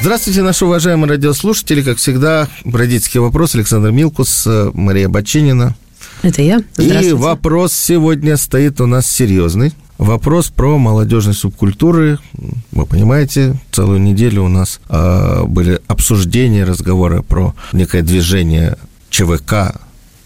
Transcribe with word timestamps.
Здравствуйте, 0.00 0.42
наши 0.42 0.64
уважаемые 0.64 1.10
радиослушатели. 1.10 1.82
Как 1.82 1.98
всегда, 1.98 2.48
родительский 2.64 3.18
вопрос. 3.18 3.56
Александр 3.56 3.90
Милкус, 3.90 4.46
Мария 4.72 5.08
Бачинина. 5.08 5.74
Это 6.22 6.40
я. 6.40 6.62
И 6.78 7.12
вопрос 7.12 7.72
сегодня 7.72 8.36
стоит 8.36 8.80
у 8.80 8.86
нас 8.86 9.10
серьезный. 9.10 9.72
Вопрос 9.98 10.50
про 10.50 10.78
молодежные 10.78 11.34
субкультуры. 11.34 12.18
Вы 12.70 12.86
понимаете, 12.86 13.56
целую 13.72 14.00
неделю 14.00 14.44
у 14.44 14.48
нас 14.48 14.80
э, 14.88 15.42
были 15.44 15.80
обсуждения, 15.88 16.62
разговоры 16.62 17.24
про 17.24 17.54
некое 17.72 18.02
движение 18.02 18.78
ЧВК, 19.10 19.74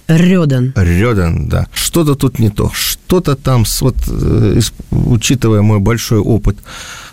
Рёдан. 0.09 0.73
Рёдан, 0.77 1.49
да. 1.49 1.69
Что-то 1.73 2.15
тут 2.15 2.39
не 2.39 2.51
то. 2.51 2.71
Что-то 2.75 3.37
там, 3.37 3.65
вот, 3.80 3.97
э, 4.09 4.61
учитывая 4.91 5.63
мой 5.63 5.79
большой 5.79 6.19
опыт 6.19 6.59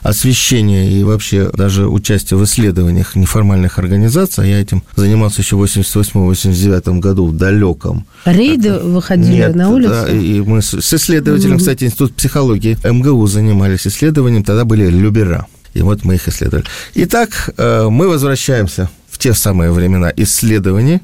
освещения 0.02 0.92
и 0.92 1.04
вообще 1.04 1.50
даже 1.54 1.88
участия 1.88 2.36
в 2.36 2.44
исследованиях 2.44 3.16
неформальных 3.16 3.80
организаций, 3.80 4.44
а 4.44 4.48
я 4.48 4.62
этим 4.62 4.84
занимался 4.96 5.42
еще 5.42 5.56
в 5.56 5.64
88-89 5.64 7.00
году 7.00 7.28
в 7.28 7.38
далеком. 7.38 8.06
Рейды 8.26 8.74
выходили 8.74 9.38
Нет, 9.38 9.56
на 9.56 9.70
улицу? 9.70 9.92
Да, 9.92 10.12
и 10.12 10.42
мы 10.42 10.62
с 10.62 10.94
исследователем, 10.94 11.56
mm 11.56 11.60
кстати, 11.60 11.84
Институт 11.84 12.14
психологии 12.14 12.78
МГУ 12.84 13.28
занимались 13.28 13.86
исследованием, 13.86 14.44
тогда 14.44 14.66
были 14.66 14.88
любера. 14.90 15.46
И 15.74 15.82
вот 15.82 16.04
мы 16.04 16.16
их 16.16 16.28
исследовали. 16.28 16.66
Итак, 16.96 17.52
э, 17.58 17.88
мы 17.90 18.08
возвращаемся 18.08 18.90
в 19.10 19.18
те 19.18 19.34
самые 19.34 19.72
времена 19.72 20.12
исследований, 20.16 21.02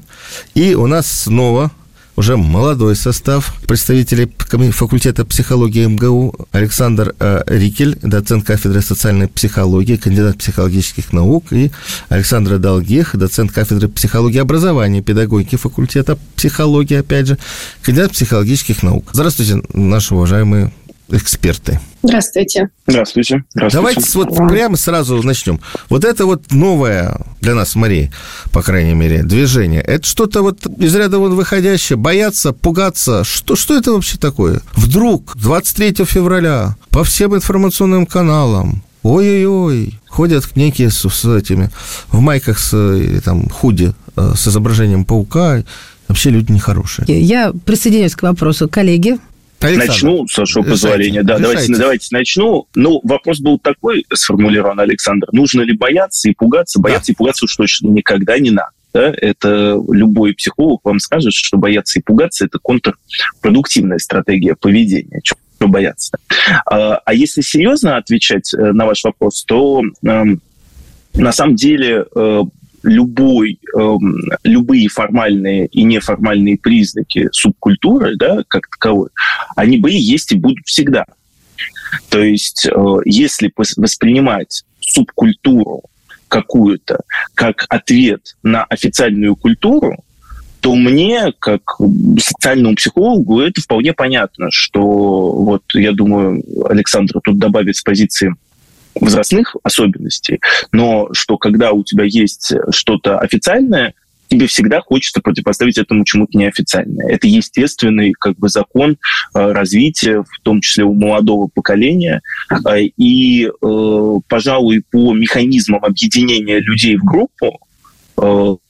и 0.54 0.74
у 0.74 0.86
нас 0.86 1.06
снова 1.06 1.70
уже 2.16 2.36
молодой 2.36 2.96
состав 2.96 3.54
представителей 3.66 4.30
факультета 4.72 5.24
психологии 5.24 5.86
МГУ 5.86 6.34
Александр 6.50 7.14
э, 7.20 7.42
Рикель, 7.46 7.98
доцент 8.02 8.44
кафедры 8.44 8.80
социальной 8.80 9.28
психологии, 9.28 9.96
кандидат 9.96 10.38
психологических 10.38 11.12
наук, 11.12 11.52
и 11.52 11.70
Александр 12.08 12.58
Долгих, 12.58 13.16
доцент 13.16 13.52
кафедры 13.52 13.88
психологии 13.88 14.38
образования, 14.38 15.02
педагогики 15.02 15.56
факультета 15.56 16.18
психологии, 16.36 16.96
опять 16.96 17.26
же, 17.26 17.38
кандидат 17.82 18.12
психологических 18.12 18.82
наук. 18.82 19.10
Здравствуйте, 19.12 19.62
наши 19.74 20.14
уважаемые 20.14 20.72
эксперты. 21.08 21.80
Здравствуйте. 22.02 22.70
Здравствуйте. 22.86 23.44
Здравствуйте. 23.54 23.76
Давайте 23.76 24.18
вот 24.18 24.48
прямо 24.48 24.76
сразу 24.76 25.22
начнем. 25.22 25.60
Вот 25.88 26.04
это 26.04 26.26
вот 26.26 26.52
новое 26.52 27.18
для 27.40 27.54
нас, 27.54 27.74
Мария, 27.74 28.12
по 28.52 28.62
крайней 28.62 28.94
мере, 28.94 29.22
движение. 29.22 29.80
Это 29.80 30.06
что-то 30.06 30.42
вот 30.42 30.66
из 30.78 30.94
ряда 30.94 31.18
вон 31.18 31.34
выходящее. 31.34 31.96
Бояться, 31.96 32.52
пугаться. 32.52 33.24
Что, 33.24 33.56
что 33.56 33.76
это 33.76 33.92
вообще 33.92 34.18
такое? 34.18 34.60
Вдруг 34.74 35.36
23 35.36 36.04
февраля 36.04 36.76
по 36.90 37.04
всем 37.04 37.34
информационным 37.34 38.06
каналам 38.06 38.82
Ой-ой-ой, 39.06 40.00
ходят 40.08 40.56
некие 40.56 40.90
с, 40.90 41.08
с 41.08 41.24
этими, 41.24 41.70
в 42.08 42.18
майках 42.18 42.58
с, 42.58 42.74
или 42.74 43.20
там 43.20 43.48
худи 43.48 43.94
э, 44.16 44.32
с 44.34 44.48
изображением 44.48 45.04
паука, 45.04 45.62
вообще 46.08 46.30
люди 46.30 46.50
нехорошие. 46.50 47.06
Я 47.06 47.52
присоединяюсь 47.52 48.16
к 48.16 48.22
вопросу 48.22 48.68
коллеги. 48.68 49.18
Александр, 49.66 49.92
начну, 49.92 50.28
с 50.28 50.38
вашего 50.38 50.62
позволения. 50.62 51.22
Да, 51.22 51.38
давайте, 51.38 51.76
давайте 51.76 52.08
начну. 52.10 52.66
Ну, 52.74 53.00
вопрос 53.02 53.40
был 53.40 53.58
такой 53.58 54.04
сформулирован, 54.12 54.80
Александр. 54.80 55.28
Нужно 55.32 55.62
ли 55.62 55.76
бояться 55.76 56.28
и 56.28 56.34
пугаться? 56.34 56.80
Бояться 56.80 57.08
да. 57.08 57.12
и 57.12 57.16
пугаться 57.16 57.44
уж 57.44 57.56
точно 57.56 57.88
никогда 57.88 58.38
не 58.38 58.50
надо. 58.50 58.70
Да? 58.94 59.12
Это 59.16 59.78
любой 59.90 60.34
психолог 60.34 60.80
вам 60.84 60.98
скажет, 61.00 61.32
что 61.34 61.58
бояться 61.58 61.98
и 61.98 62.02
пугаться– 62.02 62.44
это 62.46 62.58
контрпродуктивная 62.58 63.98
стратегия 63.98 64.54
поведения. 64.54 65.20
Чего 65.22 65.36
бояться? 65.68 66.16
А, 66.64 66.96
а 67.04 67.14
если 67.14 67.42
серьезно 67.42 67.96
отвечать 67.96 68.54
э, 68.54 68.72
на 68.72 68.86
ваш 68.86 69.04
вопрос, 69.04 69.44
то 69.46 69.82
эм, 70.02 70.40
на 71.14 71.32
самом 71.32 71.56
деле 71.56 72.06
э, 72.14 72.40
любой, 72.86 73.58
э, 73.76 73.96
любые 74.44 74.88
формальные 74.88 75.66
и 75.66 75.82
неформальные 75.82 76.56
признаки 76.56 77.28
субкультуры, 77.32 78.16
да, 78.16 78.42
как 78.48 78.68
таковой, 78.68 79.10
они 79.56 79.78
были, 79.78 79.96
есть 79.96 80.32
и 80.32 80.36
будут 80.36 80.64
всегда. 80.66 81.04
То 82.08 82.22
есть, 82.22 82.66
э, 82.66 82.96
если 83.04 83.52
воспринимать 83.76 84.64
субкультуру 84.80 85.82
какую-то 86.28 87.00
как 87.34 87.66
ответ 87.68 88.36
на 88.42 88.64
официальную 88.64 89.36
культуру, 89.36 90.02
то 90.60 90.74
мне, 90.74 91.32
как 91.38 91.78
социальному 92.18 92.74
психологу, 92.74 93.40
это 93.40 93.60
вполне 93.60 93.92
понятно, 93.92 94.48
что 94.50 94.80
вот, 94.80 95.62
я 95.74 95.92
думаю, 95.92 96.42
Александр 96.68 97.20
тут 97.22 97.38
добавит 97.38 97.76
с 97.76 97.82
позиции 97.82 98.34
возрастных 99.00 99.56
особенностей, 99.62 100.40
но 100.72 101.08
что 101.12 101.38
когда 101.38 101.72
у 101.72 101.84
тебя 101.84 102.04
есть 102.04 102.52
что-то 102.70 103.18
официальное, 103.18 103.94
тебе 104.28 104.46
всегда 104.46 104.80
хочется 104.80 105.20
противопоставить 105.20 105.78
этому 105.78 106.04
чему-то 106.04 106.36
неофициальное. 106.36 107.08
Это 107.08 107.26
естественный 107.26 108.12
как 108.12 108.36
бы 108.38 108.48
закон 108.48 108.92
э, 108.92 109.52
развития, 109.52 110.22
в 110.22 110.40
том 110.42 110.60
числе 110.60 110.84
у 110.84 110.94
молодого 110.94 111.48
поколения. 111.52 112.22
Э, 112.50 112.82
и, 112.96 113.46
э, 113.46 114.14
пожалуй, 114.28 114.82
по 114.90 115.14
механизмам 115.14 115.84
объединения 115.84 116.58
людей 116.60 116.96
в 116.96 117.04
группу 117.04 117.60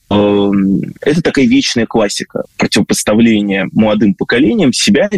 это 0.09 1.21
такая 1.23 1.45
вечная 1.45 1.85
классика 1.85 2.43
противопоставления 2.57 3.69
молодым 3.71 4.13
поколениям 4.13 4.73
себя 4.73 5.09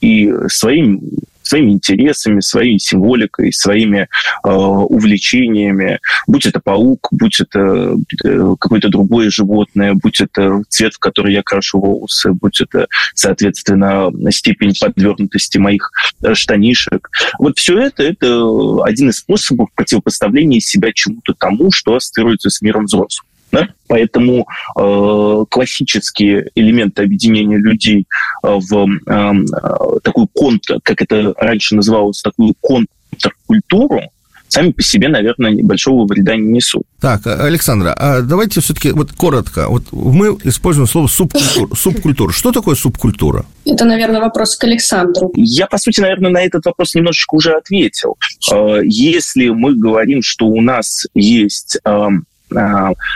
и 0.00 0.32
своим 0.48 1.00
своими 1.48 1.72
интересами, 1.72 2.40
своей 2.40 2.78
символикой, 2.78 3.52
своими 3.52 4.08
э, 4.44 4.48
увлечениями, 4.48 5.98
будь 6.26 6.46
это 6.46 6.60
паук, 6.60 7.08
будь 7.10 7.40
это 7.40 7.96
э, 8.24 8.54
какое-то 8.60 8.88
другое 8.88 9.30
животное, 9.30 9.94
будь 9.94 10.20
это 10.20 10.62
цвет, 10.68 10.94
в 10.94 10.98
который 10.98 11.32
я 11.32 11.42
крашу 11.42 11.80
волосы, 11.80 12.32
будь 12.32 12.60
это, 12.60 12.86
соответственно, 13.14 14.10
степень 14.30 14.72
подвернутости 14.78 15.58
моих 15.58 15.90
э, 16.22 16.34
штанишек. 16.34 17.08
Вот 17.38 17.58
все 17.58 17.78
это– 17.78 18.02
это 18.04 18.84
один 18.84 19.10
из 19.10 19.18
способов 19.18 19.68
противопоставления 19.74 20.60
себя 20.60 20.92
чему-то 20.92 21.34
тому, 21.34 21.70
что 21.70 21.96
ассоциируется 21.96 22.50
с 22.50 22.60
миром 22.60 22.84
взрослых. 22.84 23.27
Да? 23.50 23.68
Поэтому 23.86 24.46
э, 24.76 25.44
классические 25.48 26.50
элементы 26.54 27.02
объединения 27.02 27.56
людей 27.56 28.06
э, 28.44 28.48
в 28.48 28.86
э, 29.06 30.00
такую 30.02 30.28
контр, 30.28 30.78
как 30.82 31.00
это 31.00 31.32
раньше 31.38 31.74
называлось, 31.74 32.20
такую 32.20 32.54
контркультуру, 32.60 34.02
сами 34.48 34.72
по 34.72 34.82
себе, 34.82 35.08
наверное, 35.08 35.52
небольшого 35.52 36.06
вреда 36.06 36.36
не 36.36 36.52
несут. 36.52 36.82
Так, 37.00 37.26
Александра, 37.26 37.94
а 37.96 38.22
давайте 38.22 38.60
все-таки 38.60 38.90
вот 38.92 39.12
коротко. 39.12 39.68
Вот 39.68 39.92
мы 39.92 40.38
используем 40.44 40.86
слово 40.86 41.06
субкультура. 41.06 41.74
Субкультура. 41.74 42.32
Что 42.32 42.52
такое 42.52 42.74
субкультура? 42.74 43.46
Это, 43.64 43.84
наверное, 43.84 44.20
вопрос 44.20 44.56
к 44.56 44.64
Александру. 44.64 45.30
Я, 45.34 45.66
по 45.66 45.78
сути, 45.78 46.00
наверное, 46.00 46.30
на 46.30 46.42
этот 46.42 46.64
вопрос 46.64 46.94
немножечко 46.94 47.34
уже 47.34 47.52
ответил. 47.52 48.16
Э, 48.52 48.80
если 48.84 49.48
мы 49.48 49.74
говорим, 49.74 50.22
что 50.22 50.46
у 50.46 50.60
нас 50.60 51.06
есть 51.14 51.78
эм, 51.84 52.24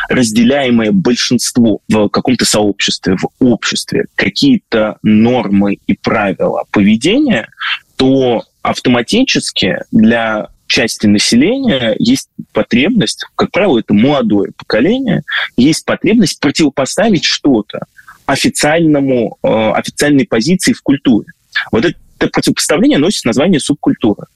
разделяемое 0.08 0.92
большинство 0.92 1.80
в 1.88 2.08
каком-то 2.08 2.44
сообществе, 2.44 3.16
в 3.16 3.28
обществе, 3.40 4.06
какие-то 4.14 4.98
нормы 5.02 5.78
и 5.86 5.96
правила 5.96 6.64
поведения, 6.70 7.48
то 7.96 8.44
автоматически 8.62 9.78
для 9.90 10.48
части 10.66 11.06
населения 11.06 11.94
есть 11.98 12.28
потребность, 12.52 13.26
как 13.36 13.50
правило, 13.50 13.78
это 13.78 13.92
молодое 13.92 14.52
поколение, 14.56 15.22
есть 15.56 15.84
потребность 15.84 16.40
противопоставить 16.40 17.24
что-то 17.24 17.80
официальному, 18.24 19.36
э, 19.42 19.48
официальной 19.74 20.26
позиции 20.26 20.72
в 20.72 20.82
культуре. 20.82 21.26
Вот 21.70 21.84
это 21.84 21.98
это 22.22 22.30
противопоставление 22.32 22.98
носит 22.98 23.24
название 23.24 23.60
субкультура. 23.60 24.26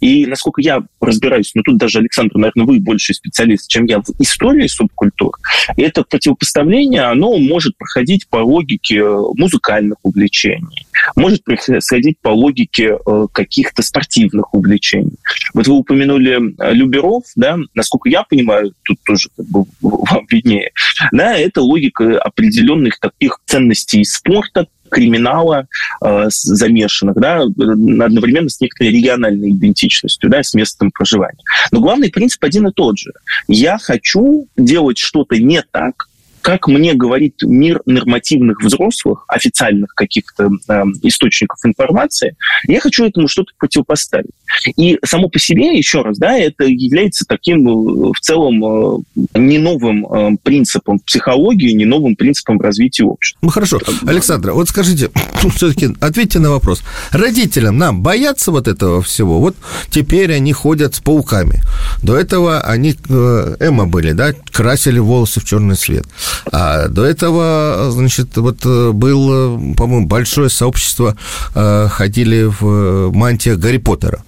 И 0.00 0.26
насколько 0.26 0.60
я 0.60 0.82
разбираюсь, 1.00 1.52
ну 1.54 1.62
тут 1.62 1.78
даже, 1.78 1.98
Александр, 1.98 2.36
наверное, 2.36 2.66
вы 2.66 2.80
больше 2.80 3.14
специалист, 3.14 3.68
чем 3.68 3.84
я 3.84 4.00
в 4.00 4.08
истории 4.18 4.66
субкультур, 4.66 5.36
это 5.76 6.02
противопоставление, 6.02 7.02
оно 7.02 7.36
может 7.36 7.76
проходить 7.76 8.28
по 8.28 8.38
логике 8.38 9.02
музыкальных 9.34 9.98
увлечений, 10.02 10.86
может 11.14 11.44
происходить 11.44 12.18
по 12.20 12.30
логике 12.30 12.96
э, 13.06 13.26
каких-то 13.32 13.82
спортивных 13.82 14.52
увлечений. 14.54 15.18
Вот 15.54 15.66
вы 15.66 15.74
упомянули 15.74 16.54
э, 16.58 16.74
Люберов, 16.74 17.24
да, 17.36 17.58
насколько 17.74 18.08
я 18.08 18.24
понимаю, 18.24 18.72
тут 18.82 18.98
тоже 19.04 19.28
как 19.36 19.46
бы 19.46 19.64
вам 19.80 20.26
виднее, 20.30 20.70
Да, 21.12 21.36
это 21.36 21.62
логика 21.62 22.18
определенных 22.18 22.98
таких 22.98 23.38
ценностей 23.46 24.04
спорта, 24.04 24.66
криминала 24.88 25.66
э, 26.04 26.26
замешанных, 26.28 27.16
да, 27.16 27.42
одновременно 27.42 28.48
с 28.48 28.60
некоторой 28.60 28.92
региональной 28.92 29.50
идентичностью, 29.50 30.30
да, 30.30 30.42
с 30.42 30.54
местом 30.54 30.90
проживания. 30.90 31.42
Но 31.70 31.80
главный 31.80 32.10
принцип 32.10 32.42
один 32.44 32.68
и 32.68 32.72
тот 32.72 32.98
же. 32.98 33.12
Я 33.48 33.78
хочу 33.78 34.48
делать 34.56 34.98
что-то 34.98 35.36
не 35.36 35.62
так, 35.62 36.08
как 36.46 36.68
мне 36.68 36.94
говорит 36.94 37.42
мир 37.42 37.82
нормативных 37.86 38.62
взрослых, 38.62 39.24
официальных 39.26 39.92
каких-то 39.96 40.48
э, 40.68 40.82
источников 41.02 41.58
информации, 41.64 42.36
я 42.68 42.78
хочу 42.78 43.04
этому 43.04 43.26
что-то 43.26 43.50
противопоставить. 43.58 44.30
И 44.76 44.96
само 45.04 45.28
по 45.28 45.40
себе, 45.40 45.76
еще 45.76 46.02
раз, 46.02 46.18
да, 46.18 46.38
это 46.38 46.64
является 46.64 47.24
таким 47.26 47.66
э, 47.66 48.12
в 48.12 48.20
целом 48.20 48.64
э, 48.64 49.38
не 49.40 49.58
новым 49.58 50.06
э, 50.06 50.36
принципом 50.40 51.00
психологии, 51.00 51.72
не 51.72 51.84
новым 51.84 52.14
принципом 52.14 52.60
развития 52.60 53.02
общества. 53.02 53.40
Ну 53.42 53.48
хорошо, 53.48 53.80
Александра, 54.06 54.52
вот 54.52 54.68
скажите, 54.68 55.10
все-таки 55.56 55.96
ответьте 56.00 56.38
на 56.38 56.50
вопрос. 56.50 56.84
Родителям 57.10 57.76
нам 57.76 58.02
боятся 58.02 58.52
вот 58.52 58.68
этого 58.68 59.02
всего? 59.02 59.40
Вот 59.40 59.56
теперь 59.90 60.32
они 60.32 60.52
ходят 60.52 60.94
с 60.94 61.00
пауками. 61.00 61.60
До 62.04 62.16
этого 62.16 62.60
они, 62.60 62.94
Эмма 63.08 63.86
были, 63.86 64.12
да, 64.12 64.32
красили 64.52 65.00
волосы 65.00 65.40
в 65.40 65.44
черный 65.44 65.74
цвет. 65.74 66.06
А 66.52 66.88
до 66.88 67.04
этого, 67.04 67.88
значит, 67.90 68.36
вот 68.36 68.58
э, 68.64 68.90
было, 68.92 69.56
по-моему, 69.74 70.06
большое 70.06 70.50
сообщество, 70.50 71.16
э, 71.54 71.88
ходили 71.90 72.44
в 72.44 73.12
мантиях 73.12 73.58
Гарри 73.58 73.78
Поттера. 73.78 74.22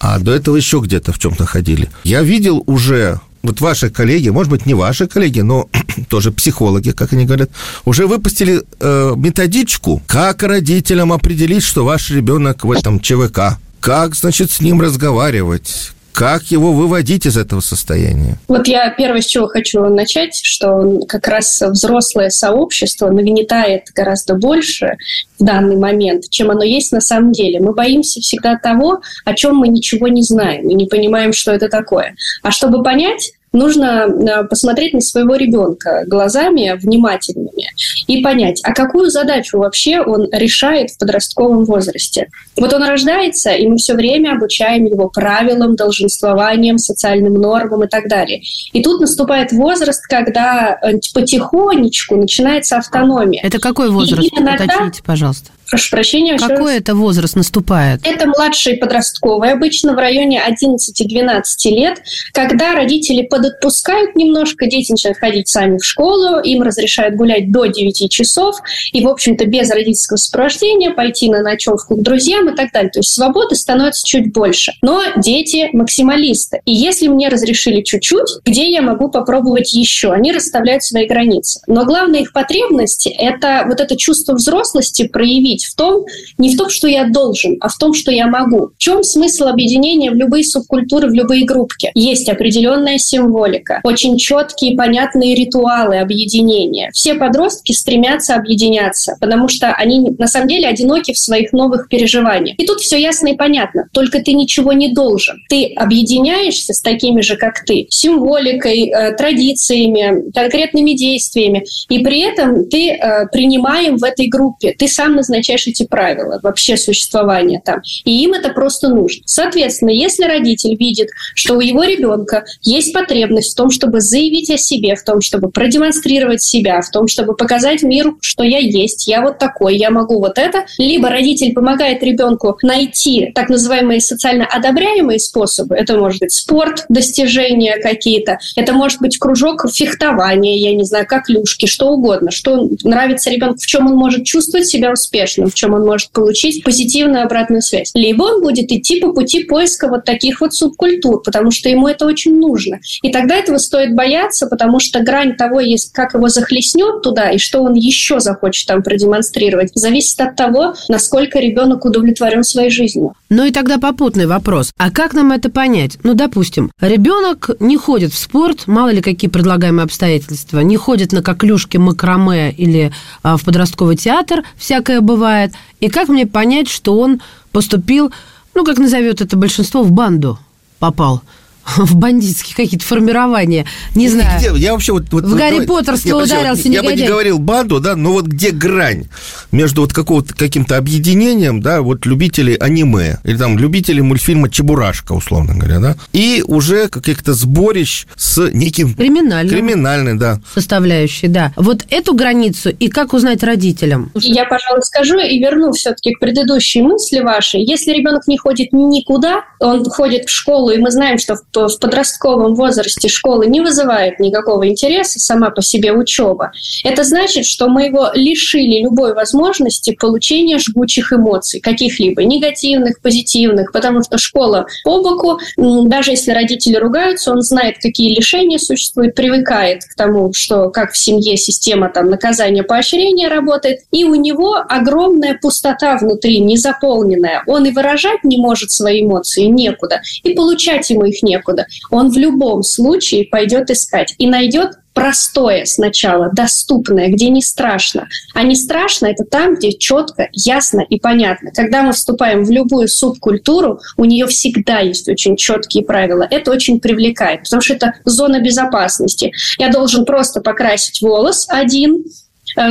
А 0.00 0.18
до 0.18 0.32
этого 0.32 0.56
еще 0.56 0.80
где-то 0.80 1.12
в 1.12 1.18
чем-то 1.18 1.44
ходили. 1.44 1.90
Я 2.04 2.22
видел 2.22 2.62
уже 2.66 3.20
вот 3.42 3.60
ваши 3.60 3.90
коллеги, 3.90 4.28
может 4.28 4.50
быть, 4.50 4.66
не 4.66 4.74
ваши 4.74 5.06
коллеги, 5.06 5.40
но 5.40 5.68
тоже 6.08 6.32
психологи, 6.32 6.90
как 6.90 7.12
они 7.12 7.24
говорят, 7.24 7.50
уже 7.84 8.06
выпустили 8.06 8.62
э, 8.80 9.14
методичку, 9.16 10.02
как 10.06 10.42
родителям 10.42 11.12
определить, 11.12 11.62
что 11.62 11.84
ваш 11.84 12.10
ребенок 12.10 12.64
в 12.64 12.72
этом 12.72 13.00
ЧВК, 13.00 13.58
как, 13.80 14.14
значит, 14.14 14.50
с 14.50 14.60
ним 14.60 14.80
разговаривать, 14.80 15.92
как 16.18 16.46
его 16.46 16.72
выводить 16.72 17.26
из 17.26 17.36
этого 17.36 17.60
состояния? 17.60 18.38
Вот 18.48 18.66
я 18.66 18.90
первое, 18.90 19.20
с 19.20 19.26
чего 19.26 19.46
хочу 19.46 19.80
начать, 19.82 20.34
что 20.42 20.98
как 21.06 21.28
раз 21.28 21.62
взрослое 21.62 22.30
сообщество 22.30 23.08
нагнетает 23.08 23.84
гораздо 23.94 24.34
больше 24.34 24.96
в 25.38 25.44
данный 25.44 25.76
момент, 25.76 26.24
чем 26.28 26.50
оно 26.50 26.64
есть 26.64 26.90
на 26.90 27.00
самом 27.00 27.30
деле. 27.30 27.60
Мы 27.60 27.72
боимся 27.72 28.20
всегда 28.20 28.56
того, 28.56 29.00
о 29.24 29.34
чем 29.34 29.58
мы 29.58 29.68
ничего 29.68 30.08
не 30.08 30.24
знаем 30.24 30.68
и 30.68 30.74
не 30.74 30.86
понимаем, 30.86 31.32
что 31.32 31.52
это 31.52 31.68
такое. 31.68 32.16
А 32.42 32.50
чтобы 32.50 32.82
понять, 32.82 33.34
нужно 33.52 34.06
э, 34.08 34.44
посмотреть 34.44 34.94
на 34.94 35.00
своего 35.00 35.36
ребенка 35.36 36.04
глазами 36.06 36.78
внимательными 36.78 37.70
и 38.06 38.22
понять, 38.22 38.60
а 38.64 38.72
какую 38.72 39.10
задачу 39.10 39.58
вообще 39.58 40.00
он 40.00 40.28
решает 40.32 40.90
в 40.90 40.98
подростковом 40.98 41.64
возрасте. 41.64 42.28
Вот 42.56 42.72
он 42.72 42.82
рождается, 42.82 43.50
и 43.50 43.66
мы 43.66 43.76
все 43.76 43.94
время 43.94 44.32
обучаем 44.32 44.86
его 44.86 45.08
правилам, 45.08 45.76
долженствованиям, 45.76 46.78
социальным 46.78 47.34
нормам 47.34 47.84
и 47.84 47.88
так 47.88 48.08
далее. 48.08 48.42
И 48.72 48.82
тут 48.82 49.00
наступает 49.00 49.52
возраст, 49.52 50.04
когда 50.06 50.78
э, 50.82 50.98
потихонечку 51.14 52.16
начинается 52.16 52.76
автономия. 52.76 53.40
Это 53.42 53.58
какой 53.58 53.90
возраст? 53.90 54.30
Уточните, 54.32 55.02
пожалуйста. 55.04 55.50
Прошу 55.70 55.90
прощения. 55.90 56.38
Какой 56.38 56.78
это 56.78 56.94
возраст 56.94 57.36
наступает? 57.36 58.00
Это 58.04 58.26
младший 58.26 58.76
подростковый, 58.76 59.52
обычно 59.52 59.94
в 59.94 59.98
районе 59.98 60.40
11-12 60.48 61.42
лет, 61.66 61.98
когда 62.32 62.74
родители 62.74 63.22
подотпускают 63.22 64.16
немножко, 64.16 64.66
дети 64.66 64.92
начинают 64.92 65.18
ходить 65.18 65.48
сами 65.48 65.76
в 65.76 65.84
школу, 65.84 66.40
им 66.40 66.62
разрешают 66.62 67.16
гулять 67.16 67.52
до 67.52 67.66
9 67.66 68.10
часов, 68.10 68.56
и, 68.92 69.04
в 69.04 69.08
общем-то, 69.08 69.44
без 69.46 69.70
родительского 69.70 70.16
сопровождения 70.16 70.90
пойти 70.90 71.28
на 71.28 71.42
ночевку 71.42 71.96
к 71.96 72.02
друзьям 72.02 72.48
и 72.48 72.56
так 72.56 72.72
далее. 72.72 72.90
То 72.90 73.00
есть 73.00 73.12
свободы 73.12 73.54
становится 73.54 74.06
чуть 74.06 74.32
больше. 74.32 74.72
Но 74.80 75.02
дети 75.16 75.68
максималисты. 75.72 76.60
И 76.64 76.72
если 76.72 77.08
мне 77.08 77.28
разрешили 77.28 77.82
чуть-чуть, 77.82 78.38
где 78.44 78.70
я 78.70 78.80
могу 78.80 79.10
попробовать 79.10 79.72
еще? 79.74 80.12
Они 80.12 80.32
расставляют 80.32 80.82
свои 80.82 81.06
границы. 81.06 81.60
Но 81.66 81.84
главная 81.84 82.20
их 82.20 82.32
потребность– 82.32 83.06
это 83.18 83.64
вот 83.66 83.80
это 83.80 83.96
чувство 83.96 84.34
взрослости 84.34 85.06
проявить 85.06 85.57
в 85.64 85.74
том, 85.74 86.04
не 86.38 86.54
в 86.54 86.56
том, 86.56 86.68
что 86.68 86.88
я 86.88 87.08
должен, 87.08 87.56
а 87.60 87.68
в 87.68 87.76
том, 87.76 87.94
что 87.94 88.10
я 88.10 88.26
могу. 88.26 88.70
В 88.76 88.78
чем 88.78 89.02
смысл 89.02 89.44
объединения 89.44 90.10
в 90.10 90.14
любые 90.14 90.44
субкультуры, 90.44 91.08
в 91.08 91.12
любые 91.12 91.44
группки? 91.44 91.90
Есть 91.94 92.28
определенная 92.28 92.98
символика, 92.98 93.80
очень 93.84 94.18
четкие 94.18 94.76
понятные 94.76 95.34
ритуалы 95.34 95.98
объединения. 95.98 96.90
Все 96.92 97.14
подростки 97.14 97.72
стремятся 97.72 98.34
объединяться, 98.34 99.16
потому 99.20 99.48
что 99.48 99.72
они 99.72 100.00
на 100.18 100.26
самом 100.26 100.48
деле 100.48 100.68
одиноки 100.68 101.12
в 101.12 101.18
своих 101.18 101.52
новых 101.52 101.88
переживаниях. 101.88 102.58
И 102.58 102.66
тут 102.66 102.80
все 102.80 103.00
ясно 103.00 103.28
и 103.28 103.36
понятно. 103.36 103.88
Только 103.92 104.20
ты 104.20 104.32
ничего 104.32 104.72
не 104.72 104.92
должен. 104.92 105.36
Ты 105.48 105.72
объединяешься 105.74 106.72
с 106.74 106.80
такими 106.80 107.20
же, 107.20 107.36
как 107.36 107.64
ты, 107.64 107.86
символикой, 107.90 108.88
э, 108.88 109.12
традициями, 109.16 110.30
конкретными 110.32 110.92
действиями. 110.92 111.64
И 111.88 112.00
при 112.00 112.20
этом 112.20 112.68
ты 112.68 112.90
э, 112.90 113.26
принимаем 113.32 113.96
в 113.96 114.04
этой 114.04 114.28
группе. 114.28 114.74
Ты 114.78 114.88
сам 114.88 115.16
назначаешь 115.16 115.47
обозначаешь 115.48 115.66
эти 115.66 115.86
правила 115.86 116.40
вообще 116.42 116.76
существования 116.76 117.62
там. 117.64 117.80
И 118.04 118.22
им 118.24 118.32
это 118.32 118.50
просто 118.50 118.88
нужно. 118.88 119.22
Соответственно, 119.24 119.90
если 119.90 120.24
родитель 120.24 120.76
видит, 120.76 121.08
что 121.34 121.56
у 121.56 121.60
его 121.60 121.84
ребенка 121.84 122.44
есть 122.62 122.92
потребность 122.92 123.52
в 123.52 123.56
том, 123.56 123.70
чтобы 123.70 124.00
заявить 124.00 124.50
о 124.50 124.58
себе, 124.58 124.94
в 124.94 125.02
том, 125.02 125.20
чтобы 125.20 125.50
продемонстрировать 125.50 126.42
себя, 126.42 126.80
в 126.80 126.90
том, 126.90 127.08
чтобы 127.08 127.34
показать 127.34 127.82
миру, 127.82 128.18
что 128.20 128.44
я 128.44 128.58
есть, 128.58 129.06
я 129.06 129.22
вот 129.22 129.38
такой, 129.38 129.76
я 129.76 129.90
могу 129.90 130.18
вот 130.18 130.38
это, 130.38 130.64
либо 130.78 131.08
родитель 131.08 131.52
помогает 131.52 132.02
ребенку 132.02 132.58
найти 132.62 133.32
так 133.34 133.48
называемые 133.48 134.00
социально 134.00 134.46
одобряемые 134.46 135.18
способы. 135.18 135.74
Это 135.74 135.96
может 135.96 136.20
быть 136.20 136.32
спорт, 136.32 136.84
достижения 136.88 137.76
какие-то, 137.78 138.38
это 138.56 138.72
может 138.72 139.00
быть 139.00 139.18
кружок 139.18 139.66
фехтования, 139.72 140.56
я 140.58 140.74
не 140.74 140.84
знаю, 140.84 141.06
как 141.06 141.28
люшки, 141.28 141.66
что 141.66 141.88
угодно, 141.88 142.30
что 142.30 142.68
нравится 142.82 143.30
ребенку, 143.30 143.58
в 143.58 143.66
чем 143.66 143.86
он 143.86 143.94
может 143.94 144.24
чувствовать 144.24 144.66
себя 144.66 144.92
успешно 144.92 145.37
в 145.46 145.54
чем 145.54 145.74
он 145.74 145.84
может 145.84 146.10
получить 146.10 146.64
позитивную 146.64 147.24
обратную 147.24 147.62
связь. 147.62 147.90
Либо 147.94 148.24
он 148.24 148.42
будет 148.42 148.70
идти 148.70 149.00
по 149.00 149.12
пути 149.12 149.44
поиска 149.44 149.88
вот 149.88 150.04
таких 150.04 150.40
вот 150.40 150.54
субкультур, 150.54 151.22
потому 151.22 151.50
что 151.50 151.68
ему 151.68 151.88
это 151.88 152.06
очень 152.06 152.38
нужно. 152.38 152.78
И 153.02 153.10
тогда 153.10 153.36
этого 153.36 153.58
стоит 153.58 153.94
бояться, 153.94 154.46
потому 154.46 154.80
что 154.80 155.00
грань 155.00 155.36
того, 155.36 155.60
как 155.92 156.14
его 156.14 156.28
захлестнет 156.28 157.02
туда 157.02 157.30
и 157.30 157.38
что 157.38 157.62
он 157.62 157.74
еще 157.74 158.20
захочет 158.20 158.66
там 158.66 158.82
продемонстрировать, 158.82 159.70
зависит 159.74 160.20
от 160.20 160.36
того, 160.36 160.74
насколько 160.88 161.38
ребенок 161.38 161.84
удовлетворен 161.84 162.42
своей 162.42 162.70
жизнью. 162.70 163.14
Ну 163.28 163.44
и 163.44 163.50
тогда 163.50 163.78
попутный 163.78 164.26
вопрос. 164.26 164.72
А 164.78 164.90
как 164.90 165.14
нам 165.14 165.32
это 165.32 165.50
понять? 165.50 165.98
Ну, 166.02 166.14
допустим, 166.14 166.70
ребенок 166.80 167.50
не 167.60 167.76
ходит 167.76 168.12
в 168.12 168.18
спорт, 168.18 168.66
мало 168.66 168.90
ли 168.90 169.02
какие 169.02 169.30
предлагаемые 169.30 169.84
обстоятельства, 169.84 170.60
не 170.60 170.76
ходит 170.76 171.12
на 171.12 171.22
коклюшки, 171.22 171.76
макраме 171.76 172.52
или 172.52 172.92
а, 173.22 173.36
в 173.36 173.44
подростковый 173.44 173.96
театр, 173.96 174.44
всякое 174.56 175.00
бывает, 175.00 175.27
бывает. 175.28 175.52
И 175.80 175.88
как 175.88 176.08
мне 176.08 176.26
понять, 176.26 176.68
что 176.68 176.98
он 176.98 177.20
поступил, 177.52 178.12
ну, 178.54 178.64
как 178.64 178.78
назовет 178.78 179.20
это 179.20 179.36
большинство, 179.36 179.82
в 179.82 179.92
банду 179.92 180.38
попал? 180.78 181.22
в 181.76 181.96
бандитские 181.96 182.56
какие-то 182.56 182.84
формирования. 182.84 183.66
Не 183.94 184.08
знаю. 184.08 184.38
Где, 184.38 184.50
я 184.58 184.72
вообще 184.72 184.92
вот, 184.92 185.04
вот 185.10 185.24
в 185.24 185.36
Гарри 185.36 185.66
Поттерство 185.66 186.22
ударился 186.22 186.68
Я 186.68 186.82
бы 186.82 186.94
не 186.94 187.06
говорил 187.06 187.38
банду, 187.38 187.80
да, 187.80 187.96
но 187.96 188.12
вот 188.12 188.26
где 188.26 188.50
грань 188.50 189.08
между 189.52 189.82
вот 189.82 189.92
какого-то 189.92 190.34
каким-то 190.34 190.76
объединением, 190.76 191.60
да, 191.60 191.82
вот 191.82 192.06
любителей 192.06 192.54
аниме 192.54 193.18
или 193.24 193.36
там 193.36 193.58
любителей 193.58 194.02
мультфильма 194.02 194.50
Чебурашка, 194.50 195.12
условно 195.12 195.54
говоря, 195.54 195.80
да, 195.80 195.96
и 196.12 196.42
уже 196.46 196.88
каких-то 196.88 197.34
сборищ 197.34 198.06
с 198.16 198.50
неким 198.52 198.94
криминальным, 198.94 199.54
криминальной, 199.54 200.14
да, 200.14 200.40
составляющей, 200.54 201.28
да. 201.28 201.52
Вот 201.56 201.84
эту 201.90 202.14
границу 202.14 202.70
и 202.70 202.88
как 202.88 203.12
узнать 203.12 203.42
родителям? 203.42 204.10
Я, 204.14 204.44
пожалуй, 204.44 204.82
скажу 204.82 205.18
и 205.18 205.38
верну 205.38 205.72
все-таки 205.72 206.14
к 206.14 206.20
предыдущей 206.20 206.82
мысли 206.82 207.20
вашей. 207.20 207.62
Если 207.62 207.92
ребенок 207.92 208.26
не 208.26 208.38
ходит 208.38 208.72
никуда, 208.72 209.42
он 209.58 209.84
ходит 209.84 210.26
в 210.26 210.30
школу, 210.30 210.70
и 210.70 210.78
мы 210.78 210.90
знаем, 210.90 211.18
что 211.18 211.36
в 211.36 211.42
в 211.66 211.78
подростковом 211.80 212.54
возрасте 212.54 213.08
школы 213.08 213.46
не 213.46 213.60
вызывает 213.60 214.20
никакого 214.20 214.68
интереса 214.68 215.18
сама 215.18 215.50
по 215.50 215.62
себе 215.62 215.92
учеба, 215.92 216.52
это 216.84 217.02
значит, 217.02 217.46
что 217.46 217.68
мы 217.68 217.86
его 217.86 218.10
лишили 218.14 218.82
любой 218.82 219.14
возможности 219.14 219.96
получения 219.98 220.58
жгучих 220.58 221.12
эмоций, 221.12 221.60
каких-либо 221.60 222.22
негативных, 222.24 223.00
позитивных, 223.00 223.72
потому 223.72 224.02
что 224.02 224.18
школа 224.18 224.66
по 224.84 225.02
боку, 225.02 225.40
даже 225.56 226.12
если 226.12 226.32
родители 226.32 226.76
ругаются, 226.76 227.32
он 227.32 227.40
знает, 227.40 227.76
какие 227.80 228.14
лишения 228.14 228.58
существуют, 228.58 229.14
привыкает 229.14 229.82
к 229.84 229.94
тому, 229.96 230.32
что 230.32 230.70
как 230.70 230.92
в 230.92 230.96
семье 230.98 231.36
система 231.36 231.88
там 231.88 232.10
наказания, 232.10 232.62
поощрения 232.62 233.28
работает, 233.28 233.80
и 233.90 234.04
у 234.04 234.14
него 234.14 234.56
огромная 234.68 235.38
пустота 235.40 235.96
внутри, 235.96 236.40
незаполненная. 236.40 237.42
Он 237.46 237.64
и 237.66 237.70
выражать 237.70 238.24
не 238.24 238.38
может 238.38 238.70
свои 238.70 239.02
эмоции 239.02 239.44
некуда, 239.44 240.00
и 240.22 240.34
получать 240.34 240.90
ему 240.90 241.04
их 241.04 241.22
некуда 241.22 241.47
некуда. 241.48 241.66
Он 241.90 242.10
в 242.10 242.16
любом 242.16 242.62
случае 242.62 243.24
пойдет 243.24 243.70
искать 243.70 244.14
и 244.18 244.28
найдет 244.28 244.72
простое 244.94 245.64
сначала, 245.64 246.30
доступное, 246.32 247.08
где 247.08 247.28
не 247.28 247.40
страшно. 247.40 248.08
А 248.34 248.42
не 248.42 248.56
страшно– 248.56 249.06
это 249.08 249.24
там, 249.24 249.54
где 249.54 249.72
четко, 249.72 250.28
ясно 250.32 250.80
и 250.80 250.98
понятно. 250.98 251.52
Когда 251.54 251.82
мы 251.82 251.92
вступаем 251.92 252.44
в 252.44 252.50
любую 252.50 252.88
субкультуру, 252.88 253.78
у 253.96 254.04
нее 254.04 254.26
всегда 254.26 254.80
есть 254.80 255.08
очень 255.08 255.36
четкие 255.36 255.84
правила. 255.84 256.26
Это 256.28 256.50
очень 256.50 256.80
привлекает, 256.80 257.44
потому 257.44 257.62
что 257.62 257.74
это 257.74 257.94
зона 258.04 258.40
безопасности. 258.40 259.32
Я 259.58 259.70
должен 259.70 260.04
просто 260.04 260.40
покрасить 260.40 261.00
волос 261.00 261.46
один, 261.48 262.04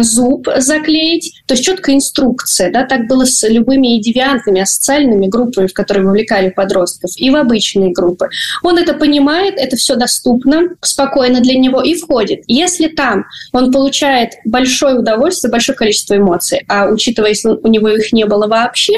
зуб 0.01 0.48
заклеить. 0.58 1.41
То 1.46 1.53
есть 1.53 1.65
четкая 1.65 1.96
инструкция. 1.96 2.72
Да? 2.72 2.86
Так 2.86 3.08
было 3.08 3.25
с 3.25 3.48
любыми 3.48 3.98
и 3.98 4.01
девиантными, 4.01 4.62
асоциальными 4.62 5.27
группами, 5.27 5.67
в 5.67 5.74
которые 5.74 6.06
вовлекали 6.06 6.50
подростков, 6.50 7.12
и 7.15 7.29
в 7.29 7.36
обычные 7.36 7.91
группы. 7.91 8.29
Он 8.63 8.77
это 8.77 8.94
понимает, 8.94 9.56
это 9.58 9.75
все 9.75 9.96
доступно, 9.96 10.70
спокойно 10.82 11.41
для 11.41 11.58
него 11.58 11.82
и 11.82 11.96
входит. 11.96 12.44
Если 12.48 12.88
там 12.88 13.25
он 13.51 13.72
получает 13.72 14.34
большое 14.46 15.00
удовольствие, 15.00 15.51
большое 15.51 15.77
количество 15.77 16.15
эмоций, 16.15 16.63
а 16.67 16.88
учитывая, 16.89 17.29
если 17.29 17.50
у 17.50 17.67
него 17.67 17.89
их 17.89 18.12
не 18.13 18.25
было 18.25 18.48
вообще, 18.48 18.94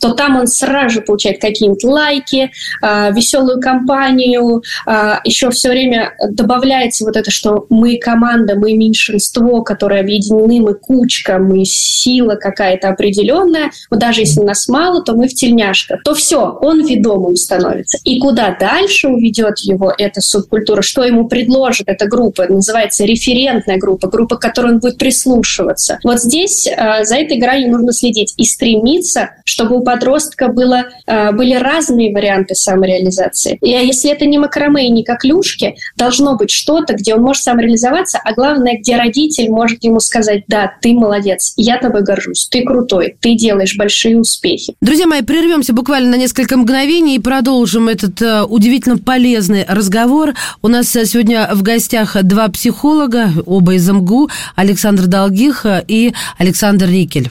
то 0.00 0.12
там 0.12 0.36
он 0.36 0.46
сразу 0.46 0.94
же 0.94 1.00
получает 1.00 1.40
какие-нибудь 1.40 1.84
лайки, 1.84 2.50
э, 2.82 3.12
веселую 3.12 3.60
компанию, 3.60 4.62
э, 4.86 5.14
еще 5.24 5.50
все 5.50 5.70
время 5.70 6.14
добавляется 6.30 7.04
вот 7.04 7.16
это, 7.16 7.30
что 7.30 7.66
мы 7.70 7.98
команда, 7.98 8.54
мы 8.54 8.74
меньшинство, 8.74 9.62
которое 9.62 10.00
объединены, 10.00 10.60
мы 10.60 10.74
кучка, 10.74 11.38
мы 11.38 11.64
сила 11.64 12.36
какая-то 12.36 12.88
определенная, 12.88 13.70
вот 13.90 14.00
даже 14.00 14.20
если 14.20 14.40
нас 14.40 14.68
мало, 14.68 15.02
то 15.02 15.14
мы 15.14 15.28
в 15.28 15.34
тельняшках, 15.34 16.02
то 16.02 16.14
все, 16.14 16.58
он 16.60 16.86
ведомым 16.86 17.36
становится. 17.36 17.98
И 18.04 18.18
куда 18.18 18.56
дальше 18.58 19.08
уведет 19.08 19.58
его 19.60 19.92
эта 19.96 20.20
субкультура, 20.20 20.82
что 20.82 21.04
ему 21.04 21.28
предложит 21.28 21.88
эта 21.88 22.06
группа, 22.06 22.46
называется 22.48 23.04
референтная 23.04 23.78
группа, 23.78 24.08
группа, 24.08 24.36
к 24.36 24.40
которой 24.40 24.72
он 24.74 24.78
будет 24.78 24.98
прислушиваться. 24.98 25.98
Вот 26.04 26.20
здесь 26.20 26.66
э, 26.66 27.04
за 27.04 27.16
этой 27.16 27.38
гранью 27.38 27.70
нужно 27.70 27.92
следить 27.92 28.34
и 28.36 28.44
стремиться, 28.44 29.30
чтобы 29.44 29.73
у 29.74 29.82
подростка 29.82 30.48
было, 30.48 30.86
э, 31.06 31.32
были 31.32 31.54
разные 31.54 32.14
варианты 32.14 32.54
самореализации. 32.54 33.58
И 33.60 33.70
если 33.70 34.10
это 34.10 34.24
не 34.26 34.38
макраме 34.38 34.86
и 34.86 34.90
не 34.90 35.04
коклюшки, 35.04 35.74
должно 35.96 36.36
быть 36.36 36.50
что-то, 36.50 36.94
где 36.94 37.14
он 37.14 37.22
может 37.22 37.42
самореализоваться, 37.42 38.20
а 38.24 38.32
главное, 38.34 38.78
где 38.78 38.96
родитель 38.96 39.50
может 39.50 39.82
ему 39.84 40.00
сказать, 40.00 40.44
да, 40.48 40.72
ты 40.80 40.92
молодец, 40.92 41.54
я 41.56 41.78
тобой 41.78 42.02
горжусь, 42.02 42.48
ты 42.50 42.62
крутой, 42.62 43.16
ты 43.20 43.34
делаешь 43.34 43.76
большие 43.76 44.18
успехи. 44.18 44.74
Друзья 44.80 45.06
мои, 45.06 45.22
прервемся 45.22 45.72
буквально 45.72 46.10
на 46.10 46.16
несколько 46.16 46.56
мгновений 46.56 47.16
и 47.16 47.20
продолжим 47.20 47.88
этот 47.88 48.20
э, 48.22 48.42
удивительно 48.42 48.98
полезный 48.98 49.64
разговор. 49.68 50.34
У 50.62 50.68
нас 50.68 50.94
э, 50.94 51.04
сегодня 51.04 51.50
в 51.52 51.62
гостях 51.62 52.16
два 52.22 52.48
психолога, 52.48 53.30
оба 53.44 53.74
из 53.74 53.88
МГУ, 53.88 54.30
Александр 54.54 55.06
Долгих 55.06 55.66
и 55.88 56.14
Александр 56.38 56.86
Рикель. 56.86 57.30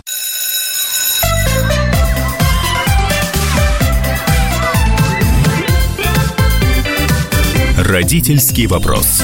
Родительский 7.84 8.66
вопрос. 8.66 9.22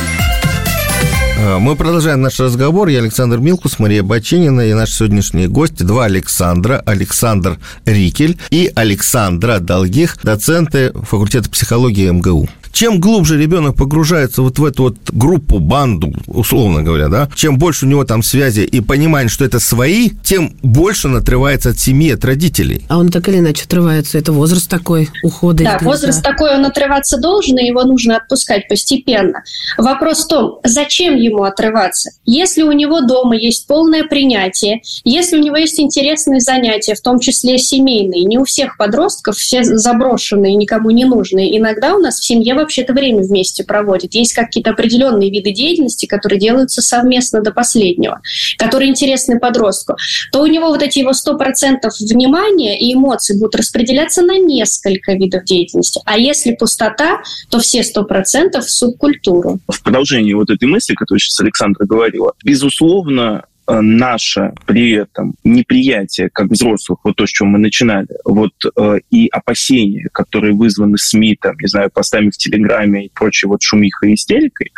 А, 1.38 1.60
мы 1.60 1.78
продолжаем 1.78 2.22
наш 2.22 2.42
разговор. 2.42 2.90
Я 2.90 3.00
Александр 3.00 3.38
Милкус, 3.38 3.80
Мария 3.80 4.04
Баченина 4.04 4.62
и 4.62 4.74
наши 4.74 4.92
сегодняшние 4.92 5.48
гости. 5.48 5.84
Два 5.84 6.06
Александра. 6.06 6.84
Александр 6.86 7.58
Рикель 7.86 8.38
и 8.50 8.70
Александра 8.76 9.60
Долгих, 9.60 10.18
доценты 10.24 10.92
факультета 11.04 11.50
психологии 11.50 12.10
МГУ. 12.10 12.50
Чем 12.72 13.00
глубже 13.00 13.38
ребенок 13.38 13.76
погружается 13.76 14.42
вот 14.42 14.60
в 14.60 14.66
эту 14.66 14.84
вот 14.84 14.96
группу, 15.12 15.60
банду, 15.60 16.14
условно 16.28 16.84
говоря, 16.84 17.08
да, 17.08 17.30
чем 17.36 17.58
больше 17.58 17.86
у 17.86 17.90
него 17.90 18.04
там 18.04 18.24
связи 18.24 18.62
и 18.62 18.82
понимает, 18.82 19.32
что 19.32 19.46
это 19.46 19.60
свои, 19.60 20.10
тем 20.24 20.54
больше 20.62 21.08
он 21.08 21.18
отрывается 21.18 21.70
от 21.70 21.80
семьи, 21.80 22.12
от 22.12 22.24
родителей. 22.24 22.84
А 22.88 22.98
он 22.98 23.10
так 23.10 23.28
или 23.28 23.40
иначе 23.40 23.66
отрывается. 23.66 24.18
Это 24.18 24.32
возраст 24.32 24.70
такой 24.70 25.10
ухода. 25.24 25.64
Да, 25.64 25.80
возраст 25.82 26.24
такой, 26.24 26.56
он 26.56 26.66
отрываться 26.66 27.18
должен, 27.18 27.58
и 27.58 27.66
его 27.66 27.84
нужно 27.84 28.18
отпускать 28.18 28.68
постепенно. 28.68 29.44
Вопрос 29.78 30.26
в 30.26 30.28
том, 30.28 30.60
зачем 30.64 31.16
ему 31.16 31.44
отрываться? 31.44 32.12
Если 32.26 32.62
у 32.62 32.72
него 32.72 33.02
дома 33.02 33.36
есть 33.36 33.68
полное 33.68 34.04
принятие, 34.04 34.82
если 35.04 35.38
у 35.38 35.42
него 35.42 35.58
есть 35.58 35.80
интересные 35.80 36.40
занятия, 36.40 36.96
в 36.96 37.02
том 37.02 37.20
числе 37.20 37.58
семейные, 37.58 38.24
не 38.24 38.38
у 38.38 38.44
всех 38.44 38.78
подростков 38.78 39.38
все 39.38 39.64
заброшенные, 39.64 40.56
никому 40.56 40.92
не 40.92 41.06
нужные. 41.06 41.58
Иногда 41.58 41.96
у 41.96 42.00
нас 42.00 42.20
в 42.20 42.26
семье 42.26 42.54
вообще 42.60 42.82
это 42.82 42.94
время 42.94 43.24
вместе 43.24 43.64
проводит. 43.64 44.14
Есть 44.14 44.34
какие-то 44.34 44.72
определенные 44.72 45.30
виды 45.30 45.52
деятельности, 45.52 46.06
которые 46.06 46.40
делаются 46.40 46.82
совместно 46.82 47.42
до 47.42 47.52
последнего, 47.52 48.22
которые 48.58 48.90
интересны 48.90 49.40
подростку, 49.40 49.96
то 50.32 50.42
у 50.42 50.48
него 50.48 50.68
вот 50.68 50.82
эти 50.82 51.00
его 51.00 51.12
100% 51.12 51.90
внимания 52.12 52.80
и 52.80 52.94
эмоций 52.94 53.38
будут 53.38 53.56
распределяться 53.56 54.22
на 54.22 54.38
несколько 54.38 55.14
видов 55.14 55.44
деятельности. 55.44 56.02
А 56.06 56.18
если 56.18 56.56
пустота, 56.56 57.22
то 57.50 57.60
все 57.60 57.82
100% 57.82 58.60
в 58.60 58.70
субкультуру. 58.70 59.60
В 59.68 59.84
продолжении 59.84 60.34
вот 60.34 60.50
этой 60.50 60.68
мысли, 60.68 60.94
которую 60.94 61.20
сейчас 61.20 61.40
Александра 61.40 61.86
говорила, 61.86 62.34
безусловно, 62.44 63.46
наше 63.70 64.54
при 64.66 64.92
этом 64.92 65.36
неприятие 65.44 66.30
как 66.32 66.48
взрослых, 66.48 67.00
вот 67.04 67.16
то, 67.16 67.26
с 67.26 67.30
чем 67.30 67.50
мы 67.50 67.60
начинали, 67.60 68.08
вот 68.26 68.54
э, 68.78 69.00
и 69.12 69.28
опасения, 69.28 70.08
которые 70.12 70.54
вызваны 70.54 70.98
СМИ, 70.98 71.38
там, 71.42 71.56
не 71.62 71.68
знаю, 71.68 71.90
постами 71.92 72.30
в 72.30 72.38
Телеграме 72.38 73.06
и 73.06 73.12
прочей 73.14 73.48
вот 73.48 73.62
шумихой 73.62 74.12
и 74.12 74.14
истерикой, 74.16 74.72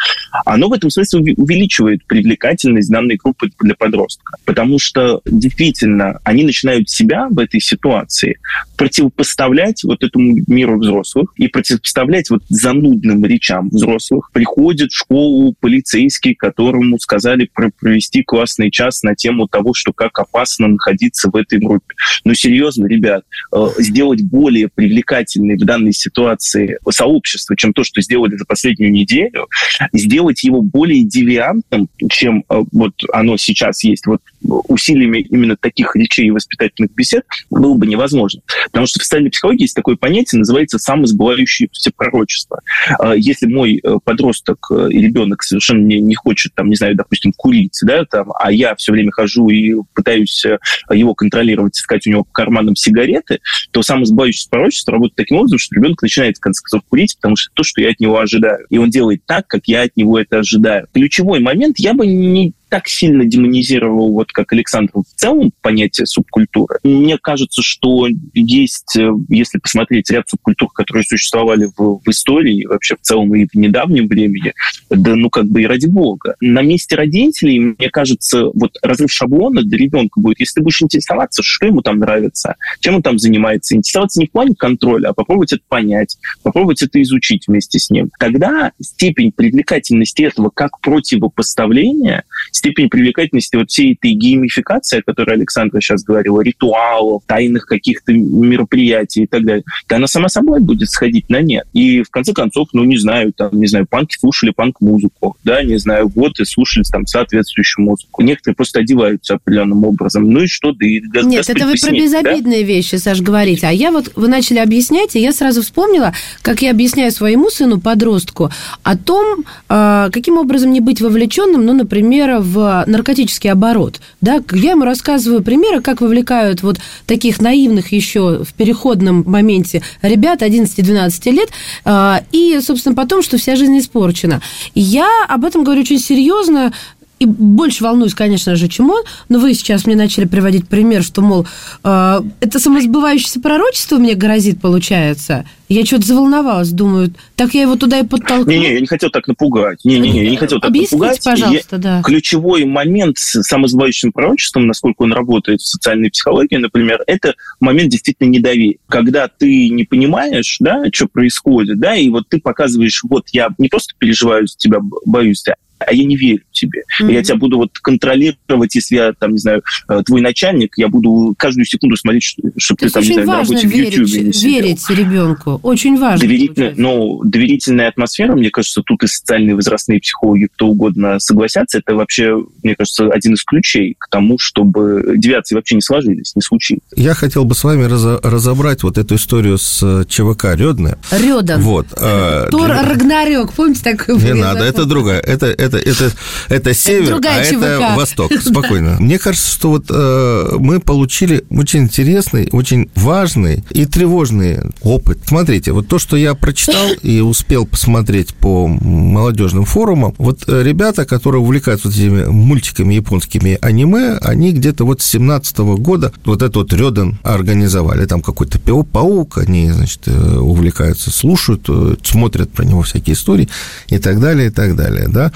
оно 0.45 0.67
в 0.67 0.73
этом 0.73 0.89
смысле 0.89 1.33
увеличивает 1.37 2.05
привлекательность 2.05 2.91
данной 2.91 3.15
группы 3.15 3.49
для 3.59 3.75
подростка. 3.75 4.37
Потому 4.45 4.79
что 4.79 5.21
действительно 5.25 6.19
они 6.23 6.43
начинают 6.43 6.89
себя 6.89 7.27
в 7.29 7.39
этой 7.39 7.59
ситуации 7.59 8.37
противопоставлять 8.77 9.83
вот 9.83 10.03
этому 10.03 10.35
миру 10.47 10.79
взрослых 10.79 11.31
и 11.37 11.47
противопоставлять 11.47 12.29
вот 12.29 12.43
занудным 12.49 13.23
речам 13.25 13.69
взрослых. 13.69 14.29
Приходит 14.33 14.91
в 14.91 14.97
школу 14.97 15.55
полицейский, 15.59 16.35
которому 16.35 16.99
сказали 16.99 17.49
провести 17.79 18.23
классный 18.23 18.71
час 18.71 18.80
час 18.81 19.03
на 19.03 19.15
тему 19.15 19.47
того, 19.47 19.73
что 19.73 19.93
как 19.93 20.17
опасно 20.17 20.67
находиться 20.67 21.29
в 21.29 21.35
этой 21.35 21.59
группе. 21.59 21.93
Ну, 22.23 22.33
серьезно, 22.33 22.87
ребят, 22.87 23.23
э, 23.53 23.67
сделать 23.77 24.23
более 24.23 24.69
привлекательной 24.69 25.55
в 25.55 25.65
данной 25.65 25.93
ситуации 25.93 26.79
сообщество, 26.89 27.55
чем 27.55 27.73
то, 27.73 27.83
что 27.83 28.01
сделали 28.01 28.35
за 28.35 28.45
последнюю 28.45 28.91
неделю, 28.91 29.47
сделать 29.93 30.43
его 30.43 30.61
более 30.61 31.03
девиантным, 31.03 31.89
чем 32.09 32.43
э, 32.49 32.61
вот 32.71 32.93
оно 33.13 33.37
сейчас 33.37 33.83
есть, 33.83 34.07
вот 34.07 34.21
усилиями 34.41 35.19
именно 35.19 35.55
таких 35.55 35.95
речей 35.95 36.27
и 36.27 36.31
воспитательных 36.31 36.93
бесед 36.95 37.23
было 37.51 37.75
бы 37.75 37.85
невозможно. 37.85 38.41
Потому 38.65 38.87
что 38.87 38.99
в 38.99 39.03
социальной 39.03 39.29
психологии 39.29 39.63
есть 39.63 39.75
такое 39.75 39.95
понятие, 39.95 40.39
называется 40.39 40.79
самосбывающееся 40.79 41.91
пророчество. 41.95 42.61
Э, 42.99 43.13
если 43.15 43.45
мой 43.45 43.81
подросток 44.03 44.71
и 44.71 45.01
ребенок 45.01 45.43
совершенно 45.43 45.85
не, 45.85 45.99
не 45.99 46.15
хочет, 46.15 46.55
там, 46.55 46.69
не 46.69 46.75
знаю, 46.75 46.95
допустим, 46.95 47.31
курить, 47.35 47.77
да, 47.83 48.05
там, 48.05 48.31
а 48.39 48.51
я 48.51 48.70
все 48.75 48.91
время 48.91 49.11
хожу 49.11 49.49
и 49.49 49.75
пытаюсь 49.93 50.45
э, 50.45 50.57
его 50.91 51.13
контролировать, 51.13 51.77
искать 51.77 52.05
у 52.07 52.09
него 52.09 52.23
по 52.23 52.31
карманам 52.31 52.75
сигареты, 52.75 53.39
то 53.71 53.81
самосбавляющееся 53.81 54.49
пророчество 54.49 54.93
работает 54.93 55.15
таким 55.15 55.37
образом, 55.37 55.59
что 55.59 55.75
ребенок 55.75 56.01
начинает, 56.01 56.37
в 56.37 56.41
конце 56.41 56.61
концов, 56.63 56.87
курить, 56.89 57.15
потому 57.17 57.35
что 57.35 57.51
то, 57.53 57.63
что 57.63 57.81
я 57.81 57.89
от 57.89 57.99
него 57.99 58.19
ожидаю. 58.19 58.65
И 58.69 58.77
он 58.77 58.89
делает 58.89 59.21
так, 59.25 59.47
как 59.47 59.61
я 59.65 59.83
от 59.83 59.95
него 59.95 60.19
это 60.19 60.39
ожидаю. 60.39 60.87
Ключевой 60.93 61.39
момент 61.39 61.79
я 61.79 61.93
бы 61.93 62.05
не 62.05 62.53
так 62.71 62.87
сильно 62.87 63.25
демонизировал, 63.25 64.13
вот 64.13 64.31
как 64.31 64.53
Александр, 64.53 64.93
в 64.93 65.19
целом 65.19 65.51
понятие 65.61 66.07
субкультуры. 66.07 66.79
Мне 66.83 67.17
кажется, 67.17 67.61
что 67.61 68.07
есть, 68.33 68.95
э, 68.95 69.09
если 69.27 69.59
посмотреть 69.59 70.09
ряд 70.09 70.29
субкультур, 70.29 70.69
которые 70.71 71.03
существовали 71.03 71.69
в, 71.75 71.99
в 71.99 72.09
истории, 72.09 72.65
вообще 72.65 72.95
в 72.95 73.01
целом 73.01 73.35
и 73.35 73.45
в 73.45 73.55
недавнем 73.55 74.07
времени, 74.07 74.53
да 74.89 75.15
ну 75.17 75.29
как 75.29 75.47
бы 75.47 75.63
и 75.63 75.65
ради 75.65 75.87
бога. 75.87 76.35
На 76.39 76.61
месте 76.61 76.95
родителей, 76.95 77.59
мне 77.59 77.89
кажется, 77.89 78.45
вот 78.53 78.77
разрыв 78.81 79.11
шаблона 79.11 79.63
для 79.63 79.77
ребенка 79.77 80.21
будет, 80.21 80.39
если 80.39 80.55
ты 80.55 80.61
будешь 80.61 80.81
интересоваться, 80.81 81.43
что 81.43 81.65
ему 81.65 81.81
там 81.81 81.99
нравится, 81.99 82.55
чем 82.79 82.95
он 82.95 83.01
там 83.01 83.19
занимается, 83.19 83.75
интересоваться 83.75 84.21
не 84.21 84.27
в 84.27 84.31
плане 84.31 84.55
контроля, 84.55 85.09
а 85.09 85.13
попробовать 85.13 85.51
это 85.51 85.63
понять, 85.67 86.17
попробовать 86.41 86.81
это 86.83 87.01
изучить 87.01 87.49
вместе 87.49 87.79
с 87.79 87.89
ним. 87.89 88.11
Тогда 88.17 88.71
степень 88.81 89.33
привлекательности 89.33 90.21
этого 90.21 90.49
как 90.53 90.79
противопоставления 90.79 92.23
степень 92.61 92.89
привлекательности 92.89 93.55
вот 93.55 93.69
всей 93.69 93.93
этой 93.93 94.13
геймификации, 94.13 94.99
о 94.99 95.01
которой 95.01 95.35
Александр 95.35 95.81
сейчас 95.81 96.03
говорил, 96.03 96.39
ритуалов, 96.39 97.23
тайных 97.25 97.65
каких-то 97.65 98.13
мероприятий 98.13 99.23
и 99.23 99.27
так 99.27 99.43
далее, 99.43 99.63
да 99.89 99.95
она 99.95 100.07
сама 100.07 100.29
собой 100.29 100.61
будет 100.61 100.89
сходить 100.89 101.29
на 101.29 101.41
нет. 101.41 101.65
И 101.73 102.03
в 102.03 102.09
конце 102.09 102.33
концов, 102.33 102.69
ну, 102.73 102.83
не 102.83 102.97
знаю, 102.97 103.33
там, 103.33 103.49
не 103.53 103.67
знаю, 103.67 103.87
панки 103.89 104.15
слушали 104.17 104.51
панк-музыку, 104.51 105.37
да, 105.43 105.63
не 105.63 105.77
знаю, 105.77 106.11
вот 106.13 106.39
и 106.39 106.45
слушали 106.45 106.83
там 106.89 107.05
соответствующую 107.05 107.85
музыку. 107.85 108.21
Некоторые 108.21 108.55
просто 108.55 108.79
одеваются 108.79 109.35
определенным 109.35 109.83
образом. 109.83 110.29
Ну 110.29 110.41
и 110.41 110.47
что, 110.47 110.71
да 110.71 110.85
и 110.85 111.01
Нет, 111.23 111.49
это 111.49 111.65
вы 111.65 111.75
про 111.81 111.91
безобидные 111.91 112.61
да? 112.61 112.67
вещи, 112.67 112.95
Саш, 112.95 113.21
говорите. 113.21 113.67
А 113.67 113.71
я 113.71 113.91
вот, 113.91 114.11
вы 114.15 114.27
начали 114.27 114.59
объяснять, 114.59 115.15
и 115.15 115.19
я 115.19 115.31
сразу 115.31 115.61
вспомнила, 115.61 116.13
как 116.41 116.61
я 116.61 116.71
объясняю 116.71 117.11
своему 117.11 117.49
сыну, 117.49 117.81
подростку, 117.81 118.51
о 118.83 118.97
том, 118.97 119.45
а, 119.67 120.09
каким 120.11 120.37
образом 120.37 120.71
не 120.71 120.79
быть 120.79 121.01
вовлеченным, 121.01 121.65
ну, 121.65 121.73
например, 121.73 122.37
в 122.39 122.50
наркотический 122.57 123.51
оборот. 123.51 124.01
Да, 124.21 124.41
я 124.53 124.71
ему 124.71 124.85
рассказываю 124.85 125.43
примеры, 125.43 125.81
как 125.81 126.01
вовлекают 126.01 126.63
вот 126.63 126.77
таких 127.05 127.41
наивных 127.41 127.91
еще 127.91 128.43
в 128.43 128.53
переходном 128.53 129.23
моменте 129.25 129.81
ребят 130.01 130.41
11-12 130.41 131.31
лет, 131.31 131.49
а, 131.85 132.23
и, 132.31 132.59
собственно, 132.61 132.95
потом, 132.95 133.21
что 133.21 133.37
вся 133.37 133.55
жизнь 133.55 133.77
испорчена. 133.79 134.41
Я 134.75 135.07
об 135.27 135.45
этом 135.45 135.63
говорю 135.63 135.81
очень 135.81 135.99
серьезно, 135.99 136.73
и 137.21 137.25
больше 137.27 137.83
волнуюсь, 137.83 138.15
конечно 138.15 138.55
же, 138.55 138.67
чем 138.67 138.89
он, 138.89 139.03
но 139.29 139.37
вы 139.37 139.53
сейчас 139.53 139.85
мне 139.85 139.95
начали 139.95 140.25
приводить 140.25 140.67
пример, 140.67 141.03
что, 141.03 141.21
мол, 141.21 141.45
э, 141.83 142.21
это 142.39 142.59
самосбывающееся 142.59 143.39
пророчество 143.39 143.97
мне 143.97 144.15
грозит, 144.15 144.59
получается. 144.59 145.45
Я 145.69 145.85
что-то 145.85 146.07
заволновалась, 146.07 146.71
думаю, 146.71 147.13
так 147.35 147.53
я 147.53 147.61
его 147.61 147.75
туда 147.75 147.99
и 147.99 148.07
подтолкну. 148.07 148.51
Не-не, 148.51 148.73
я 148.73 148.79
не 148.79 148.87
хотел 148.87 149.11
так 149.11 149.27
напугать. 149.27 149.85
Не-не-не, 149.85 150.23
я 150.23 150.31
не 150.31 150.35
хотел 150.35 150.59
так 150.59 150.71
Объясните, 150.71 150.95
напугать. 150.95 151.23
пожалуйста, 151.23 151.75
я... 151.75 151.81
да. 151.81 152.01
Ключевой 152.01 152.65
момент 152.65 153.19
с 153.19 153.43
самосбывающим 153.43 154.11
пророчеством, 154.11 154.65
насколько 154.65 155.03
он 155.03 155.13
работает 155.13 155.61
в 155.61 155.67
социальной 155.67 156.09
психологии, 156.09 156.55
например, 156.55 157.03
это 157.05 157.35
момент 157.59 157.91
действительно 157.91 158.29
недоверия. 158.29 158.77
Когда 158.87 159.27
ты 159.27 159.69
не 159.69 159.83
понимаешь, 159.83 160.57
да, 160.59 160.85
что 160.91 161.05
происходит, 161.05 161.79
да, 161.79 161.95
и 161.95 162.09
вот 162.09 162.27
ты 162.29 162.39
показываешь, 162.39 163.03
вот 163.03 163.29
я 163.31 163.49
не 163.59 163.67
просто 163.67 163.93
переживаю 163.99 164.47
за 164.47 164.57
тебя, 164.57 164.79
боюсь, 165.05 165.43
а 165.87 165.93
я 165.93 166.03
не 166.03 166.15
верю 166.15 166.41
тебе. 166.61 166.83
Mm-hmm. 167.01 167.13
Я 167.13 167.23
тебя 167.23 167.35
буду 167.37 167.57
вот 167.57 167.79
контролировать, 167.79 168.75
если 168.75 168.95
я, 168.95 169.13
там, 169.13 169.31
не 169.31 169.37
знаю, 169.37 169.63
э, 169.89 170.01
твой 170.05 170.21
начальник, 170.21 170.73
я 170.77 170.87
буду 170.87 171.33
каждую 171.37 171.65
секунду 171.65 171.95
смотреть, 171.97 172.35
чтобы 172.57 172.79
ты 172.79 172.89
там, 172.89 173.03
не 173.03 173.13
знаю, 173.13 173.27
на 173.27 173.37
работе 173.37 173.67
верить, 173.67 173.93
в 173.93 173.99
YouTube 173.99 174.25
не 174.25 174.33
сидел. 174.33 174.49
верить 174.51 174.89
ребенку. 174.89 175.59
Очень 175.63 175.97
важно. 175.97 176.19
Доверительная, 176.19 176.73
ну, 176.77 177.21
доверительная 177.23 177.89
атмосфера, 177.89 178.35
мне 178.35 178.49
кажется, 178.49 178.81
тут 178.85 179.03
и 179.03 179.07
социальные 179.07 179.55
возрастные 179.55 179.99
психологи, 179.99 180.47
кто 180.53 180.67
угодно 180.67 181.19
согласятся, 181.19 181.79
это 181.79 181.95
вообще, 181.95 182.43
мне 182.63 182.75
кажется, 182.75 183.09
один 183.09 183.33
из 183.33 183.43
ключей 183.43 183.95
к 183.97 184.07
тому, 184.09 184.37
чтобы 184.37 185.15
девиации 185.17 185.55
вообще 185.55 185.75
не 185.75 185.81
сложились, 185.81 186.35
не 186.35 186.41
случилось. 186.41 186.83
Я 186.95 187.13
хотел 187.13 187.45
бы 187.45 187.55
с 187.55 187.63
вами 187.63 187.83
разобрать 187.83 188.83
вот 188.83 188.97
эту 188.97 189.15
историю 189.15 189.57
с 189.57 189.81
э, 189.83 190.05
ЧВК 190.07 190.55
Рёдне. 190.55 190.97
Рёдан. 191.11 191.61
Вот. 191.61 191.87
Э, 191.97 192.47
Тор 192.49 192.67
для... 192.67 192.83
Рагнарёк, 192.83 193.53
помните 193.53 193.81
такой? 193.83 194.15
Не 194.15 194.33
надо, 194.33 194.63
это 194.63 194.85
другая. 194.85 195.19
Это, 195.19 195.47
это, 195.47 195.77
это, 195.77 196.11
это 196.51 196.73
север, 196.73 197.17
это 197.17 197.35
а 197.35 197.43
ЧВК. 197.43 197.63
это 197.63 197.93
восток. 197.95 198.31
Спокойно. 198.41 198.97
Мне 198.99 199.17
кажется, 199.19 199.49
что 199.51 199.69
вот 199.69 199.85
э, 199.89 200.55
мы 200.59 200.79
получили 200.79 201.43
очень 201.49 201.81
интересный, 201.81 202.49
очень 202.51 202.89
важный 202.95 203.63
и 203.71 203.85
тревожный 203.85 204.59
опыт. 204.81 205.19
Смотрите, 205.25 205.71
вот 205.71 205.87
то, 205.87 205.99
что 205.99 206.17
я 206.17 206.35
прочитал 206.35 206.91
и 207.01 207.21
успел 207.21 207.65
посмотреть 207.65 208.33
по 208.35 208.67
молодежным 208.67 209.65
форумам, 209.65 210.13
вот 210.17 210.43
э, 210.47 210.63
ребята, 210.63 211.05
которые 211.05 211.41
увлекаются 211.41 211.87
вот 211.87 211.95
этими 211.95 212.25
мультиками 212.25 212.93
японскими 212.95 213.57
аниме, 213.61 214.17
они 214.21 214.51
где-то 214.51 214.85
вот 214.85 215.01
с 215.01 215.05
17 215.05 215.57
года 215.59 216.11
вот 216.25 216.41
этот 216.41 216.55
вот 216.55 216.73
Рёден 216.73 217.19
организовали. 217.23 218.05
Там 218.05 218.21
какой-то 218.21 218.59
паук, 218.59 219.37
они, 219.37 219.71
значит, 219.71 220.01
э, 220.07 220.37
увлекаются, 220.37 221.11
слушают, 221.11 221.65
э, 221.69 221.95
смотрят 222.03 222.51
про 222.51 222.63
него 222.63 222.81
всякие 222.81 223.15
истории 223.15 223.49
и 223.87 223.97
так 223.97 224.19
далее, 224.19 224.47
и 224.47 224.51
так 224.51 224.75
далее, 224.75 225.07
да. 225.07 225.31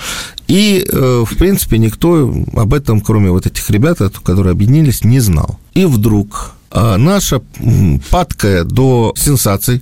И, 0.47 0.85
в 0.95 1.37
принципе, 1.37 1.77
никто 1.77 2.33
об 2.55 2.73
этом, 2.73 3.01
кроме 3.01 3.29
вот 3.29 3.45
этих 3.45 3.69
ребят, 3.69 3.99
которые 4.23 4.51
объединились, 4.51 5.03
не 5.03 5.19
знал. 5.19 5.59
И 5.73 5.85
вдруг 5.85 6.53
наша 6.73 7.41
падкая 8.09 8.63
до 8.63 9.13
сенсаций 9.17 9.81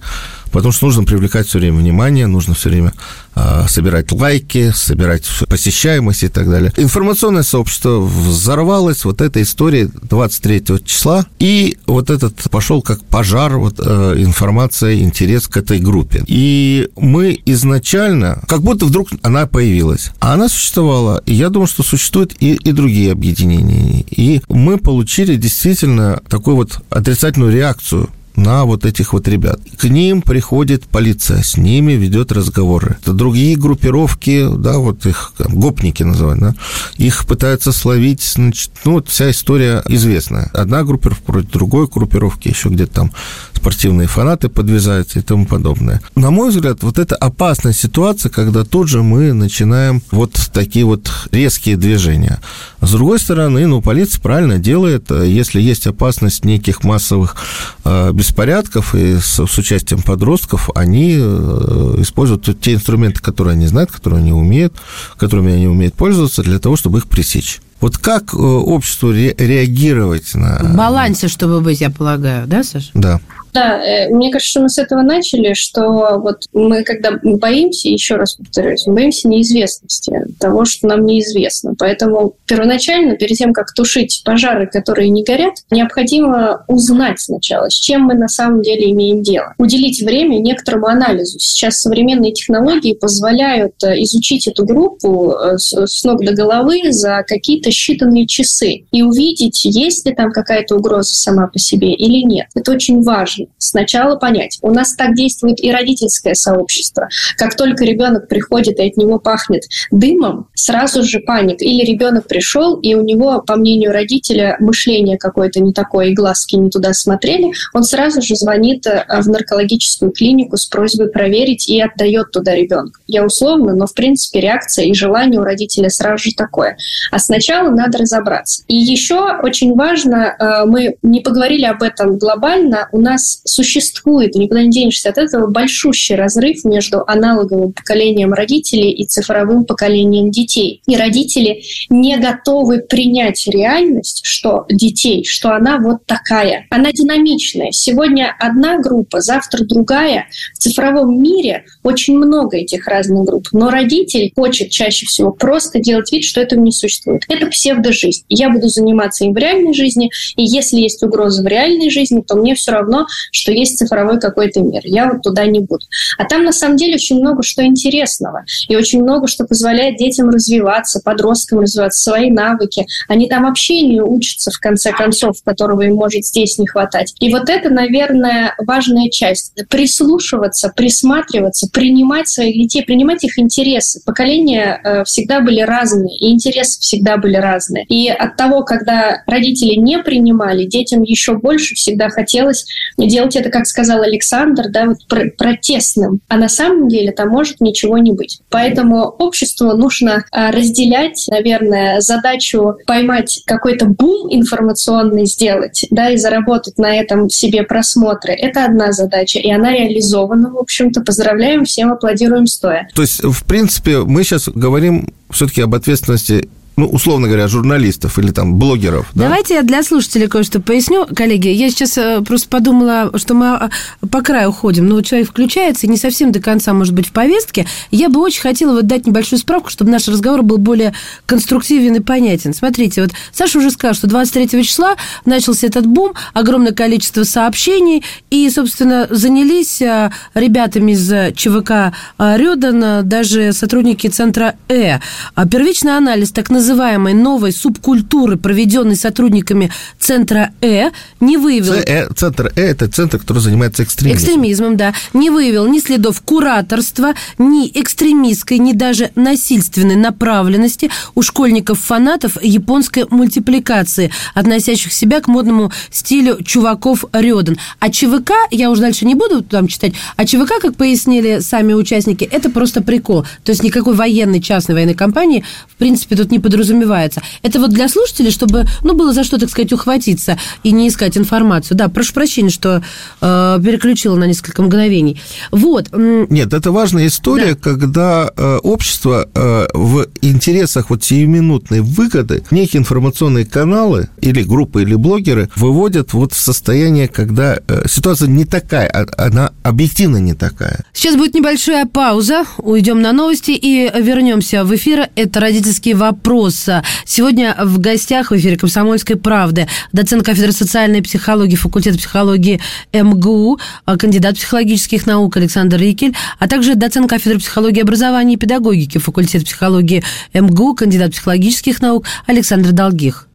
потому 0.53 0.72
что 0.72 0.86
нужно 0.86 1.03
привлекать 1.03 1.48
все 1.48 1.60
время 1.60 1.79
внимание, 1.79 2.27
нужно 2.27 2.53
все 2.53 2.69
время 2.69 2.93
э, 3.36 3.65
собирать 3.67 4.12
лайки, 4.12 4.72
собирать 4.74 5.25
посещаемость 5.50 6.24
и 6.24 6.27
так 6.29 6.50
далее. 6.50 6.72
Информационное 6.77 7.43
сообщество 7.43 8.00
взорвалось 8.00 9.03
вот 9.03 9.19
этой 9.19 9.41
историей 9.41 9.89
23 10.03 10.63
числа, 10.86 11.25
и 11.39 11.77
вот 11.88 12.12
этот 12.12 12.36
пошел 12.51 12.82
как 12.82 13.04
пожар, 13.04 13.58
вот 13.58 13.80
э, 13.80 14.15
информация, 14.19 14.99
интерес 14.99 15.47
к 15.47 15.58
этой 15.58 15.80
группе. 15.80 16.23
И 16.27 16.88
мы 16.95 17.38
изначально, 17.45 18.41
как 18.47 18.62
будто 18.62 18.86
вдруг 18.86 19.10
она 19.23 19.47
появилась, 19.47 20.12
а 20.19 20.34
она 20.34 20.47
существовала, 20.47 21.23
и 21.25 21.34
я 21.34 21.49
думаю, 21.49 21.67
что 21.67 21.82
существуют 21.82 22.36
и, 22.39 22.54
и 22.54 22.71
другие 22.71 23.12
объединения. 23.12 24.06
И 24.12 24.41
мы 24.49 24.77
получили 24.77 25.36
действительно 25.36 26.21
такую 26.30 26.58
вот 26.58 26.80
отрицательную 26.91 27.51
реакцию 27.51 28.10
на 28.36 28.65
вот 28.65 28.86
этих 28.86 29.13
вот 29.13 29.28
ребят. 29.28 29.60
К 29.78 29.86
ним 29.86 30.22
приходит 30.22 30.86
полиция, 30.86 31.43
с 31.43 31.58
ними 31.58 31.93
ведет 31.93 32.32
разговоры. 32.32 32.98
Это 33.02 33.13
другие 33.13 33.58
группировки, 33.58 34.48
да, 34.56 34.78
вот 34.78 35.06
их 35.06 35.34
там, 35.38 35.54
гопники 35.60 36.04
называют, 36.04 36.39
да, 36.39 36.56
их 36.98 37.26
пытаются 37.26 37.72
словить, 37.72 38.24
значит, 38.24 38.72
ну, 38.86 38.93
вот 38.93 39.10
вся 39.10 39.32
история 39.32 39.84
известная. 39.88 40.50
Одна 40.54 40.84
группировка 40.84 41.24
против 41.24 41.52
другой 41.52 41.88
группировки, 41.88 42.48
еще 42.48 42.69
где-то 42.69 42.93
там 42.93 43.12
спортивные 43.56 44.08
фанаты 44.08 44.50
подвязаются 44.50 45.19
и 45.19 45.22
тому 45.22 45.46
подобное. 45.46 46.02
На 46.15 46.32
мой 46.32 46.50
взгляд, 46.50 46.84
вот 46.84 47.00
это 47.00 47.15
опасная 47.15 47.72
ситуация, 47.72 48.30
когда 48.30 48.65
тут 48.65 48.89
же 48.89 49.04
мы 49.04 49.32
начинаем 49.32 50.02
вот 50.12 50.34
такие 50.54 50.86
вот 50.86 51.10
резкие 51.32 51.78
движения. 51.78 52.39
С 52.82 52.91
другой 52.91 53.19
стороны, 53.19 53.65
ну, 53.67 53.82
полиция 53.82 54.22
правильно 54.22 54.60
делает, 54.60 55.10
если 55.12 55.62
есть 55.62 55.88
опасность 55.88 56.43
неких 56.43 56.84
массовых 56.84 57.38
э, 57.86 58.12
беспорядков 58.23 58.95
и 58.95 59.17
с, 59.19 59.45
с 59.45 59.57
участием 59.57 60.01
подростков, 60.01 60.69
они 60.75 61.17
э, 61.19 61.95
используют 61.97 62.59
те 62.62 62.73
инструменты, 62.73 63.21
которые 63.21 63.51
они 63.53 63.67
знают, 63.67 63.91
которые 63.91 64.19
они 64.19 64.31
умеют, 64.31 64.73
которыми 65.17 65.51
они 65.51 65.67
умеют 65.67 65.93
пользоваться 65.95 66.41
для 66.41 66.59
того, 66.59 66.77
чтобы 66.77 66.99
их 66.99 67.07
пресечь. 67.07 67.59
Вот 67.81 67.97
как 67.97 68.33
э, 68.33 68.38
обществу 68.38 69.12
ре- 69.12 69.36
реагировать 69.38 70.33
на... 70.36 70.59
В 70.63 70.75
балансе, 70.75 71.27
чтобы 71.27 71.59
быть, 71.59 71.81
я 71.81 71.89
полагаю, 71.89 72.47
да, 72.47 72.63
Саша? 72.63 72.89
Да. 72.93 73.19
Да, 73.53 73.83
э, 73.83 74.09
мне 74.09 74.31
кажется, 74.31 74.49
что 74.49 74.61
мы 74.61 74.69
с 74.69 74.77
этого 74.79 75.01
начали, 75.01 75.53
что 75.53 76.19
вот 76.19 76.45
мы 76.53 76.83
когда 76.83 77.11
боимся, 77.21 77.87
еще 77.87 78.15
раз 78.15 78.33
повторюсь, 78.33 78.87
мы 78.87 78.95
боимся 78.95 79.27
неизвестности, 79.27 80.25
того, 80.39 80.65
что 80.65 80.87
нам 80.87 81.05
неизвестно. 81.05 81.75
Поэтому 81.77 82.35
первоначально, 82.47 83.15
перед 83.15 83.37
тем, 83.37 83.53
как 83.53 83.73
тушить 83.73 84.23
пожары, 84.25 84.67
которые 84.67 85.09
не 85.09 85.23
горят, 85.23 85.53
необходимо 85.69 86.65
узнать 86.67 87.19
сначала, 87.19 87.69
с 87.69 87.79
чем 87.79 88.03
мы 88.03 88.15
на 88.15 88.27
самом 88.27 88.63
деле 88.63 88.91
имеем 88.91 89.21
дело. 89.21 89.53
Уделить 89.59 90.01
время 90.01 90.39
некоторому 90.39 90.87
анализу. 90.87 91.37
Сейчас 91.39 91.81
современные 91.81 92.33
технологии 92.33 92.93
позволяют 92.93 93.75
э, 93.83 94.01
изучить 94.01 94.47
эту 94.47 94.65
группу 94.65 95.33
э, 95.33 95.57
с 95.57 96.03
ног 96.03 96.25
до 96.25 96.33
головы 96.33 96.91
за 96.91 97.23
какие-то 97.27 97.69
считанные 97.69 98.25
часы 98.25 98.85
и 98.91 99.03
увидеть, 99.03 99.63
есть 99.65 100.07
ли 100.07 100.15
там 100.15 100.31
какая-то 100.31 100.75
угроза 100.75 101.13
сама 101.13 101.47
по 101.47 101.59
себе 101.59 101.93
или 101.93 102.25
нет. 102.25 102.47
Это 102.55 102.71
очень 102.71 103.03
важно 103.03 103.42
сначала 103.58 104.15
понять. 104.15 104.60
У 104.62 104.71
нас 104.71 104.95
так 104.95 105.15
действует 105.15 105.63
и 105.63 105.71
родительское 105.71 106.34
сообщество. 106.34 107.08
Как 107.38 107.56
только 107.56 107.84
ребенок 107.86 108.27
приходит 108.27 108.79
и 108.79 108.88
от 108.88 108.97
него 108.97 109.19
пахнет 109.19 109.63
дымом, 109.91 110.47
сразу 110.53 111.03
же 111.03 111.19
паник. 111.19 111.62
Или 111.62 111.86
ребенок 111.86 112.27
пришел, 112.27 112.79
и 112.79 112.93
у 112.95 113.03
него, 113.03 113.41
по 113.41 113.56
мнению 113.56 113.91
родителя, 113.91 114.58
мышление 114.60 115.17
какое-то 115.17 115.60
не 115.60 115.73
такое, 115.73 116.08
и 116.08 116.13
глазки 116.13 116.56
не 116.56 116.69
туда 116.69 116.93
смотрели, 116.93 117.51
он 117.73 117.84
сразу 117.84 118.21
же 118.21 118.36
звонит 118.36 118.86
э, 118.88 119.06
в 119.21 119.27
наркологическую 119.27 120.12
клинику 120.12 120.58
с 120.58 120.65
просьбой 120.65 121.10
проверить 121.10 121.67
и 121.67 121.82
отдает 121.82 122.32
туда 122.32 122.56
ребенка. 122.56 122.99
Я 123.08 123.25
условно, 123.25 123.75
но 123.75 123.88
в 123.88 123.93
принципе 123.93 124.41
реакция 124.41 124.86
и 124.86 124.93
желание 124.93 125.39
у 125.39 125.43
родителя 125.43 125.89
сразу 125.89 126.29
же 126.29 126.36
такое. 126.36 126.77
А 127.12 127.19
сначала 127.19 127.69
надо 127.69 127.99
разобраться. 127.99 128.63
И 128.67 128.75
еще 128.75 129.38
очень 129.41 129.75
важно, 129.75 130.36
э, 130.38 130.65
мы 130.65 130.95
не 131.01 131.21
поговорили 131.21 131.65
об 131.65 131.84
этом 131.84 132.17
глобально, 132.17 132.89
у 132.91 132.99
нас 132.99 133.33
существует, 133.46 134.36
никуда 134.36 134.63
не 134.63 134.69
денешься 134.69 135.10
от 135.10 135.17
этого, 135.17 135.48
большущий 135.48 136.15
разрыв 136.15 136.63
между 136.65 137.04
аналоговым 137.08 137.74
поколением 137.74 138.34
родителей 138.34 138.91
и 138.91 139.06
цифровым 139.06 139.65
поколением 139.65 140.32
детей. 140.32 140.82
И 140.88 140.96
родители 140.96 141.63
не 141.89 142.17
готовы 142.17 142.80
принять 142.80 143.48
реальность, 143.48 144.22
что 144.24 144.65
детей, 144.69 145.24
что 145.24 145.56
она 145.56 145.78
вот 145.80 146.06
такая. 146.06 146.65
Она 146.69 146.91
динамичная. 146.91 147.72
Сегодня 147.72 148.36
одна 148.39 148.80
группа, 148.80 149.22
завтра 149.22 149.63
другая. 149.63 150.28
В 150.56 150.60
цифровом 150.60 151.22
мире 151.22 151.65
очень 151.84 152.17
много 152.17 152.58
этих 152.58 152.88
разных 152.88 153.26
групп. 153.26 153.48
Но 153.52 153.69
родитель 153.69 154.32
хочет 154.36 154.69
чаще 154.69 155.06
всего 155.06 155.32
просто 155.32 155.80
делать 155.80 156.12
вид, 156.12 156.24
что 156.24 156.41
этого 156.41 156.60
не 156.60 156.72
существует. 156.72 157.24
Это 157.30 157.48
псевдожизнь. 157.48 158.24
Я 158.30 158.50
буду 158.50 158.67
заниматься 158.67 159.26
им 159.26 159.34
в 159.34 159.38
реальной 159.38 159.74
жизни, 159.74 160.12
и 160.36 160.43
если 160.43 160.78
есть 160.78 161.04
угроза 161.04 161.43
в 161.43 161.48
реальной 161.48 161.89
жизни, 161.89 162.22
то 162.22 162.36
мне 162.36 162.56
все 162.56 162.72
равно, 162.72 163.08
что 163.31 163.51
есть 163.51 163.77
цифровой 163.77 164.19
какой-то 164.19 164.62
мир. 164.62 164.81
Я 164.83 165.12
вот 165.12 165.21
туда 165.21 165.45
не 165.45 165.59
буду. 165.59 165.86
А 166.17 166.25
там 166.25 166.43
на 166.43 166.51
самом 166.51 166.77
деле 166.77 166.95
очень 166.95 167.19
много 167.19 167.43
что 167.43 167.65
интересного. 167.65 168.43
И 168.67 168.75
очень 168.75 169.01
много 169.01 169.27
что 169.27 169.45
позволяет 169.45 169.97
детям 169.97 170.29
развиваться, 170.29 171.01
подросткам 171.03 171.59
развиваться, 171.59 172.03
свои 172.03 172.29
навыки. 172.29 172.86
Они 173.07 173.27
там 173.27 173.45
общению 173.45 174.09
учатся, 174.12 174.51
в 174.51 174.59
конце 174.59 174.91
концов, 174.91 175.38
которого 175.43 175.81
им 175.81 175.95
может 175.95 176.25
здесь 176.25 176.57
не 176.57 176.67
хватать. 176.67 177.13
И 177.19 177.31
вот 177.31 177.49
это, 177.49 177.69
наверное, 177.69 178.55
важная 178.65 179.09
часть. 179.09 179.53
Прислушиваться, 179.69 180.71
присматриваться, 180.75 181.67
принимать 181.71 182.27
своих 182.27 182.55
детей, 182.55 182.83
принимать 182.83 183.23
их 183.23 183.38
интересы. 183.39 184.01
Поколения 184.05 184.79
э, 184.83 185.03
всегда 185.03 185.41
были 185.41 185.62
разные, 185.62 186.17
и 186.17 186.31
интересы 186.31 186.79
всегда 186.79 187.17
были 187.17 187.36
разные. 187.36 187.86
И 187.86 188.09
от 188.09 188.36
того, 188.36 188.63
когда 188.63 189.23
родители 189.27 189.75
не 189.75 189.99
принимали, 189.99 190.65
детям 190.65 191.03
еще 191.03 191.38
больше 191.38 191.75
всегда 191.75 192.09
хотелось 192.09 192.65
делать 193.13 193.36
это, 193.36 193.49
как 193.49 193.67
сказал 193.67 194.02
Александр, 194.02 194.69
да, 194.69 194.86
вот 194.86 194.97
протестным. 195.38 196.19
А 196.28 196.38
на 196.38 196.49
самом 196.49 196.88
деле 196.88 197.12
там 197.12 197.30
может 197.30 197.62
ничего 197.62 197.97
не 197.97 198.12
быть. 198.12 198.39
Поэтому 198.49 199.04
обществу 199.04 199.73
нужно 199.78 200.26
а, 200.32 200.52
разделять, 200.52 201.26
наверное, 201.30 202.02
задачу 202.02 202.76
поймать 202.88 203.43
какой-то 203.45 203.86
бум 203.86 204.28
информационный 204.32 205.26
сделать, 205.26 205.86
да, 205.91 206.10
и 206.10 206.17
заработать 206.17 206.78
на 206.78 206.95
этом 206.95 207.30
себе 207.30 207.63
просмотры. 207.63 208.34
Это 208.34 208.65
одна 208.65 208.91
задача, 208.91 209.39
и 209.39 209.52
она 209.52 209.71
реализована, 209.71 210.49
в 210.49 210.58
общем-то. 210.58 211.02
Поздравляем, 211.02 211.65
всем 211.65 211.91
аплодируем 211.91 212.47
стоя. 212.47 212.88
То 212.95 213.04
есть, 213.04 213.23
в 213.23 213.45
принципе, 213.45 213.99
мы 213.99 214.23
сейчас 214.23 214.49
говорим 214.49 215.13
все-таки 215.30 215.62
об 215.62 215.76
ответственности 215.76 216.49
ну, 216.75 216.88
условно 216.88 217.27
говоря, 217.27 217.47
журналистов 217.47 218.17
или 218.17 218.31
там 218.31 218.55
блогеров. 218.55 219.07
Да? 219.13 219.25
Давайте 219.25 219.55
я 219.55 219.62
для 219.62 219.83
слушателей 219.83 220.27
кое-что 220.27 220.59
поясню, 220.59 221.05
коллеги. 221.05 221.49
Я 221.49 221.69
сейчас 221.69 221.97
э, 221.97 222.21
просто 222.21 222.49
подумала, 222.49 223.12
что 223.15 223.36
мы 223.36 223.47
а, 223.47 223.69
по 224.09 224.21
краю 224.21 224.51
ходим. 224.51 224.88
Ну, 224.88 224.95
вот 224.95 225.05
человек 225.05 225.29
включается 225.29 225.86
и 225.86 225.89
не 225.89 225.97
совсем 225.97 226.31
до 226.31 226.39
конца, 226.39 226.73
может 226.73 226.93
быть, 226.93 227.07
в 227.07 227.12
повестке. 227.12 227.67
Я 227.91 228.09
бы 228.09 228.19
очень 228.21 228.41
хотела 228.41 228.73
вот 228.73 228.88
дать 228.88 229.05
небольшую 229.05 229.39
справку, 229.39 229.69
чтобы 229.69 229.91
наш 229.91 230.07
разговор 230.07 230.41
был 230.41 230.57
более 230.57 230.93
конструктивен 231.25 231.95
и 231.95 231.99
понятен. 231.99 232.53
Смотрите, 232.53 233.03
вот 233.03 233.12
Саша 233.31 233.59
уже 233.59 233.69
сказал, 233.69 233.93
что 233.93 234.07
23 234.07 234.63
числа 234.63 234.95
начался 235.25 235.67
этот 235.67 235.86
бум, 235.86 236.13
огромное 236.33 236.73
количество 236.73 237.23
сообщений, 237.23 238.03
и, 238.31 238.49
собственно, 238.49 239.07
занялись 239.12 239.81
э, 239.81 240.12
ребятами 240.33 240.93
из 240.93 241.36
ЧВК 241.36 241.93
э, 242.17 242.38
Рёдан, 242.38 243.07
даже 243.07 243.53
сотрудники 243.53 244.07
центра 244.07 244.55
Э. 244.69 244.99
А 245.36 245.47
первичный 245.47 245.97
анализ 245.97 246.31
так 246.31 246.49
называемый 246.49 246.62
называемой 246.63 247.13
новой 247.13 247.52
субкультуры, 247.52 248.38
проведенной 248.38 248.95
сотрудниками 248.95 249.69
Центра 249.99 250.52
Э, 250.62 250.91
не 251.19 251.38
выявил... 251.38 251.73
Э, 251.73 252.08
центр 252.15 252.52
Э– 252.56 252.62
это 252.71 252.88
центр, 252.88 253.19
который 253.19 253.39
занимается 253.39 253.84
экстремизмом. 253.84 254.23
Экстремизмом, 254.23 254.78
да. 254.78 254.93
Не 255.13 255.30
выявил 255.30 255.67
ни 255.67 255.80
следов 255.80 256.21
кураторства, 256.21 257.15
ни 257.38 257.67
экстремистской, 257.67 258.60
ни 258.60 258.71
даже 258.71 259.12
насильственной 259.15 259.95
направленности 259.95 260.89
у 261.15 261.21
школьников-фанатов 261.21 262.41
японской 262.41 263.06
мультипликации, 263.10 264.12
относящих 264.34 264.93
себя 264.93 265.19
к 265.19 265.28
модному 265.28 265.71
стилю 265.91 266.41
чуваков 266.43 267.04
Рёден. 267.12 267.58
А 267.80 267.89
ЧВК, 267.89 268.32
я 268.52 268.71
уже 268.71 268.82
дальше 268.82 269.06
не 269.06 269.15
буду 269.15 269.43
там 269.43 269.67
читать, 269.67 269.93
а 270.15 270.26
ЧВК, 270.26 270.62
как 270.62 270.76
пояснили 270.78 271.39
сами 271.39 271.73
участники, 271.73 272.23
это 272.23 272.49
просто 272.49 272.82
прикол. 272.82 273.26
То 273.43 273.52
есть 273.52 273.63
никакой 273.63 273.95
военной, 273.95 274.41
частной 274.41 274.76
военной 274.76 274.95
компании, 274.95 275.43
в 275.67 275.76
принципе, 275.76 276.15
тут 276.15 276.32
не 276.32 276.39
подразумевается 276.39 276.52
подразумевается. 276.53 277.21
Это 277.41 277.59
вот 277.59 277.71
для 277.71 277.89
слушателей, 277.89 278.29
чтобы, 278.29 278.65
ну, 278.83 278.93
было 278.93 279.11
за 279.11 279.23
что, 279.23 279.39
так 279.39 279.49
сказать, 279.49 279.73
ухватиться 279.73 280.37
и 280.61 280.71
не 280.71 280.87
искать 280.87 281.17
информацию. 281.17 281.75
Да, 281.75 281.89
прошу 281.89 282.13
прощения, 282.13 282.51
что 282.51 282.83
э, 283.21 283.59
переключила 283.63 284.15
на 284.15 284.25
несколько 284.25 284.61
мгновений. 284.61 285.19
Вот. 285.51 285.89
Нет, 285.91 286.53
это 286.53 286.71
важная 286.71 287.07
история, 287.07 287.55
да. 287.55 287.59
когда 287.59 288.31
э, 288.35 288.57
общество 288.57 289.27
э, 289.33 289.67
в 289.73 290.05
интересах 290.21 290.91
вот 290.91 291.03
сиюминутной 291.03 291.79
выгоды 291.79 292.43
некие 292.51 292.81
информационные 292.81 293.45
каналы 293.45 294.09
или 294.21 294.43
группы, 294.43 294.83
или 294.83 294.93
блогеры 294.93 295.49
выводят 295.55 296.13
вот 296.13 296.33
в 296.33 296.37
состояние, 296.37 297.07
когда 297.07 297.57
э, 297.67 297.87
ситуация 297.87 298.27
не 298.27 298.45
такая, 298.45 298.87
а, 298.87 299.07
она 299.25 299.53
объективно 299.63 300.17
не 300.17 300.35
такая. 300.35 300.85
Сейчас 300.93 301.15
будет 301.15 301.33
небольшая 301.33 301.87
пауза, 301.87 302.43
уйдем 302.57 303.01
на 303.01 303.11
новости 303.11 303.51
и 303.51 303.91
вернемся 303.99 304.63
в 304.63 304.75
эфир. 304.75 305.09
Это 305.15 305.39
родительский 305.39 305.93
вопрос 305.93 306.42
вопрос. 306.43 306.65
Сегодня 307.06 307.56
в 307.60 307.79
гостях 307.79 308.32
в 308.32 308.38
эфире 308.38 308.58
«Комсомольской 308.58 309.15
правды» 309.15 309.67
доцент 309.91 310.25
кафедры 310.25 310.51
социальной 310.51 311.01
психологии 311.01 311.56
факультета 311.56 311.97
психологии 311.97 312.60
МГУ, 312.91 313.60
кандидат 313.97 314.36
психологических 314.36 315.06
наук 315.06 315.38
Александр 315.38 315.77
Рикель, 315.77 316.13
а 316.39 316.47
также 316.47 316.75
доцент 316.75 317.10
кафедры 317.10 317.39
психологии 317.39 317.82
образования 317.82 318.34
и 318.34 318.38
педагогики 318.38 318.97
факультета 318.97 319.45
психологии 319.45 320.03
МГУ, 320.34 320.75
кандидат 320.75 321.12
психологических 321.12 321.82
наук 321.82 322.06
Александр 322.27 322.71
Долгих. 322.71 323.27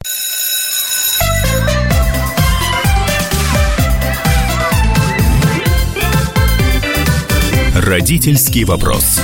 Родительский 7.75 8.65
вопрос. 8.65 9.21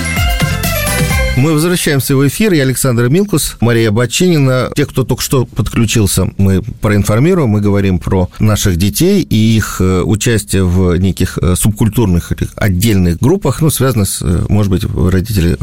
Мы 1.37 1.53
возвращаемся 1.53 2.15
в 2.17 2.27
эфир. 2.29 2.53
Я 2.53 2.63
Александр 2.63 3.09
Милкус, 3.09 3.57
Мария 3.61 3.91
Бачинина. 3.91 4.71
Те, 4.77 4.87
кто 4.87 5.03
только 5.03 5.21
что 5.21 5.47
подключился, 5.47 6.33
мы 6.39 6.63
проинформируем. 6.81 7.51
Мы 7.51 7.61
говорим 7.61 7.99
про 7.99 8.31
наших 8.39 8.77
детей 8.77 9.21
и 9.23 9.57
их 9.57 9.81
э, 9.81 10.03
участие 10.03 10.65
в 10.65 10.97
неких 10.97 11.37
э, 11.43 11.57
субкультурных 11.57 12.33
отдельных 12.55 13.19
группах. 13.19 13.61
Ну, 13.61 13.71
связано 13.71 14.05
с, 14.05 14.23
э, 14.23 14.47
может 14.49 14.71
быть, 14.71 14.85
родители 14.85 15.59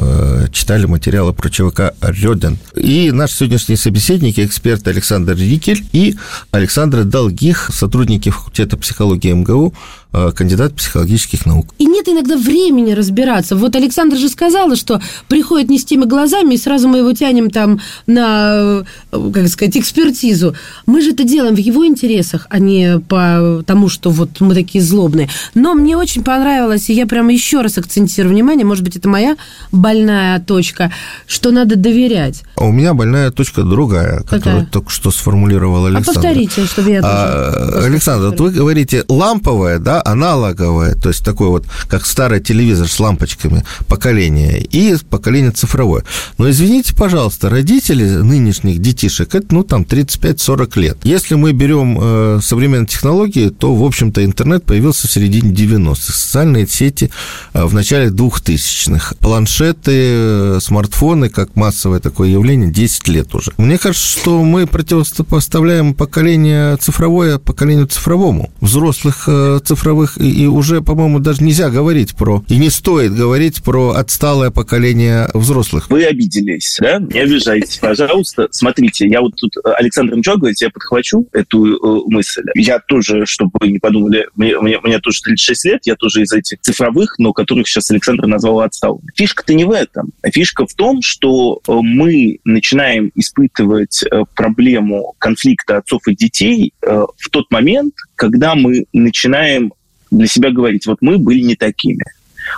читали 0.51 0.85
материалы 0.85 1.31
про 1.31 1.49
ЧВК 1.49 1.93
Рёден. 2.01 2.57
И 2.75 3.11
наши 3.11 3.35
сегодняшние 3.37 3.77
собеседники, 3.77 4.45
эксперты 4.45 4.89
Александр 4.89 5.35
Рикель 5.35 5.85
и 5.93 6.17
Александр 6.51 7.05
Долгих, 7.05 7.69
сотрудники 7.73 8.29
факультета 8.29 8.75
психологии 8.75 9.31
МГУ, 9.31 9.73
кандидат 10.11 10.73
психологических 10.73 11.45
наук. 11.45 11.73
И 11.77 11.85
нет 11.85 12.07
иногда 12.09 12.35
времени 12.35 12.91
разбираться. 12.91 13.55
Вот 13.55 13.75
Александр 13.75 14.17
же 14.17 14.29
сказала, 14.29 14.75
что 14.75 15.01
приходит 15.27 15.69
не 15.69 15.79
с 15.79 15.85
теми 15.85 16.05
глазами, 16.05 16.55
и 16.55 16.57
сразу 16.57 16.87
мы 16.87 16.99
его 16.99 17.13
тянем 17.13 17.49
там 17.49 17.79
на, 18.07 18.83
э, 19.11 19.31
как 19.33 19.47
сказать, 19.47 19.77
экспертизу. 19.77 20.55
Мы 20.85 21.01
же 21.01 21.11
это 21.11 21.23
делаем 21.23 21.55
в 21.55 21.59
его 21.59 21.85
интересах, 21.85 22.47
а 22.49 22.59
не 22.59 22.99
по 22.99 23.63
тому, 23.65 23.87
что 23.87 24.09
вот 24.09 24.41
мы 24.41 24.53
такие 24.53 24.83
злобные. 24.83 25.29
Но 25.53 25.73
мне 25.73 25.95
очень 25.95 26.23
понравилось, 26.23 26.89
и 26.89 26.93
я 26.93 27.07
прямо 27.07 27.31
еще 27.31 27.61
раз 27.61 27.77
акцентирую 27.77 28.33
внимание, 28.33 28.65
может 28.65 28.83
быть, 28.83 28.97
это 28.97 29.07
моя 29.07 29.37
больная 29.71 30.39
точка, 30.39 30.91
что 31.25 31.51
надо 31.51 31.75
доверять. 31.75 32.43
А 32.55 32.65
у 32.65 32.71
меня 32.71 32.93
больная 32.93 33.31
точка 33.31 33.63
другая, 33.63 34.19
Какая? 34.19 34.39
которую 34.39 34.67
только 34.67 34.89
что 34.89 35.11
сформулировал 35.11 35.85
Александр. 35.85 36.09
А 36.09 36.13
повторите, 36.13 36.65
чтобы 36.65 36.89
я 36.91 36.99
а, 37.03 37.51
тоже... 37.71 37.85
Александр, 37.85 38.29
вот 38.29 38.39
вы 38.39 38.51
говорите 38.51 39.05
ламповая, 39.07 39.79
да, 39.79 40.00
аналоговое, 40.01 40.95
то 40.95 41.09
есть 41.09 41.23
такой 41.23 41.49
вот, 41.49 41.65
как 41.87 42.05
старый 42.05 42.41
телевизор 42.41 42.87
с 42.87 42.99
лампочками, 42.99 43.63
поколение, 43.87 44.61
и 44.61 44.95
поколение 45.09 45.51
цифровое. 45.51 46.03
Но 46.37 46.49
извините, 46.49 46.95
пожалуйста, 46.95 47.49
родители 47.49 48.05
нынешних 48.05 48.79
детишек, 48.79 49.35
это, 49.35 49.47
ну, 49.53 49.63
там, 49.63 49.83
35-40 49.83 50.79
лет. 50.79 50.97
Если 51.03 51.35
мы 51.35 51.51
берем 51.51 51.97
э, 51.99 52.39
современные 52.41 52.87
технологии, 52.87 53.49
то, 53.49 53.73
в 53.75 53.83
общем-то, 53.83 54.23
интернет 54.23 54.63
появился 54.63 55.07
в 55.07 55.11
середине 55.11 55.51
90-х, 55.51 56.01
социальные 56.01 56.67
сети 56.67 57.11
э, 57.53 57.63
в 57.63 57.73
начале 57.73 58.09
2000-х, 58.09 59.15
планшеты, 59.19 59.91
э, 59.93 60.59
смартфоны, 60.61 61.29
как 61.29 61.55
массовое 61.55 61.99
такое 61.99 62.29
явление, 62.29 62.71
10 62.71 63.07
лет 63.07 63.33
уже. 63.35 63.51
Мне 63.57 63.77
кажется, 63.77 64.19
что 64.19 64.43
мы 64.43 64.67
противопоставляем 64.67 65.93
поколение 65.93 66.77
цифровое 66.77 67.37
поколению 67.37 67.87
цифровому. 67.87 68.51
Взрослых 68.61 69.25
э, 69.27 69.59
цифровых 69.63 69.90
цифровых, 69.91 70.17
и, 70.19 70.43
и 70.43 70.45
уже, 70.47 70.81
по-моему, 70.81 71.19
даже 71.19 71.43
нельзя 71.43 71.69
говорить 71.69 72.15
про, 72.15 72.43
и 72.47 72.57
не 72.57 72.69
стоит 72.69 73.13
говорить 73.13 73.63
про 73.63 73.91
отсталое 73.91 74.51
поколение 74.51 75.29
взрослых. 75.33 75.89
Вы 75.89 76.05
обиделись, 76.05 76.77
да? 76.79 76.99
Не 76.99 77.19
обижайтесь, 77.19 77.77
пожалуйста. 77.77 78.47
Смотрите, 78.51 79.07
я 79.07 79.21
вот 79.21 79.33
тут, 79.35 79.53
Александр 79.63 80.15
ничего 80.15 80.37
говорит, 80.37 80.61
я 80.61 80.69
подхвачу 80.69 81.27
эту 81.33 81.75
э, 81.75 82.03
мысль. 82.07 82.43
Я 82.55 82.79
тоже, 82.79 83.25
чтобы 83.25 83.51
вы 83.59 83.67
не 83.69 83.79
подумали, 83.79 84.27
мне, 84.35 84.57
мне, 84.59 84.79
мне 84.81 84.99
тоже 84.99 85.21
36 85.21 85.65
лет, 85.65 85.81
я 85.85 85.95
тоже 85.95 86.21
из 86.21 86.31
этих 86.31 86.61
цифровых, 86.61 87.15
но 87.17 87.33
которых 87.33 87.67
сейчас 87.67 87.91
Александр 87.91 88.27
назвал 88.27 88.61
отсталыми. 88.61 89.07
Фишка-то 89.15 89.53
не 89.53 89.65
в 89.65 89.71
этом. 89.71 90.11
Фишка 90.23 90.65
в 90.65 90.73
том, 90.73 91.01
что 91.01 91.61
э, 91.67 91.71
мы 91.81 92.39
начинаем 92.45 93.11
испытывать 93.15 94.03
э, 94.03 94.23
проблему 94.35 95.15
конфликта 95.17 95.77
отцов 95.77 96.01
и 96.07 96.15
детей 96.15 96.73
э, 96.81 97.05
в 97.17 97.29
тот 97.29 97.51
момент, 97.51 97.93
когда 98.15 98.55
мы 98.55 98.85
начинаем 98.93 99.73
для 100.11 100.27
себя 100.27 100.51
говорить, 100.51 100.85
вот 100.85 100.97
мы 101.01 101.17
были 101.17 101.41
не 101.41 101.55
такими. 101.55 102.03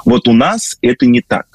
Вот 0.05 0.27
у 0.27 0.33
нас 0.33 0.77
это 0.81 1.05
не 1.05 1.21
так. 1.21 1.52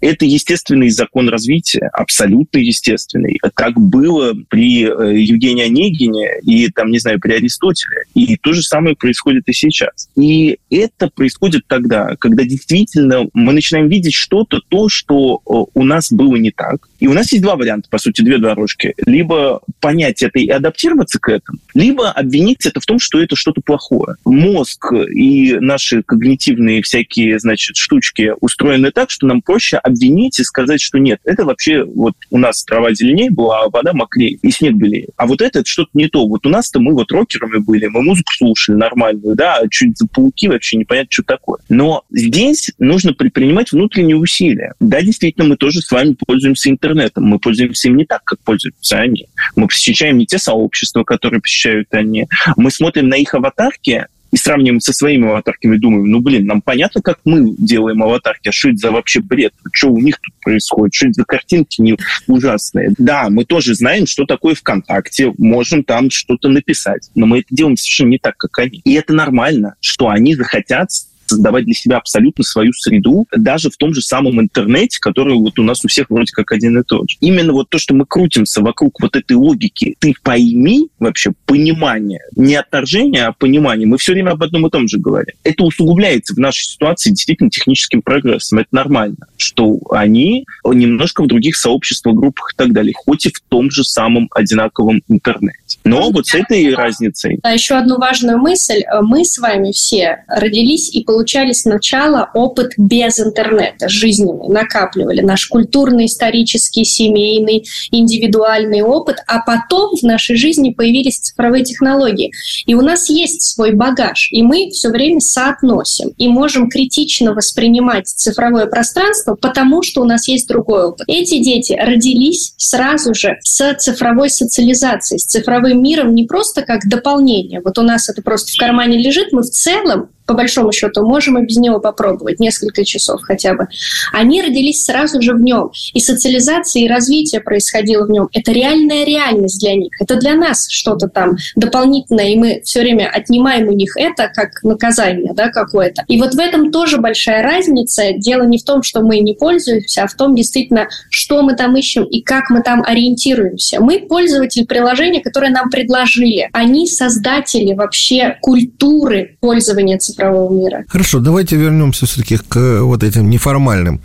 Это 0.00 0.24
естественный 0.24 0.90
закон 0.90 1.28
развития, 1.28 1.90
абсолютно 1.92 2.58
естественный. 2.58 3.38
Так 3.54 3.78
было 3.78 4.34
при 4.48 4.84
э, 4.84 5.20
Евгении 5.20 5.64
Онегине 5.64 6.40
и, 6.42 6.70
там, 6.70 6.90
не 6.90 6.98
знаю, 6.98 7.20
при 7.20 7.32
Аристотеле. 7.32 8.04
И 8.14 8.36
то 8.36 8.52
же 8.52 8.62
самое 8.62 8.96
происходит 8.96 9.44
и 9.48 9.52
сейчас. 9.52 10.08
И 10.16 10.58
это 10.70 11.08
происходит 11.08 11.66
тогда, 11.66 12.16
когда 12.16 12.44
действительно 12.44 13.26
мы 13.32 13.52
начинаем 13.52 13.88
видеть 13.88 14.14
что-то, 14.14 14.60
то, 14.68 14.88
что 14.88 15.40
э, 15.44 15.70
у 15.74 15.84
нас 15.84 16.12
было 16.12 16.36
не 16.36 16.50
так. 16.50 16.88
И 16.98 17.06
у 17.06 17.12
нас 17.12 17.32
есть 17.32 17.42
два 17.42 17.56
варианта, 17.56 17.88
по 17.90 17.98
сути, 17.98 18.22
две 18.22 18.38
дорожки. 18.38 18.94
Либо 19.04 19.60
понять 19.80 20.22
это 20.22 20.38
и 20.38 20.48
адаптироваться 20.48 21.18
к 21.18 21.28
этому, 21.28 21.58
либо 21.74 22.10
обвинить 22.10 22.64
это 22.66 22.80
в 22.80 22.86
том, 22.86 22.98
что 22.98 23.20
это 23.20 23.36
что-то 23.36 23.60
плохое. 23.60 24.16
Мозг 24.24 24.92
и 24.92 25.56
наши 25.60 26.02
когнитивные 26.02 26.82
всякие, 26.82 27.38
значит, 27.38 27.76
штучки 27.76 28.32
устроены 28.40 28.90
так, 28.90 29.10
что 29.10 29.26
нам 29.26 29.42
проще 29.42 29.55
проще 29.56 29.78
обвинить 29.78 30.38
и 30.38 30.44
сказать, 30.44 30.82
что 30.82 30.98
нет, 30.98 31.18
это 31.24 31.46
вообще 31.46 31.82
вот 31.82 32.12
у 32.30 32.36
нас 32.36 32.62
трава 32.62 32.92
зеленее 32.92 33.30
была, 33.30 33.62
а 33.64 33.70
вода 33.70 33.94
мокрее, 33.94 34.38
и 34.42 34.50
снег 34.50 34.74
белее. 34.74 35.08
А 35.16 35.26
вот 35.26 35.40
это, 35.40 35.62
что-то 35.64 35.90
не 35.94 36.08
то. 36.08 36.28
Вот 36.28 36.44
у 36.44 36.50
нас-то 36.50 36.78
мы 36.78 36.92
вот 36.92 37.10
рокерами 37.10 37.58
были, 37.58 37.86
мы 37.86 38.02
музыку 38.02 38.32
слушали 38.34 38.76
нормальную, 38.76 39.34
да, 39.34 39.56
а 39.56 39.68
чуть 39.70 39.96
за 39.96 40.06
пауки 40.08 40.48
вообще 40.48 40.76
непонятно, 40.76 41.08
что 41.10 41.22
такое. 41.22 41.60
Но 41.70 42.04
здесь 42.10 42.70
нужно 42.78 43.14
предпринимать 43.14 43.72
внутренние 43.72 44.16
усилия. 44.16 44.74
Да, 44.78 45.00
действительно, 45.00 45.46
мы 45.46 45.56
тоже 45.56 45.80
с 45.80 45.90
вами 45.90 46.14
пользуемся 46.26 46.68
интернетом. 46.68 47.24
Мы 47.24 47.38
пользуемся 47.38 47.88
им 47.88 47.96
не 47.96 48.04
так, 48.04 48.24
как 48.24 48.40
пользуются 48.40 48.98
они. 48.98 49.28
Мы 49.54 49.68
посещаем 49.68 50.18
не 50.18 50.26
те 50.26 50.36
сообщества, 50.36 51.02
которые 51.02 51.40
посещают 51.40 51.88
они. 51.92 52.26
Мы 52.56 52.70
смотрим 52.70 53.08
на 53.08 53.14
их 53.14 53.32
аватарки, 53.34 54.06
и 54.36 54.38
сравниваем 54.38 54.80
со 54.80 54.92
своими 54.92 55.28
аватарками, 55.28 55.78
думаем, 55.78 56.10
ну, 56.10 56.20
блин, 56.20 56.44
нам 56.44 56.60
понятно, 56.60 57.00
как 57.00 57.20
мы 57.24 57.54
делаем 57.56 58.02
аватарки, 58.02 58.48
а 58.48 58.52
что 58.52 58.68
это 58.68 58.76
за 58.76 58.90
вообще 58.90 59.20
бред? 59.20 59.54
Что 59.72 59.88
у 59.88 59.98
них 59.98 60.20
тут 60.20 60.34
происходит? 60.42 60.92
Что 60.92 61.06
это 61.06 61.14
за 61.14 61.24
картинки 61.24 61.80
не 61.80 61.96
ужасные? 62.26 62.92
Да, 62.98 63.30
мы 63.30 63.46
тоже 63.46 63.74
знаем, 63.74 64.06
что 64.06 64.26
такое 64.26 64.54
ВКонтакте, 64.54 65.32
можем 65.38 65.84
там 65.84 66.10
что-то 66.10 66.50
написать, 66.50 67.08
но 67.14 67.24
мы 67.24 67.38
это 67.38 67.46
делаем 67.50 67.78
совершенно 67.78 68.10
не 68.10 68.18
так, 68.18 68.36
как 68.36 68.58
они. 68.58 68.82
И 68.84 68.92
это 68.92 69.14
нормально, 69.14 69.76
что 69.80 70.10
они 70.10 70.34
захотят 70.34 70.90
создавать 71.26 71.64
для 71.64 71.74
себя 71.74 71.96
абсолютно 71.98 72.44
свою 72.44 72.72
среду, 72.72 73.26
даже 73.36 73.70
в 73.70 73.76
том 73.76 73.94
же 73.94 74.00
самом 74.00 74.40
интернете, 74.40 74.98
который 75.00 75.34
вот 75.34 75.58
у 75.58 75.62
нас 75.62 75.84
у 75.84 75.88
всех 75.88 76.10
вроде 76.10 76.32
как 76.32 76.52
один 76.52 76.78
и 76.78 76.82
тот 76.82 77.10
же. 77.10 77.16
Именно 77.20 77.52
вот 77.52 77.68
то, 77.70 77.78
что 77.78 77.94
мы 77.94 78.06
крутимся 78.06 78.62
вокруг 78.62 79.00
вот 79.00 79.16
этой 79.16 79.36
логики, 79.36 79.96
ты 79.98 80.14
пойми 80.22 80.88
вообще 80.98 81.32
понимание, 81.44 82.20
не 82.34 82.54
отторжение, 82.54 83.26
а 83.26 83.32
понимание. 83.32 83.86
Мы 83.86 83.98
все 83.98 84.12
время 84.12 84.30
об 84.30 84.42
одном 84.42 84.66
и 84.66 84.70
том 84.70 84.88
же 84.88 84.98
говорим. 84.98 85.34
Это 85.44 85.64
усугубляется 85.64 86.34
в 86.34 86.38
нашей 86.38 86.64
ситуации 86.64 87.10
действительно 87.10 87.50
техническим 87.50 88.02
прогрессом. 88.02 88.58
Это 88.58 88.68
нормально, 88.72 89.26
что 89.36 89.78
они 89.90 90.44
немножко 90.64 91.22
в 91.22 91.26
других 91.26 91.56
сообществах, 91.56 92.14
группах 92.14 92.52
и 92.54 92.56
так 92.56 92.72
далее, 92.72 92.92
хоть 92.94 93.26
и 93.26 93.30
в 93.30 93.40
том 93.48 93.70
же 93.70 93.84
самом 93.84 94.28
одинаковом 94.32 95.02
интернете. 95.08 95.78
Но 95.84 96.10
вот 96.10 96.26
с 96.26 96.34
этой 96.34 96.74
разницей. 96.74 97.38
А 97.42 97.52
еще 97.52 97.74
одну 97.74 97.98
важную 97.98 98.38
мысль. 98.38 98.82
Мы 99.02 99.24
с 99.24 99.38
вами 99.38 99.72
все 99.72 100.24
родились 100.28 100.94
и 100.94 101.04
получали 101.16 101.52
сначала 101.52 102.28
опыт 102.34 102.72
без 102.76 103.18
интернета, 103.18 103.88
жизненный, 103.88 104.48
накапливали 104.48 105.22
наш 105.22 105.46
культурный, 105.46 106.04
исторический, 106.04 106.84
семейный, 106.84 107.64
индивидуальный 107.90 108.82
опыт, 108.82 109.16
а 109.26 109.40
потом 109.40 109.96
в 109.96 110.02
нашей 110.02 110.36
жизни 110.36 110.74
появились 110.74 111.20
цифровые 111.20 111.64
технологии. 111.64 112.32
И 112.66 112.74
у 112.74 112.82
нас 112.82 113.08
есть 113.08 113.40
свой 113.54 113.72
багаж, 113.72 114.28
и 114.30 114.42
мы 114.42 114.68
все 114.68 114.90
время 114.90 115.20
соотносим 115.20 116.10
и 116.18 116.28
можем 116.28 116.68
критично 116.68 117.32
воспринимать 117.32 118.08
цифровое 118.08 118.66
пространство, 118.66 119.36
потому 119.40 119.82
что 119.82 120.02
у 120.02 120.04
нас 120.04 120.28
есть 120.28 120.46
другой 120.48 120.84
опыт. 120.84 121.06
Эти 121.08 121.42
дети 121.42 121.72
родились 121.80 122.52
сразу 122.58 123.14
же 123.14 123.38
с 123.40 123.74
цифровой 123.78 124.28
социализацией, 124.28 125.18
с 125.18 125.24
цифровым 125.24 125.82
миром 125.82 126.14
не 126.14 126.26
просто 126.26 126.60
как 126.60 126.86
дополнение. 126.86 127.62
Вот 127.64 127.78
у 127.78 127.82
нас 127.82 128.10
это 128.10 128.20
просто 128.20 128.52
в 128.52 128.58
кармане 128.58 128.98
лежит, 128.98 129.32
мы 129.32 129.40
в 129.40 129.48
целом 129.48 130.10
по 130.26 130.34
большому 130.34 130.72
счету, 130.72 131.06
можем 131.06 131.38
и 131.38 131.46
без 131.46 131.56
него 131.56 131.80
попробовать 131.80 132.40
несколько 132.40 132.84
часов 132.84 133.20
хотя 133.22 133.54
бы. 133.54 133.68
Они 134.12 134.42
родились 134.42 134.84
сразу 134.84 135.22
же 135.22 135.34
в 135.34 135.40
нем. 135.40 135.70
И 135.94 136.00
социализация, 136.00 136.82
и 136.82 136.88
развитие 136.88 137.40
происходило 137.40 138.04
в 138.04 138.10
нем. 138.10 138.28
Это 138.32 138.52
реальная 138.52 139.04
реальность 139.04 139.60
для 139.60 139.74
них. 139.74 139.90
Это 140.00 140.16
для 140.16 140.34
нас 140.34 140.66
что-то 140.68 141.08
там 141.08 141.36
дополнительное, 141.54 142.30
и 142.30 142.36
мы 142.36 142.60
все 142.64 142.80
время 142.80 143.08
отнимаем 143.08 143.68
у 143.68 143.72
них 143.72 143.96
это 143.96 144.30
как 144.34 144.62
наказание 144.62 145.32
да, 145.34 145.48
какое-то. 145.48 146.04
И 146.08 146.20
вот 146.20 146.34
в 146.34 146.38
этом 146.38 146.70
тоже 146.70 146.98
большая 146.98 147.42
разница. 147.42 148.12
Дело 148.16 148.44
не 148.44 148.58
в 148.58 148.64
том, 148.64 148.82
что 148.82 149.00
мы 149.00 149.20
не 149.20 149.34
пользуемся, 149.34 150.04
а 150.04 150.06
в 150.06 150.14
том 150.14 150.34
действительно, 150.34 150.88
что 151.10 151.42
мы 151.42 151.54
там 151.54 151.76
ищем 151.76 152.04
и 152.04 152.22
как 152.22 152.50
мы 152.50 152.62
там 152.62 152.82
ориентируемся. 152.84 153.80
Мы 153.80 154.00
пользователь 154.00 154.66
приложения, 154.66 155.20
которое 155.20 155.50
нам 155.50 155.70
предложили. 155.70 156.48
Они 156.52 156.86
создатели 156.86 157.74
вообще 157.74 158.36
культуры 158.40 159.36
пользования 159.40 159.98
цифрового 160.16 160.52
мира. 160.52 160.84
Хорошо, 160.88 161.20
давайте 161.20 161.56
вернемся 161.56 162.06
все-таки 162.06 162.38
к 162.38 162.80
вот 162.82 163.02
этим 163.02 163.28
неформальным, 163.30 164.00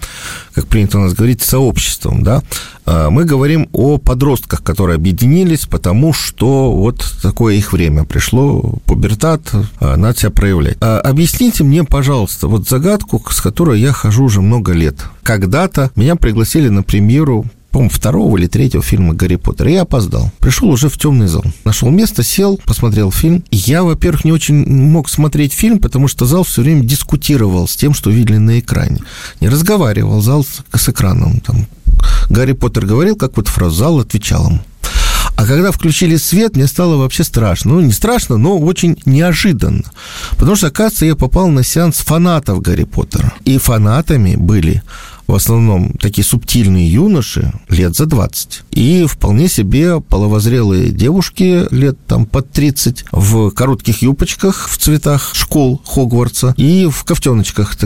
как 0.54 0.68
принято 0.68 1.00
у 1.00 1.02
нас 1.02 1.14
говорить, 1.14 1.42
сообществам, 1.42 2.24
да. 2.24 2.44
А, 2.86 3.10
мы 3.10 3.26
говорим 3.26 3.70
о 3.72 3.98
подростках, 3.98 4.64
которые 4.64 4.96
объединились, 4.96 5.66
потому 5.66 6.14
что 6.14 6.72
вот 6.72 7.06
такое 7.22 7.56
их 7.56 7.74
время 7.74 8.04
пришло, 8.04 8.76
пубертат, 8.86 9.42
а, 9.80 9.96
надо 9.96 10.20
себя 10.20 10.32
проявлять. 10.32 10.78
А, 10.82 11.00
объясните 11.00 11.64
мне, 11.64 11.84
пожалуйста, 11.84 12.48
вот 12.48 12.68
загадку, 12.68 13.24
с 13.30 13.42
которой 13.42 13.80
я 13.80 13.92
хожу 13.92 14.26
уже 14.26 14.42
много 14.42 14.74
лет. 14.74 14.96
Когда-то 15.24 15.92
меня 15.96 16.16
пригласили 16.16 16.70
на 16.70 16.84
премьеру 16.84 17.46
по-моему, 17.72 17.90
второго 17.90 18.38
или 18.38 18.48
третьего 18.48 18.84
фильма 18.84 19.14
«Гарри 19.14 19.38
Поттер». 19.38 19.68
Я 19.68 19.82
опоздал. 19.84 20.32
Пришел 20.40 20.70
уже 20.70 20.90
в 20.90 20.98
темный 20.98 21.28
зал. 21.28 21.44
Нашел 21.64 21.90
место, 21.90 22.22
сел, 22.22 22.60
посмотрел 22.66 23.12
фильм. 23.12 23.44
Я, 23.50 23.84
во-первых, 23.84 24.26
не 24.26 24.34
очень 24.34 24.66
мог 24.68 25.10
смотреть 25.10 25.54
фильм, 25.54 25.80
потому 25.80 26.08
что 26.08 26.26
зал 26.26 26.44
все 26.44 26.62
время 26.62 26.84
дискутировал 26.84 27.68
с 27.68 27.76
тем, 27.76 27.94
что 27.94 28.10
видели 28.10 28.38
на 28.38 28.60
экране. 28.60 29.00
Не 29.40 29.48
разговаривал 29.48 30.22
зал 30.22 30.44
с, 30.44 30.64
с 30.78 30.90
экраном. 30.90 31.40
Там, 31.40 31.66
Гарри 32.30 32.54
Поттер 32.54 32.86
говорил 32.86 33.16
какую-то 33.16 33.50
фразу, 33.50 33.76
зал 33.76 34.00
отвечал 34.00 34.48
ему. 34.48 34.60
А 35.38 35.46
когда 35.46 35.72
включили 35.72 36.18
свет, 36.18 36.56
мне 36.56 36.68
стало 36.68 36.98
вообще 36.98 37.24
страшно. 37.24 37.74
Ну, 37.74 37.80
не 37.82 37.94
страшно, 37.94 38.38
но 38.38 38.60
очень 38.60 38.98
неожиданно. 39.06 39.86
Потому 40.32 40.56
что, 40.56 40.68
оказывается, 40.68 41.06
я 41.06 41.16
попал 41.16 41.48
на 41.48 41.64
сеанс 41.64 41.98
фанатов 41.98 42.62
Гарри 42.62 42.84
Поттера. 42.84 43.34
И 43.46 43.58
фанатами 43.58 44.36
были 44.36 44.84
в 45.32 45.36
основном 45.36 45.94
такие 45.94 46.26
субтильные 46.26 46.92
юноши 46.92 47.54
лет 47.70 47.96
за 47.96 48.06
20. 48.06 48.64
И 48.72 49.06
вполне 49.08 49.48
себе 49.48 50.02
половозрелые 50.02 50.90
девушки 50.90 51.74
лет 51.74 51.98
там 52.06 52.26
под 52.26 52.52
30 52.52 53.06
в 53.12 53.52
коротких 53.52 54.02
юбочках 54.02 54.68
в 54.68 54.78
цветах 54.78 55.32
школ 55.34 55.82
Хогвартса 55.86 56.54
и 56.58 56.88
в 56.92 57.06
ковтеночках, 57.06 57.78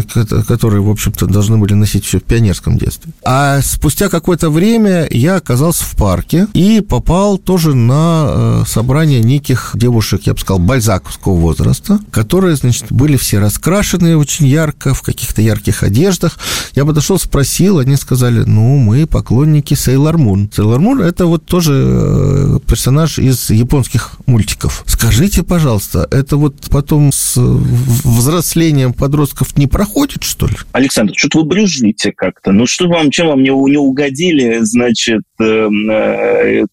которые, 0.47 0.81
в 0.81 0.89
общем-то, 0.89 1.27
должны 1.27 1.57
были 1.57 1.73
носить 1.73 2.05
все 2.05 2.19
в 2.19 2.23
пионерском 2.23 2.77
детстве. 2.77 3.13
А 3.23 3.61
спустя 3.61 4.09
какое-то 4.09 4.49
время 4.49 5.07
я 5.11 5.35
оказался 5.35 5.83
в 5.83 5.95
парке 5.95 6.47
и 6.53 6.81
попал 6.81 7.37
тоже 7.37 7.75
на 7.75 8.25
э, 8.27 8.63
собрание 8.67 9.21
неких 9.21 9.71
девушек, 9.75 10.21
я 10.25 10.33
бы 10.33 10.39
сказал, 10.39 10.59
бальзаковского 10.59 11.35
возраста, 11.35 11.99
которые, 12.11 12.55
значит, 12.55 12.91
были 12.91 13.17
все 13.17 13.37
раскрашены 13.37 14.17
очень 14.17 14.47
ярко, 14.47 14.95
в 14.95 15.03
каких-то 15.03 15.43
ярких 15.43 15.83
одеждах. 15.83 16.39
Я 16.73 16.85
подошел 16.85 17.19
с 17.19 17.34
спросил, 17.35 17.79
они 17.79 17.97
сказали, 17.97 18.45
ну, 18.47 18.77
мы 18.77 19.05
поклонники 19.05 19.73
Сейлор 19.73 20.17
Мун. 20.17 20.49
Сейлор 20.53 20.79
Мун– 20.79 21.01
это 21.01 21.25
вот 21.25 21.45
тоже 21.45 21.73
э, 21.73 22.59
персонаж 22.65 23.19
из 23.19 23.49
японских 23.49 24.13
мультиков. 24.25 24.85
Скажите, 24.87 25.43
пожалуйста, 25.43 26.07
это 26.11 26.37
вот 26.37 26.55
потом 26.71 27.11
с 27.11 27.35
взрослением 27.35 28.93
подростков 28.93 29.57
не 29.57 29.67
проходит, 29.67 30.23
что 30.23 30.47
ли? 30.47 30.53
Александр, 30.71 31.11
что-то 31.17 31.39
вы 31.39 31.43
брюзжите 31.43 32.13
как-то. 32.13 32.53
Ну, 32.53 32.65
что 32.67 32.87
вам, 32.87 33.11
чем 33.11 33.27
вам 33.27 33.43
не, 33.43 33.49
не 33.49 33.77
угодили, 33.77 34.59
значит, 34.61 35.23
эм, 35.37 35.91
э, 35.91 36.65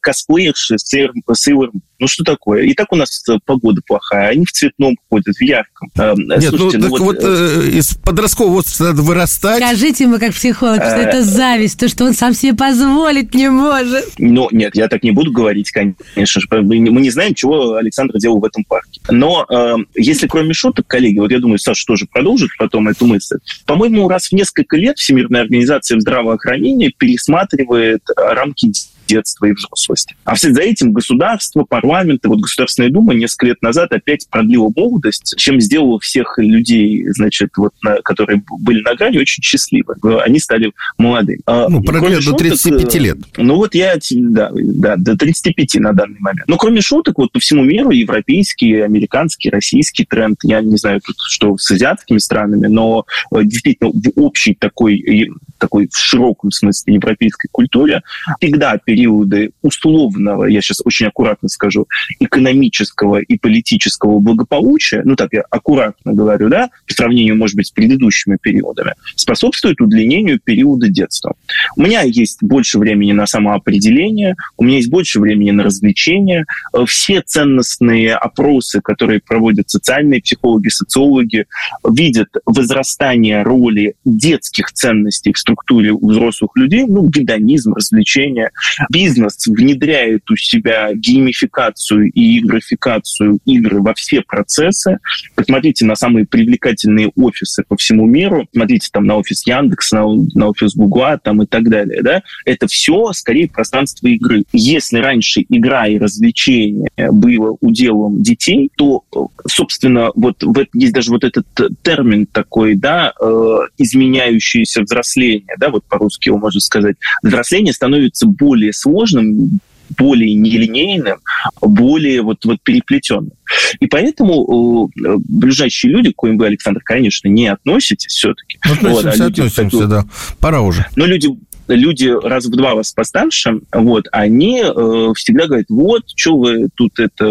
косплеерши 0.00 0.76
Sailor 0.76 1.70
Ну, 1.98 2.08
что 2.08 2.24
такое? 2.24 2.62
И 2.62 2.74
так 2.74 2.92
у 2.92 2.96
нас 2.96 3.24
погода 3.44 3.80
плохая. 3.86 4.30
Они 4.30 4.44
в 4.44 4.52
цветном 4.52 4.96
ходят, 5.08 5.34
в 5.36 5.42
ярком. 5.42 5.90
Э, 5.96 6.14
Нет, 6.16 6.52
ну, 6.52 6.58
Слушайте, 6.58 6.78
ну, 6.78 6.88
ну 6.88 6.90
так 6.90 7.00
вот, 7.00 7.00
вот 7.00 7.24
э, 7.24 7.68
из 7.72 7.94
подросткового 7.94 8.54
возраста 8.54 8.84
надо 8.84 9.02
вырастать. 9.02 9.56
Скажите 9.56 10.04
ему, 10.04 10.18
как 10.18 10.32
психолог, 10.32 10.82
что 10.82 10.96
это 10.96 11.22
зависть, 11.22 11.78
то, 11.78 11.88
что 11.88 12.04
он 12.04 12.14
сам 12.14 12.34
себе 12.34 12.54
позволить 12.54 13.34
не 13.34 13.48
может. 13.50 14.04
Ну, 14.18 14.48
нет, 14.52 14.74
я 14.76 14.88
так 14.88 15.02
не 15.02 15.10
буду 15.10 15.32
говорить, 15.32 15.70
конечно 15.70 16.40
же. 16.40 16.46
Мы 16.50 16.78
не 16.78 17.10
знаем, 17.10 17.34
чего 17.34 17.74
Александр 17.74 18.18
делал 18.18 18.40
в 18.40 18.44
этом 18.44 18.64
парке. 18.64 19.00
Но 19.10 19.46
э, 19.48 19.76
если 19.94 20.26
кроме 20.26 20.54
шуток, 20.54 20.86
коллеги, 20.86 21.18
вот 21.18 21.30
я 21.30 21.38
думаю, 21.38 21.58
Саша 21.58 21.86
тоже 21.86 22.06
продолжит 22.06 22.50
потом 22.58 22.88
эту 22.88 23.06
мысль. 23.06 23.36
По-моему, 23.66 24.08
раз 24.08 24.28
в 24.28 24.32
несколько 24.32 24.76
лет 24.76 24.98
Всемирная 24.98 25.42
организация 25.42 26.00
здравоохранения 26.00 26.92
пересматривает 26.96 28.02
рамки 28.16 28.72
детства 29.12 29.46
и 29.46 29.52
взрослости. 29.52 30.16
А 30.24 30.34
вслед 30.34 30.54
за 30.54 30.62
этим 30.62 30.92
государство, 30.92 31.64
парламент 31.64 32.24
и 32.24 32.28
вот 32.28 32.40
Государственная 32.40 32.90
Дума 32.90 33.14
несколько 33.14 33.46
лет 33.46 33.62
назад 33.62 33.92
опять 33.92 34.26
продлила 34.30 34.70
молодость, 34.74 35.34
чем 35.36 35.60
сделала 35.60 35.98
всех 36.00 36.38
людей, 36.38 37.04
значит, 37.10 37.50
вот, 37.56 37.72
на, 37.82 37.96
которые 38.02 38.42
были 38.60 38.82
на 38.82 38.94
грани, 38.94 39.18
очень 39.18 39.42
счастливы. 39.42 39.94
Они 40.24 40.38
стали 40.38 40.72
молодыми. 40.98 41.40
А, 41.46 41.68
ну, 41.68 41.82
продлили 41.82 42.24
до 42.24 42.32
35 42.32 42.94
лет. 42.96 43.18
Ну, 43.36 43.56
вот 43.56 43.74
я, 43.74 43.94
да, 44.10 44.50
да, 44.54 44.96
до 44.96 45.16
35 45.16 45.74
на 45.76 45.92
данный 45.92 46.18
момент. 46.20 46.48
Но 46.48 46.56
кроме 46.56 46.80
шуток, 46.80 47.18
вот 47.18 47.32
по 47.32 47.40
всему 47.40 47.64
миру 47.64 47.90
европейский, 47.90 48.80
американский, 48.80 49.50
российский 49.50 50.04
тренд, 50.04 50.38
я 50.42 50.60
не 50.60 50.76
знаю, 50.76 51.00
тут, 51.04 51.16
что 51.28 51.56
с 51.58 51.70
азиатскими 51.70 52.18
странами, 52.18 52.66
но 52.66 53.04
э, 53.34 53.44
действительно 53.44 53.90
в 53.90 54.02
общей 54.16 54.54
такой, 54.54 55.30
такой 55.58 55.88
в 55.90 55.96
широком 55.96 56.50
смысле 56.50 56.94
европейской 56.94 57.48
культуре 57.50 58.02
всегда 58.40 58.78
периоды 59.02 59.50
условного, 59.62 60.44
я 60.44 60.60
сейчас 60.60 60.80
очень 60.84 61.06
аккуратно 61.06 61.48
скажу, 61.48 61.86
экономического 62.20 63.16
и 63.16 63.36
политического 63.36 64.20
благополучия, 64.20 65.02
ну 65.04 65.16
так 65.16 65.32
я 65.32 65.42
аккуратно 65.50 66.12
говорю, 66.12 66.48
да, 66.48 66.70
по 66.86 66.94
сравнению, 66.94 67.36
может 67.36 67.56
быть, 67.56 67.66
с 67.66 67.70
предыдущими 67.70 68.38
периодами, 68.40 68.94
способствует 69.16 69.80
удлинению 69.80 70.38
периода 70.38 70.88
детства. 70.88 71.34
У 71.76 71.82
меня 71.82 72.02
есть 72.02 72.38
больше 72.42 72.78
времени 72.78 73.12
на 73.12 73.26
самоопределение, 73.26 74.36
у 74.56 74.64
меня 74.64 74.76
есть 74.76 74.90
больше 74.90 75.20
времени 75.20 75.50
на 75.50 75.64
развлечения. 75.64 76.46
Все 76.86 77.22
ценностные 77.22 78.14
опросы, 78.14 78.80
которые 78.80 79.20
проводят 79.20 79.68
социальные 79.70 80.22
психологи, 80.22 80.68
социологи, 80.68 81.46
видят 81.88 82.28
возрастание 82.46 83.42
роли 83.42 83.94
детских 84.04 84.72
ценностей 84.72 85.32
в 85.32 85.38
структуре 85.38 85.92
взрослых 85.92 86.50
людей, 86.54 86.84
ну, 86.86 87.08
гедонизм, 87.08 87.74
развлечения, 87.74 88.50
бизнес 88.92 89.46
внедряет 89.46 90.30
у 90.30 90.36
себя 90.36 90.92
геймификацию 90.94 92.10
и 92.12 92.38
игрофикацию 92.38 93.40
игры 93.46 93.80
во 93.80 93.94
все 93.94 94.20
процессы. 94.20 94.98
Посмотрите 95.34 95.84
на 95.84 95.96
самые 95.96 96.26
привлекательные 96.26 97.10
офисы 97.16 97.64
по 97.66 97.76
всему 97.76 98.06
миру. 98.06 98.46
Смотрите 98.52 98.88
там 98.92 99.04
на 99.04 99.16
офис 99.16 99.46
Яндекс, 99.46 99.92
на, 99.92 100.04
на 100.34 100.48
офис 100.48 100.74
Гугла 100.74 101.18
там 101.18 101.42
и 101.42 101.46
так 101.46 101.68
далее. 101.68 102.02
Да? 102.02 102.22
Это 102.44 102.66
все 102.66 103.12
скорее 103.12 103.48
пространство 103.48 104.06
игры. 104.08 104.44
Если 104.52 104.98
раньше 104.98 105.44
игра 105.48 105.86
и 105.86 105.98
развлечение 105.98 106.90
было 107.10 107.56
уделом 107.60 108.22
детей, 108.22 108.70
то, 108.76 109.04
собственно, 109.48 110.10
вот, 110.14 110.42
вот 110.42 110.68
есть 110.74 110.92
даже 110.92 111.10
вот 111.10 111.24
этот 111.24 111.46
термин 111.82 112.26
такой, 112.26 112.74
да, 112.74 113.12
э, 113.20 113.56
изменяющееся 113.78 114.82
взросление, 114.82 115.54
да, 115.58 115.70
вот 115.70 115.84
по-русски 115.84 116.28
его 116.28 116.38
можно 116.38 116.60
сказать. 116.60 116.96
Взросление 117.22 117.72
становится 117.72 118.26
более 118.26 118.71
более 118.72 118.92
сложным, 118.92 119.60
более 119.98 120.34
нелинейным, 120.34 121.18
более 121.60 122.22
вот, 122.22 122.44
вот 122.44 122.58
переплетенным. 122.62 123.32
И 123.80 123.86
поэтому 123.86 124.88
э, 124.88 125.16
ближайшие 125.28 125.92
люди, 125.92 126.12
к 126.12 126.16
коим 126.16 126.38
вы, 126.38 126.46
Александр, 126.46 126.80
конечно, 126.82 127.28
не 127.28 127.48
относитесь 127.48 128.12
все-таки. 128.12 128.58
Относимся, 128.62 128.92
вот, 128.92 129.06
а 129.06 129.24
люди, 129.24 129.40
относимся, 129.40 129.86
да. 129.86 130.04
Пора 130.40 130.62
уже. 130.62 130.86
Но 130.96 131.06
люди 131.06 131.28
люди 131.68 132.06
раз 132.06 132.46
в 132.46 132.50
два 132.50 132.74
вас 132.74 132.92
постарше, 132.92 133.60
вот, 133.72 134.06
они 134.12 134.62
э, 134.62 135.12
всегда 135.14 135.46
говорят, 135.46 135.66
вот, 135.68 136.02
что 136.16 136.36
вы 136.36 136.68
тут 136.74 136.98
это, 136.98 137.24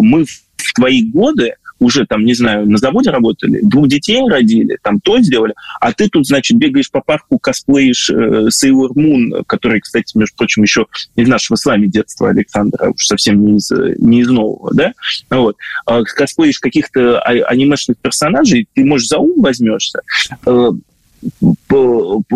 мы 0.00 0.24
в 0.24 0.72
твои 0.74 1.02
годы 1.02 1.54
уже 1.80 2.06
там, 2.06 2.24
не 2.24 2.34
знаю, 2.34 2.68
на 2.68 2.78
заводе 2.78 3.10
работали, 3.10 3.60
двух 3.62 3.88
детей 3.88 4.20
родили, 4.28 4.78
там 4.82 5.00
то 5.00 5.20
сделали, 5.20 5.54
а 5.80 5.92
ты 5.92 6.08
тут, 6.08 6.26
значит, 6.26 6.56
бегаешь 6.56 6.90
по 6.90 7.00
парку, 7.00 7.38
косплеишь 7.38 8.10
э, 8.10 8.48
Sailor 8.48 8.90
Moon, 8.94 9.44
который, 9.46 9.80
кстати, 9.80 10.16
между 10.16 10.36
прочим, 10.36 10.62
еще 10.62 10.86
из 11.16 11.28
нашего 11.28 11.56
с 11.56 11.64
вами 11.64 11.86
детства 11.86 12.30
Александра, 12.30 12.90
уж 12.90 13.06
совсем 13.06 13.44
не 13.44 13.58
из, 13.58 13.70
не 13.98 14.20
из 14.20 14.28
нового, 14.28 14.74
да, 14.74 14.92
вот, 15.30 15.56
э, 15.88 16.02
косплеишь 16.04 16.58
каких-то 16.58 17.20
а, 17.20 17.30
анимешных 17.30 17.96
персонажей, 17.98 18.66
ты, 18.74 18.84
может, 18.84 19.08
за 19.08 19.18
ум 19.18 19.40
возьмешься, 19.40 20.00
э, 20.46 20.70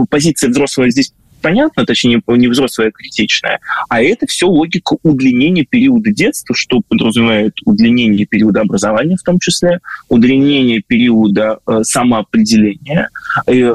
позиция 0.09 0.50
взрослого 0.50 0.90
здесь 0.90 1.12
понятно, 1.42 1.85
точнее, 1.85 2.22
не 2.26 2.48
взрослая, 2.48 2.88
а 2.88 2.90
критичная, 2.92 3.61
а 3.88 4.02
это 4.02 4.26
все 4.26 4.46
логика 4.46 4.96
удлинения 5.02 5.64
периода 5.64 6.11
детства, 6.12 6.55
что 6.55 6.81
подразумевает 6.87 7.55
удлинение 7.64 8.26
периода 8.26 8.61
образования 8.61 9.16
в 9.16 9.22
том 9.22 9.38
числе, 9.38 9.81
удлинение 10.09 10.81
периода 10.81 11.59
э, 11.66 11.81
самоопределения, 11.83 13.11
э, 13.46 13.74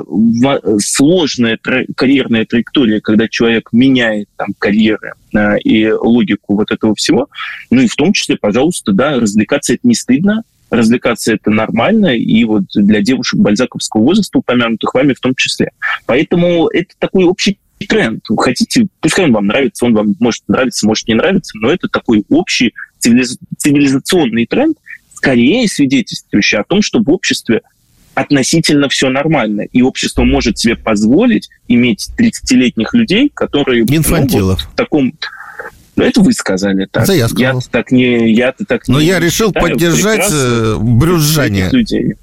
сложная 0.80 1.58
тра- 1.62 1.86
карьерная 1.95 2.45
траектория, 2.45 3.01
когда 3.01 3.27
человек 3.27 3.69
меняет 3.71 4.30
там, 4.38 4.49
карьеры 4.58 5.13
э, 5.36 5.60
и 5.60 5.91
логику 5.91 6.56
вот 6.56 6.71
этого 6.71 6.95
всего. 6.95 7.27
Ну 7.69 7.82
и 7.82 7.88
в 7.88 7.95
том 7.95 8.13
числе, 8.13 8.38
пожалуйста, 8.38 8.93
да, 8.93 9.19
развлекаться 9.19 9.73
это 9.73 9.88
не 9.88 9.95
стыдно, 9.95 10.43
развлекаться 10.69 11.34
это 11.34 11.49
нормально, 11.49 12.15
и 12.15 12.43
вот 12.43 12.63
для 12.73 13.01
девушек 13.01 13.39
бальзаковского 13.39 14.01
возраста, 14.01 14.39
упомянутых 14.39 14.93
вами 14.93 15.13
в 15.13 15.19
том 15.19 15.34
числе. 15.36 15.71
Поэтому 16.06 16.67
это 16.67 16.93
такой 16.99 17.25
общий 17.25 17.60
тренд. 17.88 18.23
Хотите, 18.38 18.88
пускай 18.99 19.25
он 19.25 19.34
вам 19.34 19.47
нравится, 19.47 19.86
он 19.86 19.93
вам 19.93 20.15
может 20.19 20.43
нравиться, 20.47 20.88
может 20.88 21.08
не 21.08 21.13
нравиться, 21.13 21.58
но 21.60 21.69
это 21.69 21.88
такой 21.88 22.25
общий 22.30 22.73
цивилизационный 22.99 24.45
тренд, 24.45 24.77
скорее 25.13 25.67
свидетельствующий 25.67 26.58
о 26.58 26.63
том, 26.63 26.82
что 26.82 26.99
в 26.99 27.10
обществе 27.10 27.62
относительно 28.15 28.89
все 28.89 29.10
нормально, 29.10 29.62
и 29.62 29.84
общество 29.84 30.23
может 30.23 30.58
себе 30.58 30.75
позволить 30.75 31.49
иметь 31.67 32.10
30-летних 32.19 32.93
людей, 32.95 33.32
которые 33.32 33.84
Инфантилов. 33.84 34.60
Ну, 34.60 34.65
вот 34.65 34.73
в 34.73 34.75
таком 34.75 35.13
ну, 35.97 36.03
это 36.03 36.21
вы 36.21 36.31
сказали 36.31 36.88
так. 36.89 37.03
Это 37.03 37.13
я 37.13 37.27
сказал. 37.27 37.55
Я 37.55 37.62
так 37.71 37.91
не, 37.91 38.31
я 38.31 38.53
так 38.67 38.88
Но 38.88 38.99
не 38.99 39.07
я 39.07 39.19
решил 39.19 39.47
считаю, 39.49 39.69
поддержать 39.69 40.29
э, 40.31 40.77
брюзжание. 40.79 41.71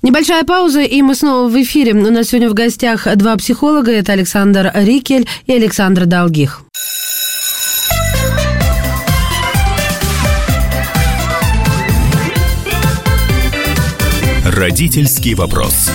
Небольшая 0.02 0.44
пауза, 0.44 0.82
и 0.82 1.02
мы 1.02 1.16
снова 1.16 1.48
в 1.48 1.60
эфире. 1.60 1.92
У 1.92 2.10
нас 2.10 2.28
сегодня 2.28 2.48
в 2.48 2.54
гостях 2.54 3.08
два 3.16 3.37
психолога. 3.37 3.90
Это 3.90 4.12
Александр 4.12 4.70
Рикель 4.74 5.26
и 5.46 5.52
Александр 5.52 6.06
Долгих. 6.06 6.62
Родительский 14.44 15.34
вопрос. 15.34 15.90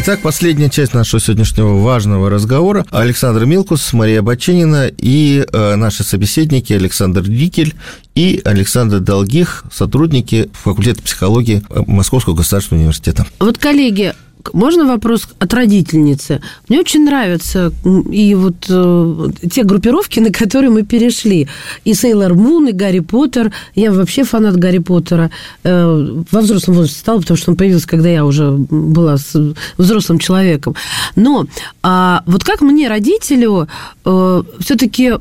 Итак, 0.00 0.20
последняя 0.20 0.70
часть 0.70 0.94
нашего 0.94 1.20
сегодняшнего 1.20 1.82
важного 1.82 2.30
разговора. 2.30 2.86
Александр 2.92 3.46
Милкус, 3.46 3.92
Мария 3.92 4.22
Баченина 4.22 4.86
и 4.96 5.44
э, 5.52 5.74
наши 5.74 6.04
собеседники 6.04 6.72
Александр 6.72 7.22
Дикель 7.22 7.74
и 8.14 8.40
Александр 8.44 9.00
Долгих, 9.00 9.64
сотрудники 9.72 10.50
факультета 10.52 11.02
психологии 11.02 11.64
Московского 11.68 12.34
государственного 12.34 12.82
университета. 12.82 13.26
Вот, 13.40 13.58
коллеги, 13.58 14.14
можно 14.52 14.86
вопрос 14.86 15.28
от 15.38 15.54
родительницы? 15.54 16.40
Мне 16.68 16.80
очень 16.80 17.04
нравятся 17.04 17.72
и 18.10 18.34
вот 18.34 18.66
э, 18.68 19.28
те 19.50 19.64
группировки, 19.64 20.20
на 20.20 20.30
которые 20.30 20.70
мы 20.70 20.82
перешли. 20.82 21.48
И 21.84 21.94
Сейлор 21.94 22.34
Мун, 22.34 22.68
и 22.68 22.72
Гарри 22.72 23.00
Поттер. 23.00 23.52
Я 23.74 23.92
вообще 23.92 24.24
фанат 24.24 24.56
Гарри 24.56 24.78
Поттера. 24.78 25.30
Э, 25.64 26.22
во 26.30 26.40
взрослом 26.40 26.76
возрасте 26.76 27.00
стал, 27.00 27.20
потому 27.20 27.36
что 27.36 27.50
он 27.50 27.56
появился, 27.56 27.88
когда 27.88 28.08
я 28.08 28.24
уже 28.24 28.50
была 28.50 29.16
с 29.16 29.54
взрослым 29.76 30.18
человеком. 30.18 30.74
Но 31.16 31.46
а 31.82 32.22
вот 32.26 32.44
как 32.44 32.60
мне, 32.60 32.88
родителю, 32.88 33.68
э, 34.04 34.42
все-таки 34.60 35.14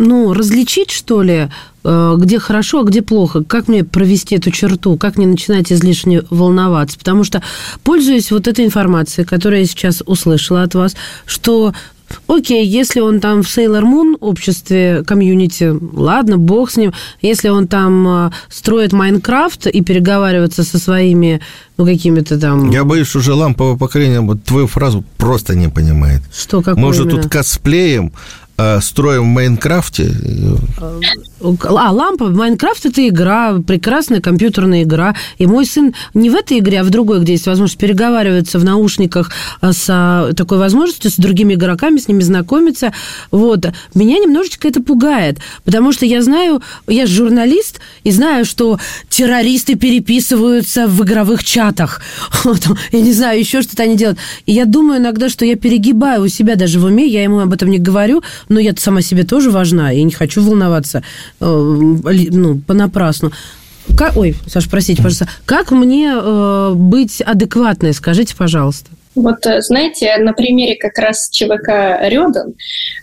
ну, 0.00 0.32
различить, 0.32 0.90
что 0.90 1.22
ли, 1.22 1.50
э, 1.84 2.14
где 2.18 2.38
хорошо, 2.38 2.80
а 2.80 2.84
где 2.84 3.02
плохо, 3.02 3.44
как 3.44 3.68
мне 3.68 3.84
провести 3.84 4.36
эту 4.36 4.50
черту, 4.50 4.96
как 4.96 5.18
не 5.18 5.26
начинать 5.26 5.70
излишне 5.70 6.22
волноваться. 6.30 6.98
Потому 6.98 7.22
что, 7.22 7.42
пользуясь 7.84 8.30
вот 8.30 8.48
этой 8.48 8.64
информацией, 8.64 9.26
которую 9.26 9.60
я 9.60 9.66
сейчас 9.66 10.02
услышала 10.04 10.62
от 10.62 10.74
вас, 10.74 10.96
что 11.26 11.74
Окей, 12.26 12.66
если 12.66 12.98
он 12.98 13.20
там 13.20 13.44
в 13.44 13.46
Sailor 13.46 13.82
Moon 13.82 14.16
обществе, 14.18 15.04
комьюнити, 15.06 15.72
ладно, 15.92 16.38
бог 16.38 16.72
с 16.72 16.76
ним. 16.76 16.92
Если 17.22 17.48
он 17.48 17.68
там 17.68 18.08
э, 18.08 18.30
строит 18.48 18.92
Майнкрафт 18.92 19.68
и 19.68 19.80
переговаривается 19.80 20.64
со 20.64 20.78
своими, 20.78 21.40
ну, 21.76 21.86
какими-то 21.86 22.36
там... 22.40 22.68
Я 22.70 22.82
боюсь, 22.82 23.14
уже 23.14 23.32
ламповое 23.32 23.76
поколение 23.76 24.22
вот 24.22 24.42
твою 24.42 24.66
фразу 24.66 25.04
просто 25.18 25.54
не 25.54 25.68
понимает. 25.68 26.22
Что, 26.36 26.62
как 26.62 26.76
Мы 26.76 26.88
уже 26.88 27.04
тут 27.04 27.28
косплеем, 27.28 28.12
строим 28.80 29.22
в 29.22 29.26
Майнкрафте. 29.26 30.10
А, 30.80 31.92
лампа, 31.92 32.28
Майнкрафт 32.28 32.86
это 32.86 33.06
игра, 33.08 33.58
прекрасная 33.66 34.20
компьютерная 34.20 34.82
игра. 34.82 35.14
И 35.38 35.46
мой 35.46 35.66
сын 35.66 35.94
не 36.14 36.30
в 36.30 36.34
этой 36.34 36.58
игре, 36.58 36.80
а 36.80 36.84
в 36.84 36.90
другой, 36.90 37.20
где 37.20 37.32
есть 37.32 37.46
возможность 37.46 37.78
переговариваться 37.78 38.58
в 38.58 38.64
наушниках 38.64 39.30
с 39.62 40.32
такой 40.36 40.58
возможностью, 40.58 41.10
с 41.10 41.16
другими 41.16 41.54
игроками, 41.54 41.98
с 41.98 42.08
ними 42.08 42.22
знакомиться. 42.22 42.92
Вот. 43.30 43.66
Меня 43.94 44.18
немножечко 44.18 44.68
это 44.68 44.82
пугает, 44.82 45.38
потому 45.64 45.92
что 45.92 46.06
я 46.06 46.22
знаю, 46.22 46.62
я 46.86 47.06
журналист, 47.06 47.80
и 48.04 48.10
знаю, 48.10 48.44
что 48.44 48.78
террористы 49.08 49.76
переписываются 49.76 50.86
в 50.86 51.02
игровых 51.02 51.44
чатах. 51.44 52.00
Я 52.92 53.00
не 53.00 53.12
знаю, 53.12 53.38
еще 53.38 53.62
что-то 53.62 53.82
они 53.84 53.96
делают. 53.96 54.18
И 54.46 54.52
я 54.52 54.64
думаю 54.64 55.00
иногда, 55.00 55.28
что 55.28 55.44
я 55.44 55.56
перегибаю 55.56 56.22
у 56.22 56.28
себя 56.28 56.56
даже 56.56 56.78
в 56.78 56.84
уме, 56.84 57.06
я 57.06 57.22
ему 57.22 57.40
об 57.40 57.52
этом 57.52 57.70
не 57.70 57.78
говорю, 57.78 58.22
но 58.50 58.60
я 58.60 58.74
сама 58.76 59.00
себе 59.00 59.24
тоже 59.24 59.50
важна, 59.50 59.92
и 59.92 60.02
не 60.02 60.12
хочу 60.12 60.42
волноваться 60.42 61.02
э, 61.40 61.44
ну, 61.44 62.58
понапрасну. 62.58 63.32
Как, 63.96 64.16
ой, 64.16 64.36
Саша, 64.46 64.68
простите, 64.68 65.02
пожалуйста, 65.02 65.28
как 65.46 65.70
мне 65.70 66.12
э, 66.14 66.72
быть 66.74 67.22
адекватной, 67.22 67.94
скажите, 67.94 68.36
пожалуйста? 68.36 68.90
Вот, 69.14 69.46
э, 69.46 69.60
знаете, 69.62 70.16
на 70.18 70.32
примере 70.32 70.76
как 70.76 70.98
раз 70.98 71.28
ЧВК 71.30 71.98
Рёдан 72.02 72.54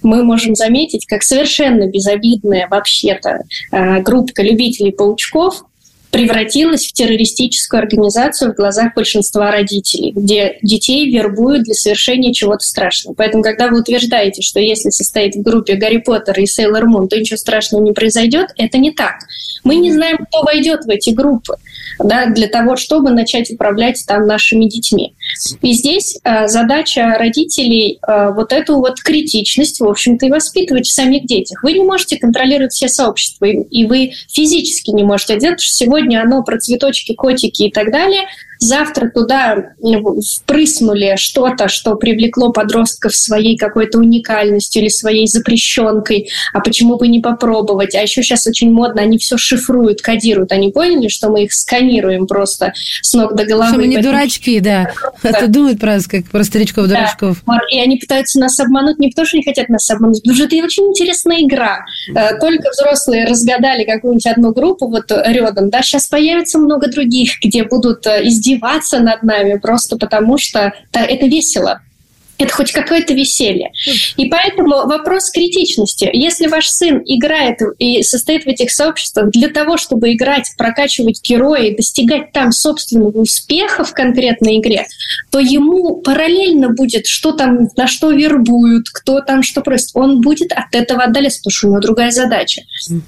мы 0.03 0.23
можем 0.23 0.55
заметить, 0.55 1.05
как 1.05 1.23
совершенно 1.23 1.87
безобидная 1.87 2.67
вообще-то 2.69 3.41
э, 3.71 4.01
группа 4.01 4.41
любителей 4.41 4.91
паучков 4.91 5.63
превратилась 6.11 6.87
в 6.87 6.93
террористическую 6.93 7.79
организацию 7.79 8.53
в 8.53 8.55
глазах 8.55 8.93
большинства 8.95 9.51
родителей, 9.51 10.11
где 10.11 10.57
детей 10.61 11.11
вербуют 11.11 11.63
для 11.63 11.73
совершения 11.73 12.33
чего-то 12.33 12.63
страшного. 12.63 13.13
Поэтому, 13.13 13.43
когда 13.43 13.67
вы 13.67 13.79
утверждаете, 13.79 14.41
что 14.41 14.59
если 14.59 14.89
состоит 14.89 15.35
в 15.35 15.41
группе 15.41 15.75
Гарри 15.75 15.97
Поттер 15.97 16.39
и 16.39 16.45
Сейлор 16.45 16.85
Мун, 16.85 17.07
то 17.07 17.19
ничего 17.19 17.37
страшного 17.37 17.83
не 17.83 17.91
произойдет, 17.91 18.47
это 18.57 18.77
не 18.77 18.91
так. 18.91 19.15
Мы 19.63 19.75
не 19.75 19.91
знаем, 19.91 20.17
кто 20.17 20.43
войдет 20.43 20.85
в 20.85 20.89
эти 20.89 21.09
группы 21.09 21.55
да, 21.99 22.27
для 22.27 22.47
того, 22.47 22.75
чтобы 22.75 23.11
начать 23.11 23.51
управлять 23.51 24.03
там 24.07 24.25
нашими 24.25 24.65
детьми. 24.65 25.13
И 25.61 25.73
здесь 25.73 26.17
э, 26.23 26.47
задача 26.47 27.15
родителей 27.17 27.99
э, 28.07 28.31
вот 28.33 28.53
эту 28.53 28.77
вот 28.77 28.99
критичность, 29.01 29.79
в 29.79 29.85
общем-то, 29.85 30.25
и 30.25 30.31
воспитывать 30.31 30.87
в 30.87 30.93
самих 30.93 31.25
детях. 31.25 31.61
Вы 31.63 31.73
не 31.73 31.83
можете 31.83 32.17
контролировать 32.17 32.73
все 32.73 32.87
сообщества, 32.87 33.45
и 33.45 33.85
вы 33.85 34.11
физически 34.29 34.91
не 34.91 35.03
можете 35.03 35.39
делать, 35.39 35.61
что 35.61 35.85
сегодня 35.85 36.21
оно 36.21 36.43
про 36.43 36.57
цветочки, 36.57 37.13
котики 37.13 37.63
и 37.63 37.71
так 37.71 37.91
далее– 37.91 38.21
завтра 38.59 39.09
туда 39.09 39.73
впрыснули 40.35 41.15
что-то, 41.17 41.67
что 41.67 41.95
привлекло 41.95 42.51
подростков 42.51 43.15
своей 43.15 43.57
какой-то 43.57 43.99
уникальностью 43.99 44.81
или 44.81 44.89
своей 44.89 45.27
запрещенкой, 45.27 46.29
а 46.53 46.59
почему 46.59 46.97
бы 46.97 47.07
не 47.07 47.19
попробовать? 47.19 47.95
А 47.95 48.01
еще 48.01 48.23
сейчас 48.23 48.47
очень 48.47 48.71
модно, 48.71 49.01
они 49.01 49.17
все 49.17 49.37
шифруют, 49.37 50.01
кодируют. 50.01 50.51
Они 50.51 50.71
поняли, 50.71 51.07
что 51.07 51.29
мы 51.29 51.43
их 51.43 51.53
сканируем 51.53 52.27
просто 52.27 52.73
с 53.01 53.13
ног 53.13 53.35
до 53.35 53.45
головы. 53.45 53.69
Что 53.69 53.77
мы 53.77 53.87
не 53.87 54.01
дурачки, 54.01 54.59
да. 54.59 54.91
Это 55.23 55.47
думают 55.47 55.79
про, 55.79 55.97
как 56.07 56.25
про 56.25 56.43
старичков-дурачков. 56.43 57.43
Да. 57.45 57.59
И 57.71 57.79
они 57.79 57.97
пытаются 57.97 58.39
нас 58.39 58.59
обмануть 58.59 58.99
не 58.99 59.09
потому, 59.09 59.25
что 59.25 59.37
они 59.37 59.43
хотят 59.43 59.69
нас 59.69 59.89
обмануть, 59.89 60.21
потому 60.21 60.35
что 60.35 60.45
это 60.45 60.55
очень 60.63 60.83
интересная 60.83 61.41
игра. 61.41 61.85
Э, 62.15 62.39
только 62.39 62.69
взрослые 62.71 63.25
разгадали 63.25 63.83
какую-нибудь 63.83 64.27
одну 64.27 64.53
группу 64.53 64.87
вот 64.87 65.11
рядом, 65.11 65.69
да, 65.69 65.81
сейчас 65.81 66.07
появится 66.07 66.59
много 66.59 66.87
других, 66.89 67.33
где 67.43 67.63
будут 67.63 68.05
э, 68.07 68.21
издеваться 68.47 68.99
над 68.99 69.23
нами 69.23 69.57
просто 69.57 69.97
потому, 69.97 70.37
что 70.37 70.73
это 70.91 71.25
весело 71.25 71.81
это 72.37 72.53
хоть 72.53 72.71
какое-то 72.71 73.13
веселье. 73.13 73.71
И 74.15 74.25
поэтому 74.29 74.87
вопрос 74.87 75.31
критичности. 75.31 76.09
Если 76.13 76.47
ваш 76.47 76.67
сын 76.67 77.01
играет 77.05 77.59
и 77.79 78.03
состоит 78.03 78.43
в 78.43 78.47
этих 78.47 78.71
сообществах 78.71 79.31
для 79.31 79.49
того, 79.49 79.77
чтобы 79.77 80.13
играть, 80.13 80.51
прокачивать 80.57 81.21
героя 81.23 81.63
и 81.63 81.75
достигать 81.75 82.31
там 82.31 82.51
собственного 82.51 83.19
успеха 83.19 83.83
в 83.83 83.93
конкретной 83.93 84.59
игре, 84.59 84.85
то 85.31 85.39
ему 85.39 85.95
параллельно 85.95 86.69
будет, 86.69 87.07
что 87.07 87.31
там, 87.31 87.69
на 87.75 87.87
что 87.87 88.11
вербуют, 88.11 88.89
кто 88.93 89.21
там 89.21 89.41
что 89.41 89.61
просит. 89.61 89.89
Он 89.95 90.21
будет 90.21 90.51
от 90.51 90.73
этого 90.73 91.03
отдаляться, 91.03 91.39
потому 91.39 91.51
что 91.51 91.67
у 91.67 91.69
него 91.71 91.81
другая 91.81 92.11
задача. 92.11 92.61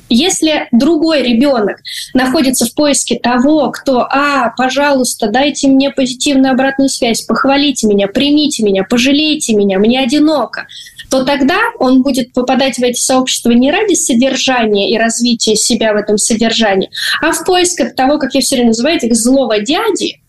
Если 0.09 0.67
другой 0.71 1.21
ребенок 1.21 1.77
находится 2.13 2.65
в 2.65 2.73
поиске 2.73 3.19
того, 3.19 3.69
кто, 3.71 4.07
а, 4.09 4.53
пожалуйста, 4.57 5.27
дайте 5.29 5.67
мне 5.67 5.91
позитивную 5.91 6.53
обратную 6.53 6.89
связь, 6.89 7.21
похвалите 7.21 7.87
меня, 7.87 8.07
примите 8.07 8.63
меня, 8.63 8.83
пожалейте 8.83 9.18
пожалейте 9.19 9.53
меня, 9.53 9.79
мне 9.79 9.99
одиноко, 9.99 10.67
то 11.09 11.23
тогда 11.23 11.57
он 11.79 12.01
будет 12.01 12.33
попадать 12.33 12.77
в 12.77 12.83
эти 12.83 12.99
сообщества 12.99 13.51
не 13.51 13.71
ради 13.71 13.93
содержания 13.93 14.91
и 14.91 14.97
развития 14.97 15.55
себя 15.55 15.93
в 15.93 15.97
этом 15.97 16.17
содержании, 16.17 16.89
а 17.21 17.31
в 17.31 17.43
поисках 17.45 17.95
того, 17.95 18.17
как 18.17 18.33
я 18.35 18.41
все 18.41 18.55
время 18.55 18.69
называю, 18.69 18.97
этих 18.97 19.15
злого 19.15 19.59
дяди, 19.59 20.21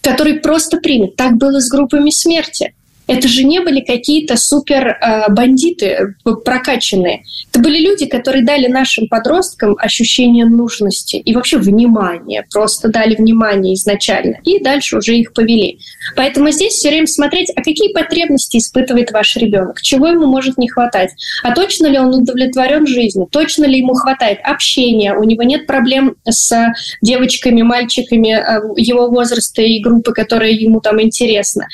который 0.00 0.34
просто 0.34 0.78
примет. 0.78 1.16
Так 1.16 1.36
было 1.36 1.60
с 1.60 1.68
группами 1.68 2.10
смерти. 2.10 2.74
Это 3.08 3.26
же 3.26 3.44
не 3.44 3.60
были 3.60 3.80
какие-то 3.80 4.36
супер 4.36 4.86
э, 4.86 5.32
бандиты 5.32 5.86
э, 5.86 6.30
прокачанные. 6.44 7.22
Это 7.50 7.60
были 7.60 7.80
люди, 7.80 8.04
которые 8.06 8.44
дали 8.44 8.66
нашим 8.66 9.08
подросткам 9.08 9.76
ощущение 9.78 10.44
нужности 10.44 11.16
и 11.16 11.34
вообще 11.34 11.56
внимания. 11.56 12.46
Просто 12.52 12.88
дали 12.88 13.16
внимание 13.16 13.74
изначально. 13.74 14.36
И 14.44 14.62
дальше 14.62 14.98
уже 14.98 15.16
их 15.16 15.32
повели. 15.32 15.78
Поэтому 16.16 16.50
здесь 16.50 16.74
все 16.74 16.90
время 16.90 17.06
смотреть, 17.06 17.50
а 17.56 17.62
какие 17.62 17.94
потребности 17.94 18.58
испытывает 18.58 19.10
ваш 19.10 19.36
ребенок, 19.36 19.80
чего 19.80 20.08
ему 20.08 20.26
может 20.26 20.58
не 20.58 20.68
хватать, 20.68 21.10
а 21.42 21.54
точно 21.54 21.86
ли 21.86 21.98
он 21.98 22.14
удовлетворен 22.14 22.86
жизнью, 22.86 23.26
точно 23.30 23.64
ли 23.64 23.78
ему 23.78 23.94
хватает 23.94 24.40
общения, 24.44 25.14
у 25.14 25.24
него 25.24 25.44
нет 25.44 25.66
проблем 25.66 26.16
с 26.28 26.54
девочками, 27.00 27.62
мальчиками 27.62 28.34
э, 28.34 28.60
его 28.76 29.08
возраста 29.08 29.62
и 29.62 29.80
группы, 29.80 30.12
которые 30.12 30.54
ему 30.54 30.80
там 30.80 31.00
интересны, 31.00 31.66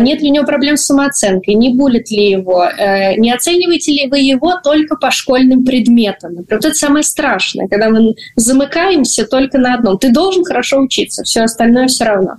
нет 0.00 0.20
ли 0.20 0.30
у 0.30 0.32
него 0.32 0.44
проблем 0.44 0.65
проблем 0.66 0.76
с 0.76 0.86
самооценкой, 0.86 1.54
не 1.54 1.74
булит 1.74 2.10
ли 2.10 2.30
его, 2.30 2.64
э, 2.64 3.14
не 3.16 3.32
оцениваете 3.32 3.92
ли 3.92 4.08
вы 4.08 4.18
его 4.18 4.54
только 4.64 4.96
по 4.96 5.12
школьным 5.12 5.64
предметам. 5.64 6.34
Например, 6.34 6.60
вот 6.60 6.64
это 6.64 6.74
самое 6.74 7.04
страшное, 7.04 7.68
когда 7.68 7.88
мы 7.88 8.14
замыкаемся 8.34 9.26
только 9.26 9.58
на 9.58 9.74
одном. 9.74 9.96
Ты 9.98 10.10
должен 10.10 10.44
хорошо 10.44 10.80
учиться, 10.80 11.22
все 11.22 11.42
остальное 11.42 11.86
все 11.86 12.04
равно. 12.04 12.32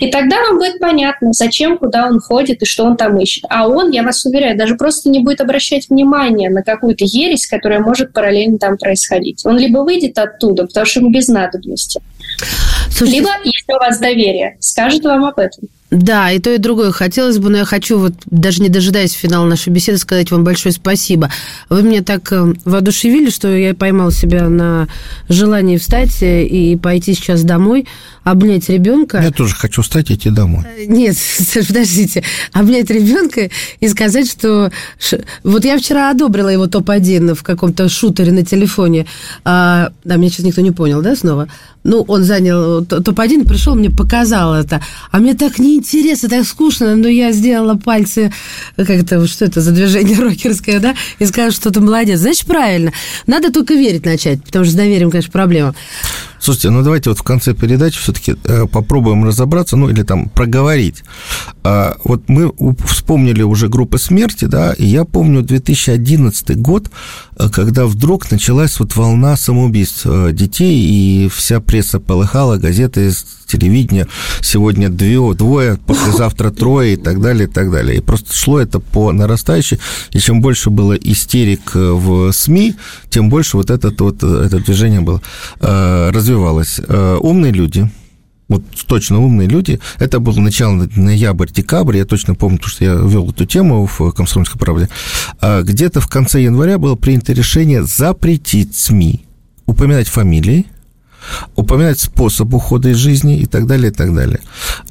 И 0.00 0.10
тогда 0.10 0.36
вам 0.48 0.58
будет 0.58 0.78
понятно, 0.78 1.32
зачем, 1.32 1.76
куда 1.76 2.06
он 2.06 2.20
ходит 2.20 2.62
и 2.62 2.66
что 2.66 2.84
он 2.84 2.96
там 2.96 3.18
ищет. 3.18 3.44
А 3.50 3.68
он, 3.68 3.90
я 3.90 4.02
вас 4.02 4.24
уверяю, 4.24 4.56
даже 4.56 4.76
просто 4.76 5.10
не 5.10 5.20
будет 5.20 5.42
обращать 5.42 5.90
внимания 5.90 6.48
на 6.48 6.62
какую-то 6.62 7.04
ересь, 7.04 7.46
которая 7.46 7.80
может 7.80 8.14
параллельно 8.14 8.58
там 8.58 8.78
происходить. 8.78 9.44
Он 9.44 9.58
либо 9.58 9.78
выйдет 9.78 10.18
оттуда, 10.18 10.64
потому 10.66 10.86
что 10.86 11.00
ему 11.00 11.10
без 11.10 11.28
надобности, 11.28 12.00
Слушайте, 12.90 13.20
либо, 13.20 13.30
если 13.44 13.72
у 13.72 13.78
вас 13.78 13.98
доверие, 13.98 14.56
скажет 14.60 15.04
вам 15.04 15.24
об 15.24 15.38
этом. 15.38 15.68
Да, 15.94 16.32
и 16.32 16.40
то, 16.40 16.52
и 16.52 16.58
другое 16.58 16.90
хотелось 16.90 17.38
бы, 17.38 17.50
но 17.50 17.58
я 17.58 17.64
хочу, 17.64 17.98
вот 17.98 18.14
даже 18.26 18.60
не 18.60 18.68
дожидаясь 18.68 19.12
финала 19.12 19.46
нашей 19.46 19.68
беседы, 19.68 19.98
сказать 19.98 20.30
вам 20.32 20.42
большое 20.42 20.72
спасибо. 20.72 21.30
Вы 21.68 21.84
меня 21.84 22.02
так 22.02 22.32
э, 22.32 22.54
воодушевили, 22.64 23.30
что 23.30 23.54
я 23.54 23.74
поймал 23.74 24.10
себя 24.10 24.48
на 24.48 24.88
желании 25.28 25.76
встать 25.76 26.18
и 26.20 26.76
пойти 26.82 27.14
сейчас 27.14 27.44
домой, 27.44 27.86
обнять 28.24 28.68
ребенка. 28.68 29.20
Я 29.22 29.30
тоже 29.30 29.54
хочу 29.54 29.82
встать 29.82 30.10
и 30.10 30.14
идти 30.14 30.30
домой. 30.30 30.64
Э, 30.64 30.84
нет, 30.86 31.16
подождите. 31.68 32.24
Обнять 32.52 32.90
ребенка 32.90 33.50
и 33.78 33.88
сказать, 33.88 34.28
что... 34.28 34.72
Вот 35.44 35.64
я 35.64 35.78
вчера 35.78 36.10
одобрила 36.10 36.48
его 36.48 36.66
топ-1 36.66 37.34
в 37.34 37.44
каком-то 37.44 37.88
шутере 37.88 38.32
на 38.32 38.44
телефоне. 38.44 39.06
А, 39.44 39.92
да, 40.02 40.16
меня 40.16 40.30
сейчас 40.30 40.46
никто 40.46 40.60
не 40.60 40.72
понял, 40.72 41.02
да, 41.02 41.14
снова? 41.14 41.48
Ну, 41.84 42.00
он 42.08 42.24
занял 42.24 42.84
топ-1, 42.84 43.46
пришел, 43.46 43.74
мне 43.74 43.90
показал 43.90 44.54
это. 44.54 44.80
А 45.12 45.18
мне 45.18 45.34
так 45.34 45.58
неинтересно, 45.84 46.28
так 46.28 46.44
скучно, 46.44 46.96
но 46.96 47.08
я 47.08 47.32
сделала 47.32 47.74
пальцы, 47.74 48.32
как 48.76 48.90
это, 48.90 49.26
что 49.26 49.44
это 49.44 49.60
за 49.60 49.72
движение 49.72 50.18
рокерское, 50.20 50.80
да, 50.80 50.94
и 51.18 51.26
сказала, 51.26 51.52
что 51.52 51.70
ты 51.70 51.80
молодец. 51.80 52.20
Значит, 52.20 52.46
правильно. 52.46 52.92
Надо 53.26 53.52
только 53.52 53.74
верить 53.74 54.04
начать, 54.04 54.42
потому 54.44 54.64
что 54.64 54.72
с 54.72 54.76
доверием, 54.76 55.10
конечно, 55.10 55.32
проблема. 55.32 55.74
Слушайте, 56.44 56.70
ну 56.70 56.82
давайте 56.82 57.08
вот 57.08 57.18
в 57.18 57.22
конце 57.22 57.54
передачи 57.54 57.98
все-таки 57.98 58.34
э, 58.44 58.66
попробуем 58.66 59.24
разобраться, 59.24 59.76
ну 59.76 59.88
или 59.88 60.02
там 60.02 60.28
проговорить. 60.28 61.02
А, 61.62 61.96
вот 62.04 62.28
мы 62.28 62.52
вспомнили 62.86 63.42
уже 63.42 63.68
группы 63.68 63.96
смерти, 63.96 64.44
да, 64.44 64.74
и 64.74 64.84
я 64.84 65.06
помню 65.06 65.40
2011 65.40 66.58
год, 66.58 66.90
э, 67.38 67.48
когда 67.48 67.86
вдруг 67.86 68.30
началась 68.30 68.78
вот 68.78 68.94
волна 68.94 69.38
самоубийств 69.38 70.02
э, 70.04 70.32
детей, 70.32 70.78
и 70.86 71.30
вся 71.30 71.60
пресса 71.60 71.98
полыхала, 71.98 72.58
газеты, 72.58 73.10
телевидение, 73.46 74.06
сегодня 74.42 74.90
двое, 74.90 75.34
двое, 75.34 75.73
послезавтра 75.76 76.50
трое 76.50 76.94
и 76.94 76.96
так 76.96 77.20
далее, 77.20 77.48
и 77.48 77.50
так 77.50 77.70
далее. 77.70 77.98
И 77.98 78.00
просто 78.00 78.34
шло 78.34 78.60
это 78.60 78.80
по 78.80 79.12
нарастающей, 79.12 79.78
и 80.12 80.18
чем 80.18 80.40
больше 80.40 80.70
было 80.70 80.94
истерик 80.94 81.74
в 81.74 82.32
СМИ, 82.32 82.74
тем 83.10 83.30
больше 83.30 83.56
вот, 83.56 83.70
этот, 83.70 84.00
вот 84.00 84.22
это 84.22 84.58
движение 84.58 85.00
было 85.00 85.20
развивалось 85.60 86.34
развивалось. 86.34 86.80
Э, 86.86 87.18
умные 87.20 87.52
люди, 87.52 87.90
вот 88.48 88.62
точно 88.86 89.20
умные 89.20 89.48
люди. 89.48 89.80
Это 89.98 90.20
было 90.20 90.38
начало 90.40 90.88
ноябрь-декабрь, 90.94 91.96
я 91.96 92.04
точно 92.04 92.34
помню, 92.34 92.58
потому 92.58 92.70
что 92.70 92.84
я 92.84 92.94
вел 92.94 93.30
эту 93.30 93.46
тему 93.46 93.86
в 93.86 94.12
«Комсомольской 94.12 94.60
правде». 94.60 94.88
А 95.40 95.62
где-то 95.62 96.00
в 96.00 96.08
конце 96.08 96.42
января 96.42 96.78
было 96.78 96.94
принято 96.96 97.32
решение 97.32 97.84
запретить 97.84 98.76
СМИ 98.76 99.24
упоминать 99.66 100.08
фамилии, 100.08 100.66
упоминать 101.56 102.00
способ 102.00 102.52
ухода 102.54 102.90
из 102.90 102.96
жизни 102.96 103.38
и 103.38 103.46
так 103.46 103.66
далее, 103.66 103.90
и 103.90 103.94
так 103.94 104.14
далее. 104.14 104.40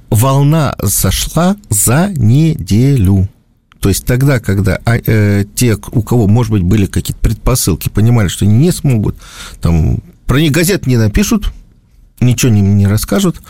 Волна 0.10 0.76
сошла 0.86 1.56
за 1.70 2.12
неделю. 2.16 3.28
То 3.80 3.90
есть 3.90 4.06
тогда, 4.06 4.40
когда 4.40 4.80
а, 4.86 4.98
э, 4.98 5.44
те, 5.56 5.78
у 5.92 6.02
кого, 6.02 6.28
может 6.28 6.54
быть, 6.54 6.64
были 6.64 6.86
какие-то 6.86 7.20
предпосылки, 7.20 7.90
понимали, 7.90 8.30
что 8.30 8.46
они 8.46 8.56
не 8.56 8.72
смогут, 8.72 9.18
там, 9.62 10.00
про 10.26 10.40
них 10.40 10.54
газет 10.54 10.88
не 10.88 10.96
напишут, 10.96 11.52
ничего 12.22 12.52
не, 12.52 12.62
не 12.62 12.88
расскажут, 12.88 13.42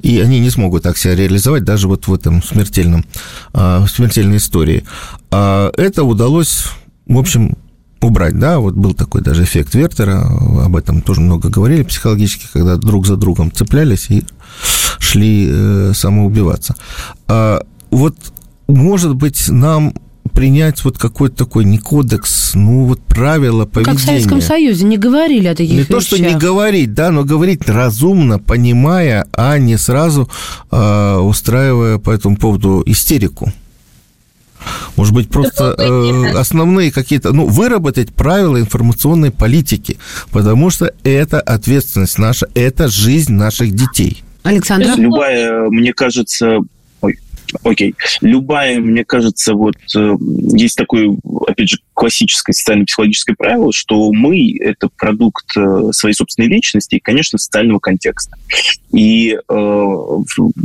и 0.00 0.18
они 0.20 0.40
не 0.40 0.50
смогут 0.50 0.84
так 0.84 0.96
себя 0.96 1.14
реализовать 1.14 1.64
даже 1.64 1.88
вот 1.88 2.06
в 2.06 2.14
этом 2.14 2.42
смертельном, 2.42 3.04
э, 3.52 3.84
смертельной 3.88 4.38
истории. 4.38 4.84
А 5.30 5.70
это 5.76 6.04
удалось, 6.04 6.64
в 7.06 7.18
общем, 7.18 7.56
убрать, 8.02 8.38
да, 8.38 8.58
вот 8.58 8.74
был 8.74 8.94
такой 8.94 9.22
даже 9.22 9.44
эффект 9.44 9.74
Вертера, 9.74 10.22
об 10.64 10.76
этом 10.76 11.02
тоже 11.02 11.20
много 11.20 11.48
говорили 11.48 11.82
психологически, 11.82 12.46
когда 12.52 12.76
друг 12.76 13.06
за 13.06 13.16
другом 13.16 13.52
цеплялись 13.52 14.10
и 14.10 14.24
шли 14.98 15.48
э, 15.50 15.92
самоубиваться. 15.94 16.74
А 17.28 17.62
вот, 17.90 18.16
может 18.68 19.14
быть, 19.14 19.48
нам 19.48 19.94
принять 20.32 20.84
вот 20.84 20.98
какой-то 20.98 21.44
такой 21.44 21.64
не 21.64 21.78
кодекс, 21.78 22.52
ну 22.54 22.84
вот 22.84 23.00
правила 23.00 23.66
поведения. 23.66 23.96
Как 23.96 24.02
в 24.02 24.06
Советском 24.06 24.40
Союзе 24.40 24.84
не 24.84 24.96
говорили 24.96 25.48
о 25.48 25.54
таких 25.54 25.72
Не 25.72 25.78
вещах. 25.78 25.96
то, 25.96 26.00
что 26.00 26.18
не 26.18 26.34
говорить, 26.34 26.94
да, 26.94 27.10
но 27.10 27.24
говорить 27.24 27.68
разумно, 27.68 28.38
понимая, 28.38 29.26
а 29.32 29.58
не 29.58 29.76
сразу 29.76 30.30
э, 30.70 31.16
устраивая 31.18 31.98
по 31.98 32.10
этому 32.10 32.36
поводу 32.36 32.82
истерику. 32.86 33.52
Может 34.96 35.14
быть, 35.14 35.28
просто 35.28 35.74
э, 35.78 36.38
основные 36.38 36.92
какие-то, 36.92 37.32
ну, 37.32 37.46
выработать 37.46 38.12
правила 38.12 38.58
информационной 38.58 39.30
политики, 39.30 39.98
потому 40.30 40.70
что 40.70 40.92
это 41.04 41.40
ответственность 41.40 42.18
наша, 42.18 42.46
это 42.54 42.88
жизнь 42.88 43.32
наших 43.32 43.72
детей. 43.74 44.22
Александр? 44.42 44.94
Любая, 44.96 45.68
мне 45.70 45.92
кажется, 45.92 46.58
Окей. 47.64 47.94
Любая, 48.20 48.80
мне 48.80 49.04
кажется, 49.04 49.54
вот 49.54 49.76
э, 49.94 50.16
есть 50.52 50.76
такое, 50.76 51.16
опять 51.46 51.68
же, 51.68 51.78
классическое 51.94 52.54
социально-психологическое 52.54 53.34
правило, 53.34 53.72
что 53.72 54.12
мы— 54.12 54.56
это 54.60 54.88
продукт 54.96 55.46
э, 55.56 55.90
своей 55.92 56.14
собственной 56.14 56.48
личности 56.48 56.96
и, 56.96 57.00
конечно, 57.00 57.38
социального 57.38 57.78
контекста. 57.78 58.36
И 58.92 59.36
э, 59.36 59.86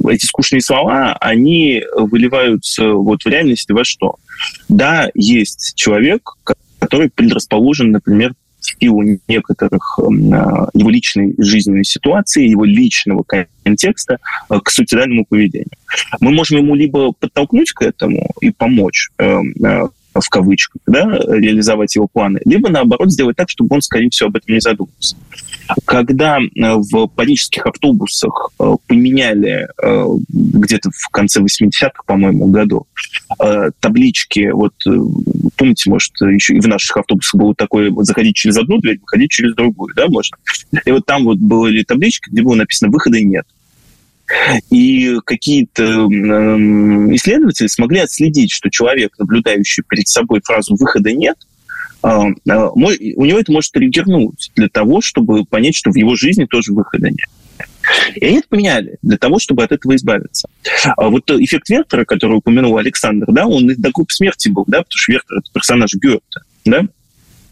эти 0.10 0.26
скучные 0.26 0.62
слова, 0.62 1.14
они 1.20 1.84
выливаются 1.96 2.92
вот 2.94 3.24
в 3.24 3.28
реальности 3.28 3.72
во 3.72 3.84
что? 3.84 4.16
Да, 4.70 5.10
есть 5.14 5.74
человек, 5.76 6.36
который 6.80 7.10
предрасположен, 7.10 7.92
например, 7.92 8.34
в 8.60 8.80
силу 8.80 9.04
некоторых 9.28 10.00
эм, 10.00 10.34
а, 10.34 10.70
его 10.74 10.90
личной 10.90 11.36
жизненной 11.38 11.84
ситуации, 11.84 12.48
его 12.48 12.66
личного 12.66 13.24
контекста 13.64 14.18
э, 14.50 14.60
к 14.64 14.70
суицидальному 14.70 15.26
поведению. 15.26 15.72
Мы 16.20 16.32
можем 16.32 16.58
ему 16.58 16.76
либо 16.76 17.12
подтолкнуть 17.14 17.72
к 17.72 17.82
этому 17.82 18.30
и 18.42 18.52
помочь, 18.52 19.10
эм, 19.18 19.54
э, 19.64 19.88
в 20.20 20.30
кавычках, 20.30 20.82
да, 20.86 21.06
реализовать 21.28 21.96
его 21.96 22.08
планы, 22.08 22.40
либо, 22.46 22.70
наоборот, 22.70 23.12
сделать 23.12 23.38
так, 23.38 23.50
чтобы 23.50 23.76
он, 23.76 23.82
скорее 23.82 24.10
всего, 24.10 24.30
об 24.30 24.36
этом 24.36 24.54
не 24.54 24.62
задумался. 24.62 25.16
Когда 25.86 26.40
э, 26.40 26.48
в 26.56 27.08
парижских 27.08 27.66
автобусах 27.66 28.52
э, 28.60 28.76
поменяли 28.88 29.68
э, 29.82 30.06
где-то 30.30 30.90
в 30.92 31.10
конце 31.10 31.42
80-х, 31.42 32.04
по-моему, 32.06 32.48
годов 32.48 32.84
таблички, 33.80 34.52
вот 34.52 34.74
помните, 35.56 35.90
может, 35.90 36.12
еще 36.22 36.56
и 36.56 36.60
в 36.60 36.68
наших 36.68 36.98
автобусах 36.98 37.36
было 37.36 37.54
такое, 37.56 37.92
вот 37.92 38.06
заходить 38.06 38.36
через 38.36 38.58
одну 38.58 38.80
дверь, 38.80 39.00
выходить 39.00 39.32
через 39.32 39.54
другую, 39.56 39.94
да, 39.96 40.08
можно? 40.08 40.38
И 40.86 40.92
вот 40.92 41.06
там 41.06 41.26
вот 41.26 41.38
были 41.38 41.84
таблички, 41.84 42.30
где 42.30 42.42
было 42.42 42.56
написано 42.56 42.92
«выхода 42.92 43.20
нет». 43.20 43.46
И 44.70 45.18
какие-то 45.26 45.84
исследователи 47.16 47.68
смогли 47.68 48.00
отследить, 48.00 48.52
что 48.52 48.70
человек, 48.70 49.14
наблюдающий 49.18 49.84
перед 49.88 50.08
собой 50.08 50.42
фразу 50.44 50.76
«выхода 50.76 51.12
нет», 51.14 51.38
а, 52.04 52.26
а, 52.50 52.70
у 52.70 53.26
него 53.26 53.40
это 53.40 53.52
может 53.52 53.72
триггернуть 53.72 54.52
для 54.56 54.70
того, 54.70 55.02
чтобы 55.02 55.46
понять, 55.46 55.76
что 55.76 55.92
в 55.92 55.96
его 55.96 56.16
жизни 56.16 56.46
тоже 56.46 56.74
выхода 56.74 57.10
нет. 57.10 57.30
И 58.16 58.26
они 58.26 58.38
это 58.40 58.48
поменяли 58.50 58.98
для 59.02 59.18
того, 59.18 59.40
чтобы 59.40 59.64
от 59.64 59.72
этого 59.72 59.96
избавиться. 59.96 60.48
А 60.98 61.10
вот 61.10 61.30
эффект 61.32 61.70
Вертера, 61.70 62.06
который 62.06 62.38
упомянул 62.38 62.78
Александр, 62.78 63.26
да, 63.30 63.48
он 63.48 63.68
до 63.68 63.92
группы 63.92 64.14
смерти 64.14 64.50
был, 64.50 64.66
да, 64.68 64.80
потому 64.80 64.90
что 64.92 65.12
Вертер— 65.14 65.38
это 65.40 65.52
персонаж 65.54 65.94
Гёте, 65.96 66.22
да, 66.66 66.84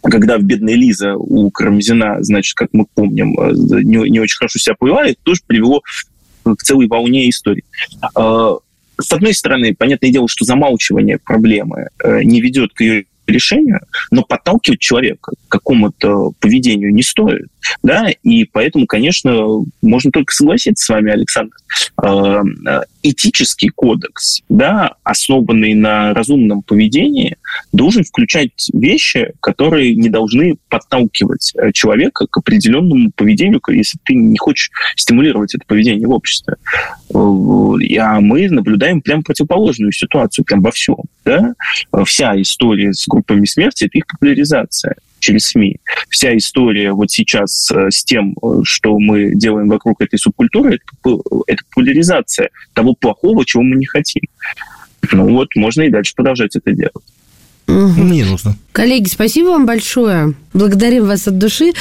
когда 0.04 0.38
в 0.38 0.44
«Бедная 0.44 0.76
Лиза» 0.76 1.16
у 1.16 1.50
Карамзина, 1.50 2.18
значит, 2.22 2.54
как 2.56 2.70
мы 2.74 2.86
помним, 2.94 3.34
не, 3.34 4.10
не 4.10 4.20
очень 4.20 4.38
хорошо 4.38 4.60
себя 4.60 4.76
повела, 4.78 5.06
это 5.06 5.18
тоже 5.24 5.42
привело 5.48 5.82
к 6.46 6.64
целой 6.64 6.88
волне 6.88 7.30
историй. 7.30 7.64
С 8.16 9.12
одной 9.12 9.34
стороны, 9.34 9.76
понятное 9.76 10.12
дело, 10.12 10.28
что 10.30 10.46
замалчивание 10.46 11.18
проблемы 11.18 11.90
э, 12.02 12.24
не 12.24 12.40
ведет 12.40 12.74
к 12.74 12.80
ее 12.80 13.06
решению, 13.28 13.82
но 14.12 14.24
подталкивать 14.24 14.80
человека 14.80 15.32
к 15.48 15.52
какому-то 15.52 16.32
поведению 16.40 16.94
не 16.94 17.04
стоит. 17.04 17.48
Да? 17.84 18.08
И 18.24 18.46
поэтому, 18.46 18.86
конечно, 18.86 19.64
можно 19.82 20.12
только 20.12 20.34
согласиться 20.34 20.86
с 20.86 20.90
вами, 20.90 21.12
Александр. 21.12 21.56
Этический 23.08 23.70
кодекс, 23.70 24.42
да, 24.50 24.96
основанный 25.04 25.76
на 25.76 26.12
разумном 26.16 26.64
поведении, 26.64 27.38
должен 27.72 28.04
включать 28.04 28.70
вещи, 28.74 29.32
которые 29.42 29.96
не 29.96 30.10
должны 30.10 30.58
подталкивать 30.70 31.54
э, 31.56 31.72
человека 31.72 32.26
к 32.26 32.38
определенному 32.38 33.12
поведению, 33.16 33.62
если 33.68 34.00
ты 34.04 34.16
не 34.16 34.38
хочешь 34.40 34.72
стимулировать 34.96 35.54
это 35.54 35.64
поведение 35.68 36.08
в 36.08 36.12
обществе. 36.12 36.56
Э, 37.14 37.18
а 38.00 38.20
мы 38.22 38.50
наблюдаем 38.50 39.02
прям 39.02 39.22
противоположную 39.22 39.92
ситуацию, 39.92 40.44
прям 40.44 40.64
во 40.64 40.72
всем. 40.72 40.98
Да? 41.24 41.54
Вся 42.06 42.42
история 42.42 42.92
с 42.92 43.08
группами 43.08 43.46
смерти– 43.46 43.84
это 43.86 44.00
их 44.00 44.08
популяризация 44.08 44.96
через 45.26 45.48
СМИ. 45.48 45.78
Вся 46.10 46.38
история 46.38 46.92
вот 46.92 47.10
сейчас 47.10 47.72
э, 47.72 47.90
с 47.90 48.04
тем, 48.04 48.36
что 48.64 49.00
мы 49.00 49.34
делаем 49.34 49.68
вокруг 49.68 50.02
этой 50.02 50.20
субкультуры, 50.20 50.76
это, 50.76 51.20
это 51.48 51.64
популяризация 51.70 52.50
того 52.74 52.94
плохого, 52.94 53.44
чего 53.46 53.64
мы 53.64 53.76
не 53.76 53.86
хотим. 53.86 54.22
Ну 55.12 55.30
вот, 55.32 55.56
можно 55.56 55.82
и 55.84 55.90
дальше 55.90 56.14
продолжать 56.16 56.56
это 56.56 56.72
делать. 56.72 56.94
Угу. 57.68 58.04
Не 58.04 58.24
нужно. 58.24 58.56
Коллеги, 58.72 59.08
спасибо 59.08 59.48
вам 59.48 59.66
большое. 59.66 60.34
Благодарим 60.54 61.08
вас 61.08 61.28
от 61.28 61.38
души. 61.38 61.72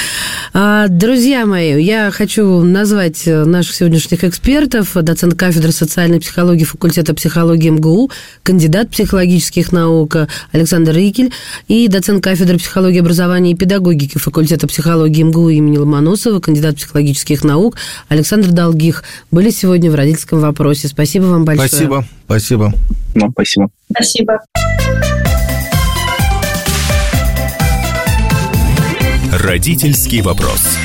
А, 0.52 0.88
друзья 0.88 1.44
мои, 1.44 1.82
я 1.82 2.10
хочу 2.10 2.62
назвать 2.62 3.26
наших 3.26 3.74
сегодняшних 3.74 4.24
экспертов. 4.24 4.92
Доцент 4.94 5.34
кафедры 5.34 5.72
социальной 5.72 6.20
психологии 6.20 6.64
факультета 6.64 7.12
психологии 7.14 7.68
МГУ, 7.68 8.10
кандидат 8.42 8.90
психологических 8.90 9.72
наук 9.72 10.16
Александр 10.52 10.92
Рикель 10.92 11.32
и 11.68 11.86
доцент 11.88 12.24
кафедры 12.24 12.58
психологии 12.58 13.00
образования 13.00 13.52
и 13.52 13.56
педагогики 13.56 14.16
факультета 14.16 14.66
психологии 14.66 15.22
МГУ 15.22 15.50
имени 15.50 15.76
Ломоносова, 15.76 16.40
кандидат 16.40 16.76
психологических 16.76 17.44
наук 17.44 17.76
Александр 18.08 18.52
Долгих 18.52 19.04
были 19.30 19.50
сегодня 19.50 19.90
в 19.90 19.94
родительском 19.94 20.40
вопросе. 20.40 20.88
Спасибо 20.88 21.24
вам 21.24 21.44
большое. 21.44 21.68
Спасибо. 21.68 22.06
Спасибо. 22.24 22.72
Ну, 23.14 23.30
спасибо. 23.32 23.68
Спасибо. 23.90 24.38
Родительский 29.36 30.20
вопрос. 30.22 30.78